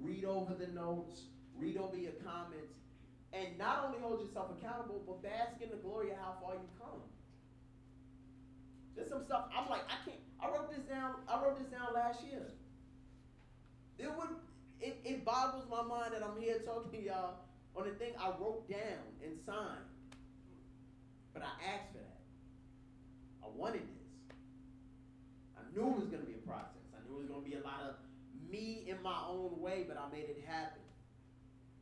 read 0.00 0.24
over 0.24 0.54
the 0.54 0.68
notes, 0.68 1.28
read 1.54 1.76
over 1.76 1.98
your 1.98 2.16
comments, 2.24 2.80
and 3.34 3.58
not 3.58 3.84
only 3.84 3.98
hold 4.00 4.24
yourself 4.24 4.56
accountable, 4.56 5.04
but 5.04 5.22
bask 5.22 5.60
in 5.60 5.68
the 5.68 5.76
glory 5.76 6.12
of 6.12 6.16
how 6.16 6.40
far 6.40 6.54
you 6.54 6.68
come. 6.80 7.04
There's 8.96 9.10
some 9.10 9.22
stuff 9.22 9.50
I'm 9.54 9.68
like, 9.68 9.84
I 9.84 10.00
can't. 10.08 10.24
I 10.40 10.48
wrote 10.48 10.70
this 10.70 10.86
down. 10.88 11.16
I 11.28 11.42
wrote 11.44 11.58
this 11.58 11.68
down 11.68 11.92
last 11.92 12.24
year. 12.24 12.48
It 13.98 14.08
would. 14.08 14.32
It, 14.80 14.96
it 15.04 15.24
boggles 15.26 15.66
my 15.68 15.82
mind 15.82 16.14
that 16.14 16.22
I'm 16.22 16.40
here 16.40 16.60
talking 16.64 16.90
to 16.90 17.04
y'all 17.04 17.34
on 17.76 17.84
the 17.84 17.94
thing 17.94 18.12
I 18.18 18.28
wrote 18.40 18.66
down 18.70 19.04
and 19.22 19.36
signed. 19.44 19.92
But 21.34 21.42
I 21.42 21.52
asked 21.74 21.92
for 21.92 21.98
that. 21.98 22.13
Wanted 23.54 23.86
this. 23.86 24.10
I 25.56 25.62
knew 25.72 25.86
it 25.86 25.98
was 25.98 26.08
going 26.10 26.22
to 26.22 26.28
be 26.28 26.34
a 26.34 26.46
process. 26.46 26.84
I 26.92 27.00
knew 27.06 27.22
it 27.22 27.26
was 27.26 27.30
going 27.30 27.44
to 27.44 27.48
be 27.48 27.56
a 27.56 27.64
lot 27.64 27.86
of 27.86 27.94
me 28.50 28.84
in 28.86 29.00
my 29.02 29.18
own 29.26 29.58
way, 29.60 29.84
but 29.86 29.96
I 29.96 30.10
made 30.10 30.26
it 30.28 30.42
happen. 30.46 30.82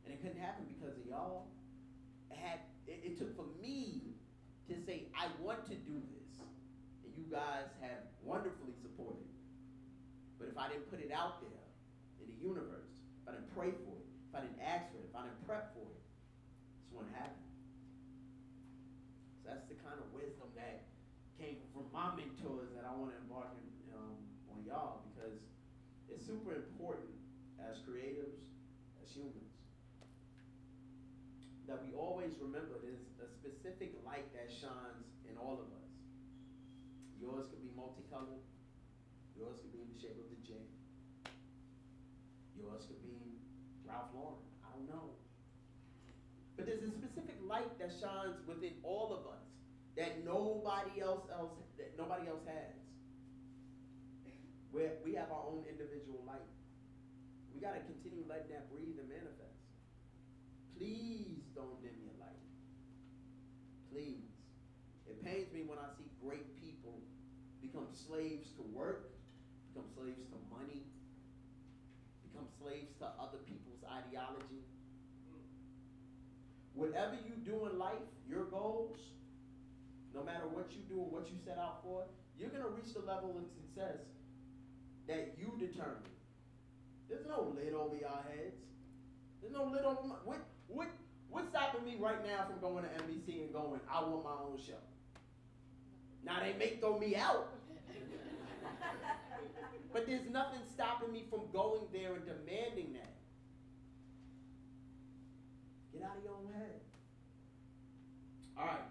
And 0.05 0.13
it 0.13 0.21
couldn't 0.21 0.39
happen 0.39 0.65
because 0.69 0.95
of 0.97 1.05
y'all. 1.05 1.47
It 2.29 2.37
had. 2.37 2.59
It, 2.85 2.99
it 3.03 3.17
took 3.17 3.35
for 3.35 3.45
me 3.61 4.15
to 4.67 4.75
say 4.85 5.07
I 5.15 5.27
want 5.41 5.65
to 5.67 5.75
do 5.75 5.95
this 6.11 6.23
and 7.03 7.11
you 7.13 7.29
guys 7.29 7.69
have 7.81 8.09
wonderfully 8.25 8.73
supported. 8.81 9.29
But 10.39 10.49
if 10.49 10.57
I 10.57 10.67
didn't 10.67 10.89
put 10.89 10.99
it 10.99 11.13
out 11.13 11.39
there 11.45 11.65
in 12.19 12.25
the 12.25 12.39
universe, 12.41 12.89
if 13.21 13.29
I 13.29 13.37
didn't 13.37 13.53
pray 13.53 13.71
for 13.85 13.93
it, 14.01 14.07
if 14.27 14.33
I 14.33 14.41
didn't 14.41 14.63
ask 14.65 14.89
for 14.89 14.99
it, 14.99 15.07
if 15.13 15.15
I 15.15 15.29
didn't 15.29 15.45
prep 15.45 15.77
for 15.77 15.85
it, 15.85 16.01
this 16.81 16.89
wouldn't 16.89 17.13
happen. 17.13 17.45
So 19.43 19.53
that's 19.53 19.65
the 19.69 19.77
kind 19.85 20.01
of 20.01 20.09
wisdom 20.09 20.49
that 20.57 20.89
came 21.37 21.61
from 21.69 21.85
my 21.93 22.09
mentors 22.17 22.73
that 22.73 22.87
I 22.87 22.91
want 22.97 23.13
to 23.13 23.17
embark 23.21 23.53
in, 23.61 23.69
um, 23.93 24.17
on 24.49 24.65
y'all 24.65 25.05
because 25.13 25.37
it's 26.09 26.25
super 26.25 26.57
important 26.57 27.13
as 27.61 27.77
creatives, 27.85 28.41
as 29.05 29.13
humans, 29.13 29.53
that 31.67 31.79
we 31.79 31.93
always 31.95 32.35
remember 32.41 32.81
there's 32.81 33.05
a 33.23 33.29
specific 33.29 33.95
light 34.03 34.27
that 34.35 34.51
shines 34.51 35.07
in 35.29 35.37
all 35.37 35.61
of 35.61 35.69
us. 35.79 35.83
Yours 37.23 37.47
could 37.47 37.63
be 37.63 37.71
multicolored. 37.71 38.43
Yours 39.39 39.55
could 39.63 39.71
be 39.71 39.79
in 39.79 39.87
the 39.95 39.99
shape 39.99 40.19
of 40.19 40.27
the 40.27 40.39
J. 40.43 40.59
Yours 42.59 42.83
could 42.83 42.99
be 42.99 43.39
Ralph 43.87 44.11
Lauren. 44.11 44.43
I 44.59 44.75
don't 44.75 44.91
know. 44.91 45.15
But 46.59 46.67
there's 46.67 46.83
a 46.83 46.91
specific 46.91 47.39
light 47.47 47.71
that 47.83 47.91
shines 47.99 48.39
within 48.47 48.71
all 48.81 49.11
of 49.11 49.27
us 49.27 49.43
that 49.99 50.23
nobody 50.23 51.03
else 51.03 51.27
else 51.35 51.51
that 51.77 51.91
nobody 51.99 52.31
else 52.31 52.47
has. 52.47 52.79
Where 54.71 55.03
we 55.03 55.13
have 55.19 55.29
our 55.29 55.43
own 55.51 55.67
individual 55.69 56.23
light. 56.25 56.47
We 57.53 57.59
got 57.61 57.75
to 57.75 57.83
continue 57.85 58.23
letting 58.25 58.49
that 58.55 58.71
breathe 58.71 58.97
and 58.97 59.05
manifest. 59.05 59.59
Please 60.79 61.45
don't 61.53 61.77
dim 61.83 61.93
your 62.01 62.15
light. 62.17 62.41
Please. 63.91 64.31
It 65.05 65.21
pains 65.21 65.53
me 65.53 65.61
when 65.67 65.77
I 65.77 65.91
see 65.93 66.09
great 66.23 66.57
people 66.57 66.97
become 67.61 67.85
slaves 67.93 68.49
to 68.57 68.63
work, 68.73 69.13
become 69.69 69.85
slaves 69.93 70.25
to 70.33 70.39
money, 70.49 70.89
become 72.25 72.49
slaves 72.57 72.97
to 72.97 73.05
other 73.21 73.43
people's 73.45 73.85
ideology. 73.85 74.65
Whatever 76.73 77.15
you 77.15 77.35
do 77.43 77.67
in 77.67 77.77
life, 77.77 78.01
your 78.27 78.45
goals, 78.45 78.97
no 80.13 80.23
matter 80.23 80.47
what 80.51 80.71
you 80.71 80.81
do 80.87 80.99
or 80.99 81.09
what 81.09 81.27
you 81.27 81.37
set 81.45 81.57
out 81.57 81.81
for, 81.83 82.03
you're 82.37 82.49
going 82.49 82.63
to 82.63 82.69
reach 82.69 82.93
the 82.93 83.01
level 83.01 83.35
of 83.37 83.45
success 83.53 84.01
that 85.07 85.35
you 85.37 85.53
determine. 85.59 86.13
There's 87.09 87.25
no 87.27 87.53
lid 87.55 87.73
over 87.73 87.95
your 87.95 88.09
heads. 88.09 88.57
There's 89.41 89.53
no 89.53 89.65
lid 89.65 89.83
over 89.83 90.01
my. 90.03 90.15
What, 90.23 90.39
what, 90.67 90.87
what's 91.29 91.49
stopping 91.49 91.85
me 91.85 91.97
right 91.99 92.25
now 92.25 92.45
from 92.47 92.59
going 92.59 92.83
to 92.85 92.89
NBC 93.03 93.43
and 93.43 93.53
going, 93.53 93.79
I 93.91 94.01
want 94.01 94.23
my 94.23 94.31
own 94.31 94.57
show? 94.65 94.81
Now 96.25 96.39
they 96.39 96.53
may 96.57 96.77
throw 96.77 96.97
me 96.97 97.15
out. 97.15 97.49
but 99.93 100.07
there's 100.07 100.29
nothing 100.31 100.61
stopping 100.73 101.11
me 101.11 101.25
from 101.29 101.41
going 101.51 101.81
there 101.91 102.13
and 102.15 102.25
demanding 102.25 102.93
that. 102.93 103.12
Get 106.03 106.11
out 106.11 106.17
of 106.17 106.23
your 106.25 106.33
own 106.33 106.51
head. 106.51 106.81
All 108.57 108.65
right. 108.65 108.83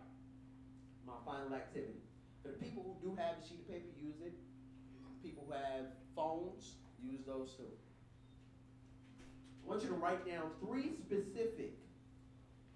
My 1.07 1.13
final 1.27 1.55
activity. 1.55 2.01
For 2.43 2.49
the 2.49 2.55
people 2.55 2.83
who 2.83 3.11
do 3.11 3.17
have 3.17 3.37
a 3.37 3.47
sheet 3.47 3.61
of 3.61 3.69
paper, 3.69 3.93
use 4.01 4.17
it. 4.25 4.33
People 5.23 5.45
who 5.47 5.53
have 5.53 5.93
phones, 6.17 6.77
use 7.05 7.21
those 7.27 7.53
too. 7.55 7.69
I 9.63 9.69
want 9.69 9.83
you 9.83 9.91
to 9.91 9.95
write 9.95 10.27
down 10.27 10.53
three 10.65 10.93
specific 10.97 11.77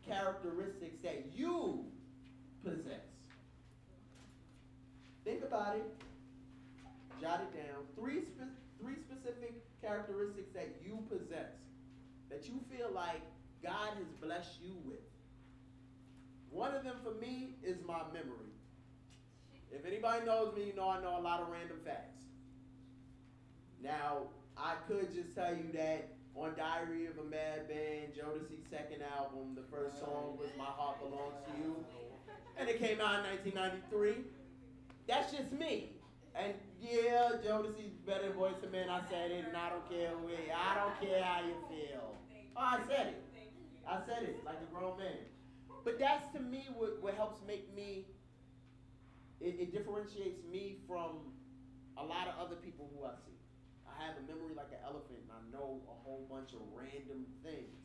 characteristics 0.06 0.98
that 1.02 1.32
you 1.34 1.86
possess. 2.62 3.08
Think 5.24 5.44
about 5.44 5.76
it 5.76 5.96
jot 7.20 7.40
it 7.40 7.56
down. 7.56 7.82
Three, 7.98 8.20
spe- 8.20 8.52
three 8.80 8.96
specific 9.00 9.64
characteristics 9.80 10.52
that 10.52 10.76
you 10.84 10.98
possess, 11.08 11.56
that 12.28 12.46
you 12.46 12.60
feel 12.70 12.90
like 12.94 13.22
God 13.62 13.90
has 13.96 14.06
blessed 14.22 14.60
you 14.62 14.74
with. 14.84 14.98
One 16.50 16.74
of 16.74 16.84
them 16.84 16.96
for 17.02 17.12
me 17.20 17.56
is 17.62 17.76
my 17.86 18.02
memory. 18.12 18.52
If 19.70 19.84
anybody 19.84 20.24
knows 20.24 20.54
me, 20.56 20.66
you 20.66 20.74
know 20.74 20.88
I 20.88 21.02
know 21.02 21.18
a 21.18 21.20
lot 21.20 21.40
of 21.40 21.48
random 21.48 21.78
facts. 21.84 22.24
Now, 23.82 24.28
I 24.56 24.74
could 24.88 25.12
just 25.12 25.34
tell 25.34 25.54
you 25.54 25.70
that 25.74 26.16
on 26.34 26.52
Diary 26.56 27.06
of 27.06 27.18
a 27.18 27.24
Mad 27.28 27.68
Band, 27.68 28.12
Jodeci's 28.16 28.68
second 28.70 29.02
album, 29.18 29.54
the 29.54 29.64
first 29.70 29.98
song 29.98 30.36
was 30.38 30.48
My 30.56 30.64
Heart 30.64 31.00
Belongs 31.00 31.34
to 31.46 31.62
You. 31.62 31.76
And 32.58 32.68
it 32.68 32.78
came 32.78 33.00
out 33.00 33.24
in 33.24 33.52
1993. 33.52 34.24
That's 35.06 35.32
just 35.32 35.52
me. 35.52 35.92
And 36.34 36.54
yeah, 36.80 37.32
Jodeci's 37.44 37.96
better 38.06 38.32
voice 38.32 38.54
than 38.60 38.72
man. 38.72 38.88
I 38.88 39.00
said 39.10 39.30
it, 39.30 39.44
and 39.46 39.56
I 39.56 39.70
don't 39.70 39.88
care 39.88 40.10
who. 40.10 40.28
I 40.28 40.74
don't 40.74 41.00
care 41.00 41.22
how 41.22 41.40
you 41.40 41.54
feel. 41.68 42.14
Oh, 42.56 42.60
I 42.60 42.80
said 42.88 43.08
it. 43.08 43.25
I 43.88 43.98
said 44.06 44.24
it 44.24 44.42
like 44.44 44.58
a 44.60 44.68
grown 44.74 44.98
man. 44.98 45.24
But 45.84 45.98
that's 45.98 46.26
to 46.34 46.40
me 46.40 46.66
what, 46.74 47.00
what 47.00 47.14
helps 47.14 47.40
make 47.46 47.74
me. 47.74 48.06
It, 49.40 49.56
it 49.60 49.72
differentiates 49.72 50.42
me 50.50 50.78
from 50.88 51.32
a 51.96 52.04
lot 52.04 52.26
of 52.26 52.34
other 52.40 52.56
people 52.56 52.90
who 52.96 53.04
I 53.04 53.14
see. 53.24 53.36
I 53.86 53.94
have 54.04 54.16
a 54.16 54.24
memory 54.26 54.56
like 54.56 54.72
an 54.72 54.82
elephant, 54.82 55.20
and 55.22 55.30
I 55.30 55.40
know 55.52 55.80
a 55.86 55.96
whole 56.02 56.26
bunch 56.28 56.52
of 56.52 56.60
random 56.74 57.24
things. 57.44 57.76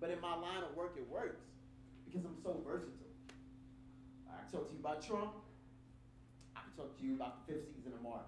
But 0.00 0.10
in 0.10 0.20
my 0.20 0.34
line 0.34 0.64
of 0.64 0.74
work, 0.76 0.96
it 0.96 1.06
works 1.08 1.44
because 2.04 2.24
I'm 2.24 2.36
so 2.42 2.60
versatile. 2.64 3.12
I 4.26 4.42
can 4.42 4.50
talk 4.50 4.68
to 4.68 4.74
you 4.74 4.80
about 4.80 5.02
Trump 5.02 5.32
I 6.58 6.60
can 6.66 6.72
talk 6.74 6.98
to 6.98 7.04
you 7.06 7.14
about 7.14 7.46
the 7.46 7.54
fifth 7.54 7.70
season 7.74 7.92
of 7.94 8.02
Marvel. 8.02 8.26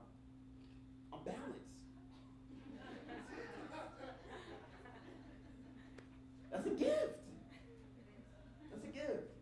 I'm 1.12 1.18
balanced. 1.24 1.66
That's 6.52 6.59
a 6.70 6.74
gift. 6.74 7.18
That's 8.70 8.84
a 8.84 8.92
gift. 8.92 9.34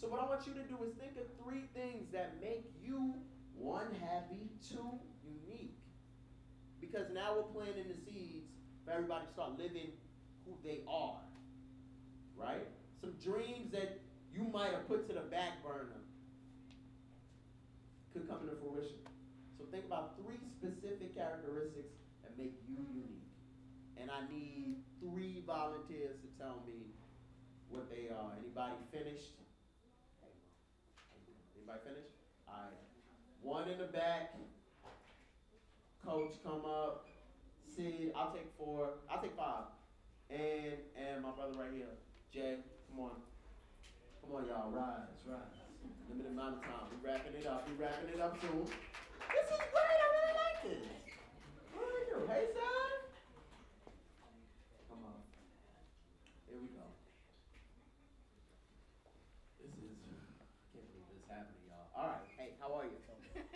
So 0.00 0.08
what 0.08 0.20
I 0.20 0.26
want 0.26 0.46
you 0.46 0.54
to 0.54 0.62
do 0.62 0.78
is 0.86 0.94
think 0.94 1.18
of 1.18 1.26
three 1.42 1.64
things 1.74 2.08
that 2.12 2.40
make 2.40 2.70
you 2.82 3.14
one 3.54 3.88
happy, 4.00 4.48
two 4.66 4.98
unique. 5.24 5.76
Because 6.80 7.12
now 7.12 7.36
we're 7.36 7.52
planting 7.52 7.88
the 7.88 7.98
seeds 8.06 8.48
for 8.84 8.92
everybody 8.92 9.26
to 9.26 9.32
start 9.32 9.58
living 9.58 9.92
who 10.46 10.56
they 10.64 10.80
are. 10.88 11.20
Right? 12.36 12.66
Some 13.00 13.12
dreams 13.22 13.72
that 13.72 14.00
you 14.32 14.44
might 14.48 14.72
have 14.72 14.88
put 14.88 15.06
to 15.08 15.12
the 15.12 15.26
back 15.28 15.62
burner 15.62 16.00
could 18.12 18.28
come 18.28 18.40
into 18.42 18.56
fruition. 18.56 19.04
So 19.58 19.64
think 19.70 19.84
about 19.84 20.16
three 20.16 20.40
specific 20.56 21.14
characteristics 21.14 21.92
that 22.22 22.36
make 22.38 22.56
you 22.66 22.80
unique. 22.88 23.28
And 24.00 24.10
I 24.10 24.24
need 24.32 24.80
three 25.00 25.42
volunteers 25.46 26.16
to 26.20 26.28
tell 26.38 26.62
me 26.66 26.92
what 27.68 27.90
they 27.90 28.08
are. 28.12 28.32
Anybody 28.38 28.74
finished? 28.92 29.34
Anybody 31.56 31.80
finished? 31.84 32.14
All 32.48 32.54
right. 32.54 32.78
One 33.42 33.68
in 33.68 33.78
the 33.78 33.86
back. 33.86 34.34
Coach, 36.04 36.34
come 36.44 36.64
up. 36.64 37.08
Sid, 37.76 38.12
I'll 38.16 38.32
take 38.32 38.50
four. 38.58 38.90
I'll 39.08 39.22
take 39.22 39.36
five. 39.36 39.64
And 40.30 40.78
and 40.96 41.22
my 41.22 41.30
brother 41.30 41.58
right 41.58 41.70
here, 41.74 41.86
Jay, 42.32 42.56
come 42.88 43.04
on. 43.04 43.10
Come 44.22 44.36
on, 44.36 44.46
y'all. 44.46 44.70
Rise, 44.70 45.20
rise 45.26 45.60
limited 46.10 46.32
amount 46.32 46.58
of 46.58 46.62
time. 46.62 46.90
We're 46.90 47.10
wrapping 47.10 47.34
it 47.38 47.46
up. 47.46 47.68
We're 47.68 47.86
wrapping 47.86 48.10
it 48.10 48.20
up 48.20 48.34
soon. 48.40 48.66
This 48.66 49.46
is 49.46 49.62
great. 49.70 49.98
I 50.02 50.06
really 50.10 50.34
like 50.34 50.58
this. 50.66 50.82
You? 52.10 52.26
Hey, 52.26 52.50
son. 52.50 52.90
Come 54.90 55.06
on. 55.06 55.22
Here 56.50 56.58
we 56.58 56.66
go. 56.74 56.82
happening, 61.30 61.62
y'all? 61.70 61.86
All 61.94 62.08
right. 62.10 62.26
Hey, 62.36 62.50
how 62.58 62.74
are 62.74 62.84
you? 62.84 62.98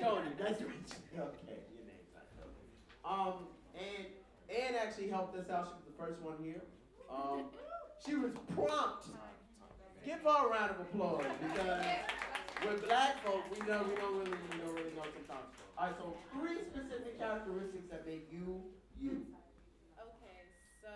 Tony, 0.04 0.28
you. 0.36 0.68
Okay, 1.16 1.64
your 1.72 1.84
name's 1.88 2.12
not 2.12 2.28
Tony. 2.36 2.68
Um, 3.08 3.48
and 3.72 4.04
Ann 4.52 4.76
actually 4.76 5.08
helped 5.08 5.32
us 5.32 5.48
out. 5.48 5.72
She 5.72 5.80
was 5.80 5.88
the 5.88 5.96
first 5.96 6.20
one 6.20 6.36
here. 6.44 6.60
Um, 7.08 7.48
she 8.04 8.12
was 8.12 8.36
prompt. 8.52 9.08
Give 10.04 10.20
her 10.20 10.36
a 10.44 10.52
round 10.52 10.76
of 10.76 10.84
applause 10.84 11.24
because 11.40 11.80
with 12.60 12.84
black 12.84 13.24
folk, 13.24 13.48
we 13.48 13.56
know 13.64 13.80
we 13.88 13.96
don't 13.96 14.20
really 14.20 14.36
we 14.52 14.60
don't 14.60 14.76
really 14.76 14.92
know 14.92 15.08
sometimes. 15.08 15.48
All 15.80 15.88
right, 15.88 15.96
so 15.96 16.12
three 16.36 16.60
specific 16.68 17.16
characteristics 17.16 17.88
that 17.88 18.04
make 18.04 18.28
you 18.28 18.60
you. 19.00 19.24
Okay, 19.96 20.40
so 20.84 20.92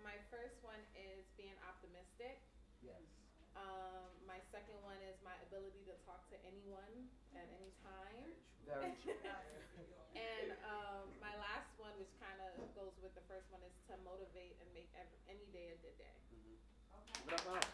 my 0.00 0.16
first 0.32 0.56
one 0.64 0.80
is 0.96 1.28
being 1.36 1.52
optimistic. 1.68 2.40
Yes. 2.80 3.04
Um, 3.52 4.08
my 4.24 4.40
second 4.48 4.80
one 4.80 4.96
is 5.04 5.20
my 5.20 5.36
ability 5.44 5.84
to 5.92 5.94
talk 6.08 6.24
to 6.32 6.36
anyone 6.48 7.12
at 7.36 7.44
any 7.52 7.72
time. 7.84 8.32
Very 8.66 8.92
true. 9.02 9.14
And 10.16 10.48
um, 10.66 11.06
my 11.22 11.32
last 11.38 11.70
one, 11.78 11.92
which 12.00 12.10
kind 12.18 12.40
of 12.40 12.56
goes 12.74 12.96
with 13.04 13.12
the 13.14 13.22
first 13.30 13.46
one, 13.52 13.60
is 13.62 13.76
to 13.86 13.94
motivate 14.02 14.56
and 14.58 14.68
make 14.74 14.88
every, 14.96 15.18
any 15.30 15.46
day 15.54 15.76
a 15.76 15.78
good 15.84 15.94
day. 16.00 16.16
What 17.26 17.36
up, 17.36 17.46
Ryan? 17.46 17.68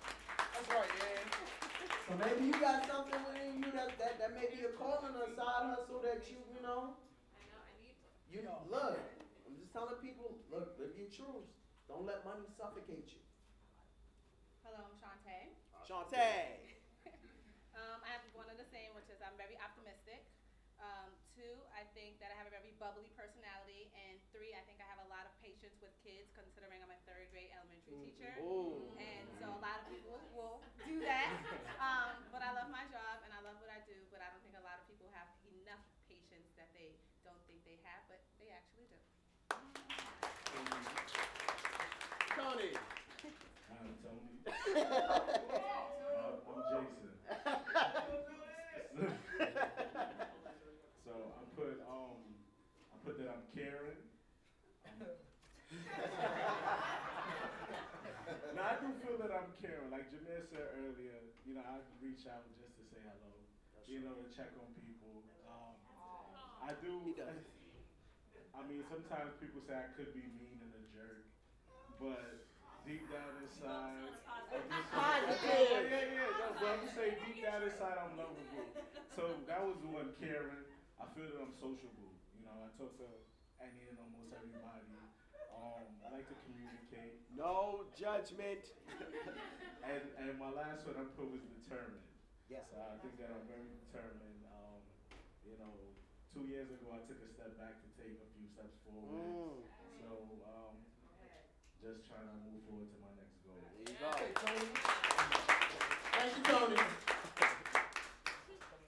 That's 0.52 0.68
right, 0.68 0.92
man. 1.00 1.24
So 2.08 2.18
maybe 2.18 2.50
you 2.50 2.56
got 2.58 2.82
something 2.84 3.16
within 3.30 3.62
you 3.62 3.70
that, 3.72 3.94
that, 3.96 4.18
that 4.20 4.34
may 4.34 4.50
be 4.50 4.66
a 4.66 4.74
calling 4.74 5.14
or 5.16 5.24
a 5.28 5.32
side 5.32 5.70
hustle 5.70 6.02
that 6.02 6.26
you, 6.28 6.42
you 6.50 6.60
know, 6.60 6.98
I 6.98 7.40
know 7.46 7.62
I 7.62 7.72
need 7.78 7.94
to. 8.02 8.08
you 8.26 8.42
know, 8.42 8.58
look. 8.68 8.98
I'm 9.46 9.54
just 9.56 9.70
telling 9.72 9.96
people, 10.02 10.34
look, 10.50 10.76
live 10.76 10.92
your 10.98 11.08
truths. 11.08 11.54
Don't 11.86 12.04
let 12.04 12.26
money 12.26 12.44
suffocate 12.58 13.06
you. 13.14 13.22
Hello, 14.66 14.82
I'm 14.82 14.98
Shantae. 14.98 15.56
Shantae. 15.86 16.58
Um, 17.72 17.98
I 18.04 18.08
have 18.12 18.26
one 18.36 18.50
of 18.52 18.58
the 18.60 18.68
same, 18.68 18.92
which 18.98 19.08
is 19.08 19.22
I'm 19.24 19.38
very 19.40 19.56
optimistic. 19.62 20.26
Um, 20.82 21.14
two, 21.32 21.54
I 21.82 21.90
think 21.98 22.22
that 22.22 22.30
I 22.30 22.38
have 22.38 22.46
a 22.46 22.54
very 22.54 22.78
bubbly 22.78 23.10
personality, 23.18 23.90
and 23.90 24.14
three, 24.30 24.54
I 24.54 24.62
think 24.70 24.78
I 24.78 24.86
have 24.86 25.02
a 25.02 25.08
lot 25.10 25.26
of 25.26 25.34
patience 25.42 25.74
with 25.82 25.90
kids, 26.06 26.30
considering 26.30 26.78
I'm 26.78 26.94
a 26.94 27.00
third 27.10 27.26
grade 27.34 27.50
elementary 27.50 27.98
teacher. 28.06 28.38
Ooh. 28.38 28.86
And 29.02 29.26
so 29.42 29.50
a 29.50 29.58
lot 29.58 29.82
of 29.82 29.90
people 29.90 30.14
will 30.30 30.62
do 30.86 31.02
that. 31.02 31.26
Um, 31.82 32.14
but 32.30 32.46
I 32.46 32.54
love 32.54 32.70
my 32.70 32.86
job 32.94 33.26
and 33.26 33.34
I 33.34 33.42
love 33.42 33.58
what 33.58 33.66
I 33.66 33.82
do, 33.82 33.98
but 34.14 34.22
I 34.22 34.30
don't 34.30 34.38
think 34.46 34.54
a 34.54 34.62
lot 34.62 34.78
of 34.78 34.86
people 34.86 35.10
have 35.10 35.26
enough 35.50 35.82
patience 36.06 36.46
that 36.54 36.70
they 36.70 36.94
don't 37.26 37.42
think 37.50 37.58
they 37.66 37.82
have, 37.82 38.06
but 38.06 38.22
they 38.38 38.54
actually 38.54 38.86
do. 38.86 39.02
Tony. 42.38 42.78
I'm 43.74 43.98
Tony. 43.98 44.30
Uh, 46.22 46.38
I'm 46.46 46.62
Jason. 46.70 47.10
so 51.04 51.34
I 51.34 51.42
put 51.56 51.82
um 51.88 52.22
I 52.92 52.96
put 53.70 54.02
that 58.42 58.50
I'm 58.50 58.56
now 58.56 58.66
I 58.66 58.76
do 58.82 58.88
feel 59.02 59.16
that 59.22 59.32
I'm 59.32 59.50
caring. 59.62 59.90
Like 59.90 60.10
Jameer 60.10 60.42
said 60.50 60.66
earlier, 60.82 61.18
you 61.46 61.54
know, 61.54 61.64
I 61.64 61.78
reach 62.02 62.26
out 62.26 62.44
just 62.58 62.74
to 62.78 62.82
say 62.90 63.00
hello. 63.02 63.32
you 63.86 64.02
know, 64.02 64.14
to 64.18 64.26
check 64.34 64.50
on 64.58 64.68
people. 64.78 65.22
Um, 65.46 65.78
I 66.62 66.74
do. 66.82 67.14
I 68.52 68.60
mean, 68.68 68.84
sometimes 68.90 69.32
people 69.40 69.64
say 69.64 69.74
I 69.74 69.88
could 69.96 70.12
be 70.12 70.22
mean 70.36 70.60
and 70.60 70.74
a 70.76 70.82
jerk, 70.92 71.24
but 71.96 72.44
deep 72.84 73.08
down 73.08 73.32
inside, 73.40 74.12
I 74.28 74.60
just 74.68 74.92
Positive. 74.92 75.40
yeah, 75.40 75.88
yeah, 75.88 76.04
yeah. 76.12 76.38
No, 76.38 76.46
but 76.60 76.68
I'm 76.68 76.80
just 76.84 76.94
saying, 76.94 77.16
deep 77.24 77.40
down 77.40 77.64
inside, 77.64 77.96
I'm 77.96 78.14
lovable. 78.20 78.68
So 79.16 79.40
that 79.48 79.60
was 79.64 79.80
the 79.80 79.88
one, 79.88 80.12
Karen. 80.20 80.68
I 81.00 81.08
feel 81.16 81.32
that 81.32 81.40
I'm 81.40 81.56
sociable. 81.56 82.12
You 82.36 82.44
know, 82.44 82.52
I 82.60 82.68
talk 82.76 82.92
to 83.00 83.08
any 83.62 83.86
and 83.90 83.98
almost 84.02 84.34
everybody. 84.34 84.90
Um, 85.54 85.86
I 86.02 86.08
like 86.10 86.26
to 86.26 86.36
communicate. 86.46 87.22
No 87.34 87.86
judgment. 87.94 88.70
And 89.82 89.98
and 90.14 90.38
my 90.38 90.46
last 90.54 90.86
one 90.86 90.94
I 90.94 91.02
put 91.18 91.26
was 91.26 91.42
determined. 91.58 92.06
Yes. 92.46 92.70
So 92.70 92.78
I 92.78 92.94
think 93.02 93.18
that 93.18 93.34
I'm 93.34 93.42
very 93.50 93.66
determined. 93.82 94.46
Um, 94.46 94.78
you 95.42 95.58
know, 95.58 95.74
two 96.30 96.46
years 96.46 96.70
ago 96.70 96.94
I 96.94 97.02
took 97.02 97.18
a 97.18 97.26
step 97.26 97.58
back 97.58 97.82
to 97.82 97.88
take 97.98 98.14
a 98.14 98.28
few 98.38 98.46
steps 98.46 98.78
forward. 98.86 99.10
Mm. 99.10 99.58
So 99.98 100.08
um, 100.46 100.78
just 101.82 102.06
trying 102.06 102.30
to 102.30 102.36
move 102.46 102.62
forward 102.70 102.94
to 102.94 102.98
my 103.02 103.10
next 103.18 103.42
goal. 103.42 103.58
There 103.58 103.90
you 103.90 103.98
go. 103.98 104.14
Thank 106.14 106.30
you, 106.38 106.42
Tony. 106.46 106.78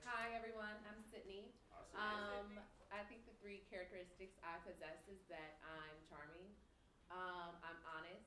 Hi 0.07 0.31
everyone, 0.39 0.79
I'm 0.87 1.03
Sydney. 1.11 1.51
Um, 1.99 2.63
I 2.95 3.03
think 3.11 3.27
the 3.27 3.35
three 3.55 3.63
characteristics 3.71 4.35
I 4.43 4.59
possess 4.67 4.99
is 5.07 5.23
that 5.31 5.63
I'm 5.63 5.95
charming, 6.11 6.43
um, 7.07 7.55
I'm 7.63 7.79
honest, 7.87 8.27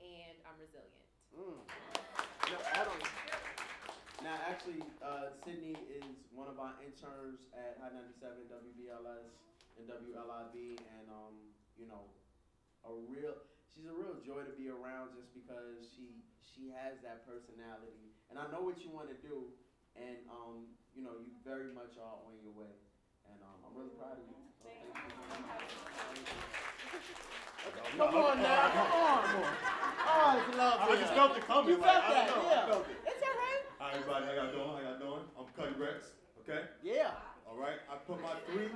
and 0.00 0.40
I'm 0.48 0.56
resilient. 0.56 1.04
Mm. 1.36 1.60
No, 2.48 2.56
hold 2.56 2.96
on. 2.96 3.00
Now, 4.24 4.40
actually, 4.48 4.80
uh, 5.04 5.36
Sydney 5.44 5.76
is 5.92 6.24
one 6.32 6.48
of 6.48 6.56
our 6.56 6.80
interns 6.80 7.44
at 7.52 7.76
Hot 7.84 7.92
97, 7.92 8.48
WBLS, 8.48 9.28
and 9.76 9.84
WLIB, 9.84 10.80
and, 10.96 11.12
um, 11.12 11.52
you 11.76 11.84
know, 11.84 12.08
a 12.88 12.92
real, 13.04 13.36
she's 13.76 13.84
a 13.84 13.92
real 13.92 14.16
joy 14.24 14.48
to 14.48 14.54
be 14.56 14.72
around 14.72 15.12
just 15.12 15.28
because 15.36 15.92
she, 15.92 16.24
she 16.40 16.72
has 16.72 16.96
that 17.04 17.28
personality. 17.28 18.16
And 18.32 18.40
I 18.40 18.48
know 18.48 18.64
what 18.64 18.80
you 18.80 18.88
want 18.88 19.12
to 19.12 19.18
do, 19.20 19.52
and, 19.92 20.24
um, 20.32 20.72
you 20.96 21.04
know, 21.04 21.20
you 21.20 21.36
very 21.44 21.68
much 21.68 22.00
are 22.00 22.16
on 22.24 22.40
your 22.40 22.56
way. 22.56 22.72
And, 23.28 23.38
um, 23.44 23.58
I'm 23.64 23.72
really 23.76 23.92
proud 23.96 24.16
of 24.16 24.24
you. 24.24 24.36
So 24.62 24.68
thank 24.68 24.82
you. 24.84 26.28
Come 27.98 28.14
on 28.14 28.42
now, 28.42 28.70
come 28.70 28.92
on, 28.92 29.20
boy. 29.34 29.48
Oh, 30.08 30.40
it's 30.40 30.56
love 30.56 30.78
I 30.80 30.96
just 30.96 31.12
felt 31.14 31.36
it 31.36 31.44
coming. 31.46 31.70
You 31.74 31.78
felt 31.82 32.04
I 32.04 32.14
that, 32.14 32.28
don't 32.28 32.42
know, 32.42 32.48
yeah. 32.50 32.62
I 32.64 32.68
felt 32.70 32.86
it. 32.88 32.96
It's 33.04 33.22
all 33.22 33.36
right. 33.36 33.62
Hi 33.78 33.88
everybody, 33.98 34.24
how 34.26 34.32
y'all 34.32 34.52
doing? 34.52 34.70
How 34.72 34.80
y'all 34.88 34.98
doing? 35.02 35.24
I'm 35.38 35.46
Cuddy 35.56 35.74
Rex. 35.78 36.14
Okay. 36.44 36.62
Yeah. 36.82 37.12
All 37.44 37.58
right. 37.58 37.78
I 37.90 37.96
put 38.08 38.22
my 38.22 38.34
three 38.48 38.70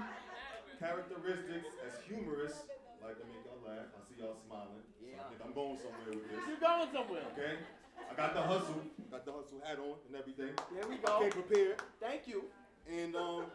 characteristics 0.79 1.71
as 1.87 1.95
humorous, 2.05 2.67
like 3.01 3.17
to 3.17 3.25
make 3.31 3.41
y'all 3.47 3.63
laugh. 3.65 3.89
I 3.97 4.01
see 4.05 4.21
y'all 4.21 4.37
smiling. 4.45 4.83
So 4.99 5.07
Yeah. 5.09 5.23
I 5.25 5.29
think 5.31 5.41
I'm 5.47 5.55
going 5.57 5.79
somewhere 5.81 6.13
with 6.13 6.27
this. 6.29 6.41
You're 6.49 6.61
going 6.61 6.89
somewhere. 6.93 7.25
Okay. 7.33 7.55
I 8.11 8.13
got 8.19 8.35
the 8.35 8.43
hustle. 8.43 8.83
Got 9.11 9.25
the 9.25 9.33
hustle 9.33 9.61
hat 9.65 9.79
on 9.79 9.97
and 10.09 10.15
everything. 10.19 10.53
There 10.75 10.85
we 10.89 10.97
I 11.01 11.07
go. 11.07 11.21
came 11.21 11.33
prepared. 11.33 11.81
Thank 12.01 12.27
you. 12.29 12.45
And 12.91 13.15
um, 13.17 13.47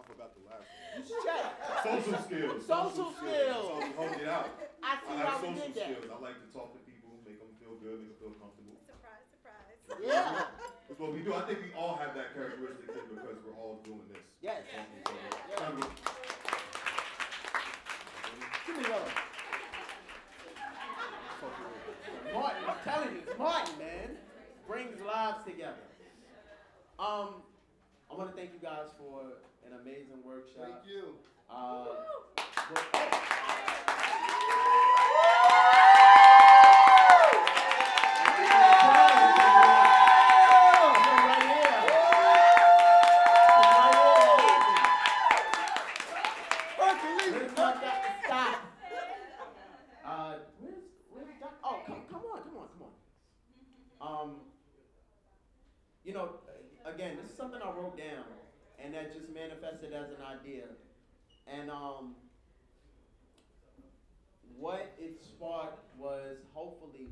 I 0.00 0.02
forgot 0.08 0.32
the 0.32 0.40
last 0.48 0.64
one. 0.64 0.96
You 0.96 1.02
should 1.04 1.20
check. 1.20 1.44
Social 1.84 2.18
skills. 2.24 2.58
Social 2.64 3.08
skills. 3.12 3.68
So 3.68 3.84
hold 4.00 4.16
it 4.16 4.28
out. 4.28 4.48
I 4.80 4.96
see 4.96 5.12
I 5.12 5.20
how 5.20 5.36
have 5.36 5.42
we 5.44 5.48
social 5.52 5.68
did 5.68 5.76
that. 5.76 5.88
skills. 5.92 6.08
I 6.08 6.16
like 6.24 6.38
to 6.40 6.48
talk 6.56 6.72
to 6.72 6.80
people, 6.88 7.20
make 7.28 7.36
them 7.36 7.52
feel 7.60 7.76
good, 7.84 8.00
make 8.00 8.16
them 8.16 8.32
feel 8.32 8.34
comfortable. 8.40 8.80
Surprise, 8.88 9.28
surprise. 9.28 9.76
Yeah. 10.00 10.48
That's 10.88 10.96
what 10.96 11.12
we 11.12 11.20
do. 11.20 11.36
I 11.36 11.44
think 11.44 11.60
we 11.60 11.70
all 11.76 12.00
have 12.00 12.16
that 12.16 12.32
characteristic 12.32 12.88
thing 12.88 13.12
because 13.12 13.36
we're 13.44 13.58
all 13.60 13.84
doing 13.84 14.08
this. 14.08 14.24
Yes. 14.40 14.64
Yeah. 14.72 14.88
Give 18.66 18.76
me 18.76 18.82
those. 18.88 19.12
Martin, 22.32 22.62
I'm 22.68 22.80
telling 22.84 23.10
you, 23.12 23.20
it's 23.26 23.38
Martin, 23.38 23.78
man. 23.78 24.16
Brings 24.66 25.00
lives 25.02 25.44
together. 25.44 25.84
Um, 26.98 27.42
I 28.10 28.14
want 28.14 28.30
to 28.30 28.36
thank 28.36 28.52
you 28.52 28.60
guys 28.62 28.88
for 28.98 29.22
an 29.72 29.80
amazing 29.80 30.22
workshop. 30.24 30.64
Thank 30.64 30.86
you. 30.86 31.14
Uh, 31.48 31.84
well- 32.72 33.10
Right 40.10 41.42
here. 41.42 41.70
Right 46.78 47.00
here. 47.00 47.32
Where's 47.32 47.56
my 47.56 47.72
doc- 47.72 48.04
Stop. 48.26 48.56
Uh, 50.04 50.34
where's, 50.60 50.74
where's 51.12 51.26
doc- 51.40 51.58
oh, 51.64 51.80
come, 51.86 52.02
come 52.10 52.22
on, 52.32 52.42
come 52.42 52.56
on, 52.58 52.68
come 52.74 52.86
on. 54.00 54.22
Um, 54.24 54.30
you 56.04 56.12
know, 56.14 56.30
again, 56.84 57.16
this 57.20 57.30
is 57.30 57.36
something 57.36 57.60
I 57.62 57.70
wrote 57.70 57.96
down, 57.96 58.24
and 58.82 58.94
that 58.94 59.12
just 59.12 59.28
manifested 59.28 59.92
as 59.92 60.08
an 60.10 60.22
idea. 60.24 60.64
And 61.46 61.70
um, 61.70 62.14
what 64.56 64.94
it 64.98 65.20
sparked 65.22 65.84
was 65.98 66.38
hopefully 66.52 67.08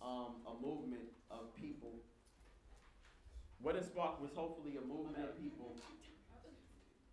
um, 0.00 0.42
a 0.46 0.54
movement 0.64 1.10
of 1.30 1.54
people. 1.60 1.94
What 3.60 3.76
it 3.76 3.84
sparked 3.84 4.20
was 4.20 4.30
hopefully 4.34 4.76
a 4.76 4.86
movement 4.86 5.24
of 5.24 5.38
people 5.40 5.76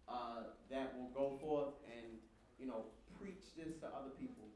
uh, 0.08 0.50
that 0.72 0.98
will 0.98 1.14
go 1.14 1.38
forth 1.38 1.74
and 1.86 2.18
you 2.60 2.66
know 2.66 2.90
preach 3.22 3.54
this 3.58 3.78
to 3.82 3.88
other 3.88 4.10
people. 4.20 4.50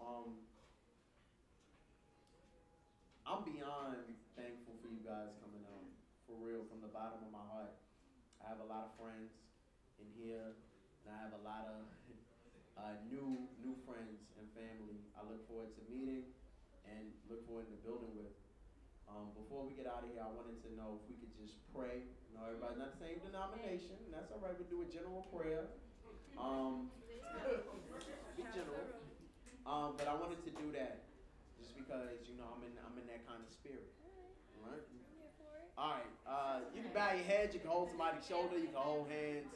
Um, 0.00 0.40
I'm 3.28 3.44
beyond 3.44 4.16
thankful 4.34 4.74
for 4.80 4.88
you 4.88 5.04
guys 5.04 5.36
coming 5.44 5.62
out 5.68 5.84
for 6.26 6.34
real, 6.40 6.64
from 6.72 6.80
the 6.80 6.88
bottom 6.88 7.20
of 7.20 7.30
my 7.30 7.44
heart. 7.52 7.76
I 8.40 8.48
have 8.48 8.60
a 8.64 8.68
lot 8.68 8.88
of 8.88 8.92
friends 8.96 9.36
in 10.00 10.08
here, 10.16 10.56
and 11.04 11.08
I 11.12 11.18
have 11.20 11.36
a 11.36 11.42
lot 11.44 11.68
of 11.68 11.84
uh, 12.80 12.96
new 13.06 13.48
new 13.60 13.76
friends 13.84 14.32
and 14.40 14.48
family. 14.56 15.04
I 15.12 15.24
look 15.28 15.44
forward 15.44 15.72
to 15.76 15.82
meeting 15.92 16.24
and 16.88 17.12
look 17.28 17.44
forward 17.44 17.68
to 17.68 17.76
building 17.84 18.16
with. 18.16 18.32
Um, 19.10 19.34
before 19.34 19.66
we 19.66 19.74
get 19.74 19.90
out 19.90 20.06
of 20.06 20.10
here, 20.14 20.22
I 20.22 20.30
wanted 20.30 20.62
to 20.62 20.70
know 20.78 21.02
if 21.02 21.04
we 21.10 21.18
could 21.18 21.34
just 21.34 21.58
pray. 21.74 22.06
You 22.30 22.32
know, 22.38 22.46
everybody's 22.46 22.78
not 22.78 22.94
the 22.94 23.02
same 23.02 23.18
denomination, 23.26 23.98
and 24.06 24.14
that's 24.14 24.30
all 24.30 24.38
right. 24.38 24.54
We 24.54 24.64
do 24.70 24.86
a 24.86 24.88
general 24.88 25.26
prayer. 25.34 25.66
Um, 26.38 26.94
be 28.38 28.46
general. 28.54 28.86
Um, 29.66 29.98
but 29.98 30.06
I 30.08 30.14
wanted 30.16 30.40
to 30.46 30.52
do 30.56 30.72
that 30.78 31.10
just 31.58 31.76
because 31.76 32.24
you 32.24 32.38
know 32.40 32.48
I'm 32.48 32.64
in 32.64 32.72
I'm 32.80 32.96
in 32.96 33.06
that 33.12 33.26
kind 33.28 33.42
of 33.42 33.50
spirit. 33.52 33.92
Right. 34.56 35.09
All 35.80 35.96
right. 35.96 36.12
Uh, 36.28 36.60
you 36.76 36.82
can 36.84 36.92
bow 36.92 37.16
your 37.16 37.24
head. 37.24 37.56
You 37.56 37.60
can 37.60 37.70
hold 37.72 37.88
somebody's 37.88 38.28
shoulder. 38.28 38.60
You 38.60 38.68
can 38.68 38.76
hold 38.76 39.08
hands. 39.08 39.48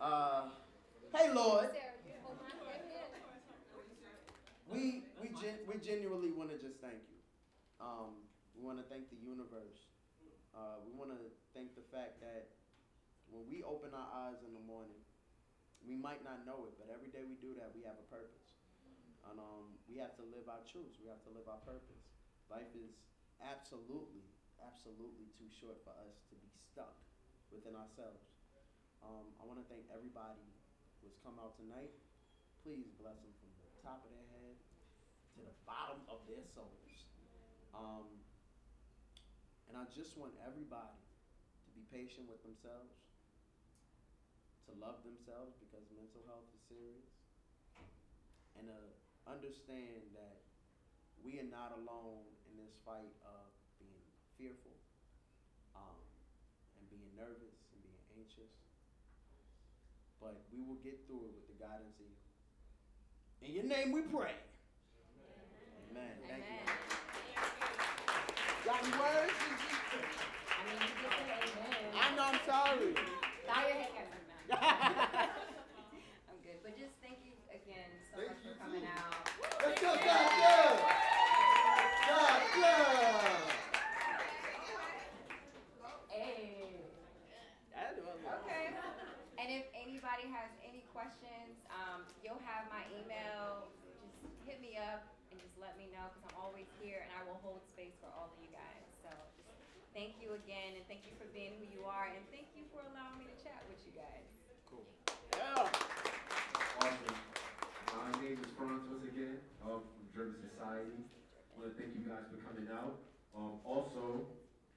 Uh, 0.00 0.50
hey 1.14 1.30
Lord, 1.30 1.70
we 4.66 5.06
we 5.22 5.30
gen- 5.38 5.62
we 5.70 5.78
genuinely 5.78 6.34
want 6.34 6.50
to 6.50 6.58
just 6.58 6.82
thank 6.82 6.98
you. 7.06 7.22
Um, 7.78 8.18
we 8.58 8.66
want 8.66 8.82
to 8.82 8.86
thank 8.90 9.06
the 9.14 9.20
universe. 9.22 9.78
Uh, 10.50 10.82
we 10.82 10.90
want 10.98 11.14
to 11.14 11.22
thank 11.54 11.78
the 11.78 11.86
fact 11.94 12.18
that 12.18 12.50
when 13.30 13.46
we 13.46 13.62
open 13.62 13.94
our 13.94 14.10
eyes 14.26 14.42
in 14.42 14.50
the 14.58 14.64
morning, 14.66 14.98
we 15.86 15.94
might 15.94 16.26
not 16.26 16.42
know 16.42 16.66
it, 16.66 16.74
but 16.82 16.90
every 16.90 17.14
day 17.14 17.22
we 17.22 17.38
do 17.38 17.54
that, 17.62 17.70
we 17.78 17.86
have 17.86 17.94
a 17.98 18.06
purpose. 18.10 18.58
And 19.30 19.38
um, 19.38 19.78
we 19.88 19.96
have 20.02 20.14
to 20.18 20.24
live 20.34 20.46
our 20.50 20.62
truths. 20.66 20.98
We 21.00 21.08
have 21.08 21.22
to 21.24 21.32
live 21.32 21.46
our 21.48 21.62
purpose. 21.64 22.02
Life 22.50 22.70
is 22.76 22.92
absolutely, 23.40 24.26
absolutely 24.64 25.28
too 25.36 25.48
short 25.52 25.76
for 25.84 25.92
us 26.00 26.24
to 26.32 26.34
be 26.40 26.48
stuck 26.72 26.96
within 27.52 27.76
ourselves. 27.76 28.24
Um, 29.04 29.36
I 29.36 29.44
want 29.44 29.60
to 29.60 29.66
thank 29.68 29.84
everybody 29.92 30.44
who's 31.04 31.20
come 31.20 31.36
out 31.36 31.60
tonight. 31.60 31.92
Please 32.64 32.88
bless 32.96 33.20
them 33.20 33.36
from 33.36 33.52
the 33.60 33.68
top 33.84 34.00
of 34.00 34.10
their 34.10 34.28
head 34.32 34.56
to 35.36 35.44
the 35.44 35.56
bottom 35.68 36.00
of 36.08 36.24
their 36.24 36.42
souls. 36.48 37.04
Um, 37.76 38.08
and 39.68 39.76
I 39.76 39.84
just 39.92 40.16
want 40.16 40.32
everybody 40.40 40.96
to 40.96 41.70
be 41.76 41.84
patient 41.92 42.30
with 42.30 42.40
themselves, 42.40 42.96
to 44.70 44.72
love 44.80 45.04
themselves 45.04 45.52
because 45.60 45.84
mental 45.92 46.24
health 46.24 46.48
is 46.56 46.62
serious, 46.64 47.08
and 48.56 48.70
to 48.72 48.78
understand 49.28 50.08
that 50.16 50.40
we 51.20 51.36
are 51.40 51.50
not 51.50 51.76
alone 51.76 52.24
in 52.48 52.56
this 52.56 52.76
fight 52.84 53.12
of 53.24 53.53
fearful, 54.38 54.74
um, 55.76 55.96
and 56.78 56.84
being 56.90 57.10
nervous 57.16 57.56
and 57.72 57.78
being 57.82 58.00
anxious. 58.18 58.50
But 60.20 60.40
we 60.52 60.60
will 60.64 60.80
get 60.82 61.04
through 61.06 61.28
it 61.30 61.34
with 61.36 61.46
the 61.52 61.58
guidance 61.60 61.96
of 62.00 62.06
you. 62.08 62.18
In 63.44 63.50
your 63.54 63.64
name 63.68 63.92
we 63.92 64.00
pray. 64.08 64.34
Amen. 65.90 66.14
Thank 66.26 66.44
you. 66.48 66.64
Got 68.64 68.80
any 68.82 68.92
words? 68.96 69.36
I 69.36 70.60
mean, 70.64 70.80
you 70.80 70.88
just 71.04 71.14
said 71.14 71.28
amen. 71.28 71.92
I 71.92 72.16
know, 72.16 72.24
I'm 72.24 72.40
sorry. 72.48 72.96
Bow 73.46 73.60
your 73.68 73.76
head, 73.76 73.92
guys. 73.92 74.08
I'm 76.32 76.38
good, 76.40 76.58
but 76.64 76.72
just 76.80 76.96
thank 77.04 77.20
you 77.28 77.36
again 77.52 77.92
so 78.08 78.16
Thank 78.16 78.32
much 78.32 78.40
for 78.40 78.56
coming 78.64 78.80
too. 78.80 78.88
out. 78.88 79.28
Let's 79.60 79.80
go, 79.80 79.92
God, 79.92 80.28
good. 80.40 80.80
God, 82.08 82.40
good. 82.56 83.44
Hey. 86.08 86.80
That 87.76 87.96
was- 88.00 88.24
Okay. 88.24 88.72
And 89.36 89.48
if 89.52 89.64
anybody 90.04 90.28
has 90.36 90.52
any 90.60 90.84
questions, 90.92 91.64
um, 91.72 92.04
you'll 92.20 92.44
have 92.44 92.68
my 92.68 92.84
email. 92.92 93.72
Just 94.20 94.36
hit 94.44 94.60
me 94.60 94.76
up 94.76 95.00
and 95.32 95.40
just 95.40 95.56
let 95.56 95.80
me 95.80 95.88
know 95.96 96.12
because 96.12 96.28
I'm 96.28 96.36
always 96.44 96.68
here 96.76 97.00
and 97.00 97.08
I 97.16 97.24
will 97.24 97.40
hold 97.40 97.64
space 97.72 97.96
for 98.04 98.12
all 98.12 98.28
of 98.28 98.36
you 98.36 98.52
guys. 98.52 98.84
So 99.00 99.08
just 99.72 99.88
thank 99.96 100.20
you 100.20 100.36
again 100.36 100.76
and 100.76 100.84
thank 100.92 101.08
you 101.08 101.16
for 101.16 101.24
being 101.32 101.56
who 101.56 101.64
you 101.72 101.88
are 101.88 102.12
and 102.12 102.20
thank 102.28 102.52
you 102.52 102.68
for 102.68 102.84
allowing 102.84 103.16
me 103.16 103.32
to 103.32 103.36
chat 103.40 103.64
with 103.64 103.80
you 103.88 103.96
guys. 103.96 104.28
Cool. 104.68 104.84
Yeah. 105.40 105.72
Awesome. 106.84 107.16
My 107.96 108.12
name 108.20 108.36
is 108.44 108.50
Franz 108.60 108.84
once 108.84 109.08
again, 109.08 109.40
um, 109.64 109.88
from 109.88 110.04
German 110.12 110.36
Society. 110.52 111.00
I 111.32 111.52
want 111.56 111.72
to 111.72 111.74
thank 111.80 111.96
you 111.96 112.04
guys 112.04 112.28
for 112.28 112.44
coming 112.44 112.68
out. 112.68 113.00
Um, 113.32 113.56
also, 113.64 114.28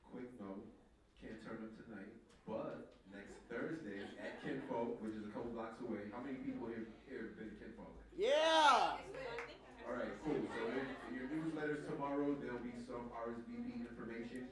quick 0.08 0.32
note, 0.40 0.72
can't 1.20 1.44
turn 1.44 1.68
up 1.68 1.76
tonight, 1.84 2.16
but 2.48 2.80
next 2.80 2.97
Thursday 3.50 4.04
at 4.20 4.44
Kinfolk, 4.44 5.00
which 5.04 5.16
is 5.16 5.24
a 5.28 5.32
couple 5.32 5.52
blocks 5.56 5.80
away. 5.84 6.08
How 6.12 6.20
many 6.24 6.40
people 6.44 6.68
here, 6.68 6.88
here 7.08 7.32
have 7.32 7.36
been 7.40 7.50
to 7.52 7.58
Kinfolk? 7.60 7.94
Yeah. 8.16 9.00
All 9.88 9.96
right, 9.96 10.12
cool. 10.24 10.36
So 10.36 10.60
in, 10.68 10.84
in 10.84 11.12
your 11.16 11.28
newsletters 11.32 11.88
tomorrow, 11.88 12.36
there'll 12.44 12.60
be 12.64 12.76
some 12.92 13.08
RSVP 13.16 13.88
information. 13.88 14.52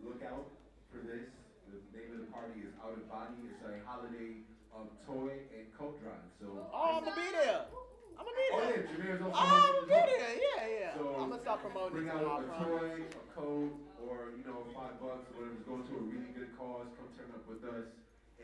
Look 0.00 0.24
out 0.24 0.48
for 0.88 1.04
this. 1.04 1.28
The 1.68 1.78
name 1.92 2.12
of 2.16 2.18
the 2.24 2.30
party 2.32 2.64
is 2.64 2.72
Out 2.80 2.96
of 2.96 3.04
Body. 3.08 3.36
It's 3.48 3.60
a 3.64 3.80
holiday 3.84 4.44
of 4.72 4.88
toy 5.04 5.44
and 5.52 5.68
coat 5.76 6.00
drive. 6.00 6.24
So. 6.40 6.48
Oh, 6.72 7.00
I'm 7.00 7.04
gonna 7.04 7.16
be 7.16 7.28
there. 7.32 7.68
I'm 8.16 8.24
gonna 8.24 8.36
be 8.36 8.48
there. 8.48 8.56
Oh 8.56 8.64
there. 8.64 8.80
yeah, 8.80 8.90
Jameer's 8.92 9.22
also 9.24 9.36
Oh, 9.36 9.44
I'm 9.44 9.88
gonna 9.88 10.08
be 10.08 10.16
there. 10.16 10.36
Yeah, 10.36 10.62
yeah. 10.68 10.92
So 10.96 11.02
I'm 11.20 11.28
gonna 11.32 11.40
start 11.44 11.60
promoting 11.64 11.92
bring 12.04 12.08
it 12.08 12.16
out 12.16 12.40
tomorrow. 12.40 12.40
a 12.40 12.40
I 12.40 12.60
promise. 12.60 12.80
toy, 12.80 13.20
a 13.20 13.24
coat, 13.36 13.72
or 14.04 14.16
you 14.36 14.44
know, 14.44 14.60
five 14.76 14.96
bucks, 15.00 15.24
or 15.32 15.44
whatever. 15.44 15.60
Go 15.68 15.74
to 15.84 15.92
a 15.96 16.04
really 16.08 16.32
good 16.36 16.50
cause. 16.56 16.88
Come 16.96 17.08
turn 17.16 17.28
up 17.32 17.44
with 17.48 17.64
us, 17.64 17.88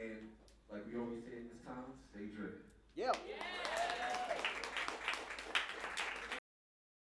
and 0.01 0.31
like 0.70 0.87
we 0.87 0.99
always 0.99 1.20
say 1.25 1.39
in 1.39 1.49
this 1.49 1.61
town, 1.66 1.93
stay 2.12 2.27
driven. 2.35 2.62
Yep. 2.97 3.16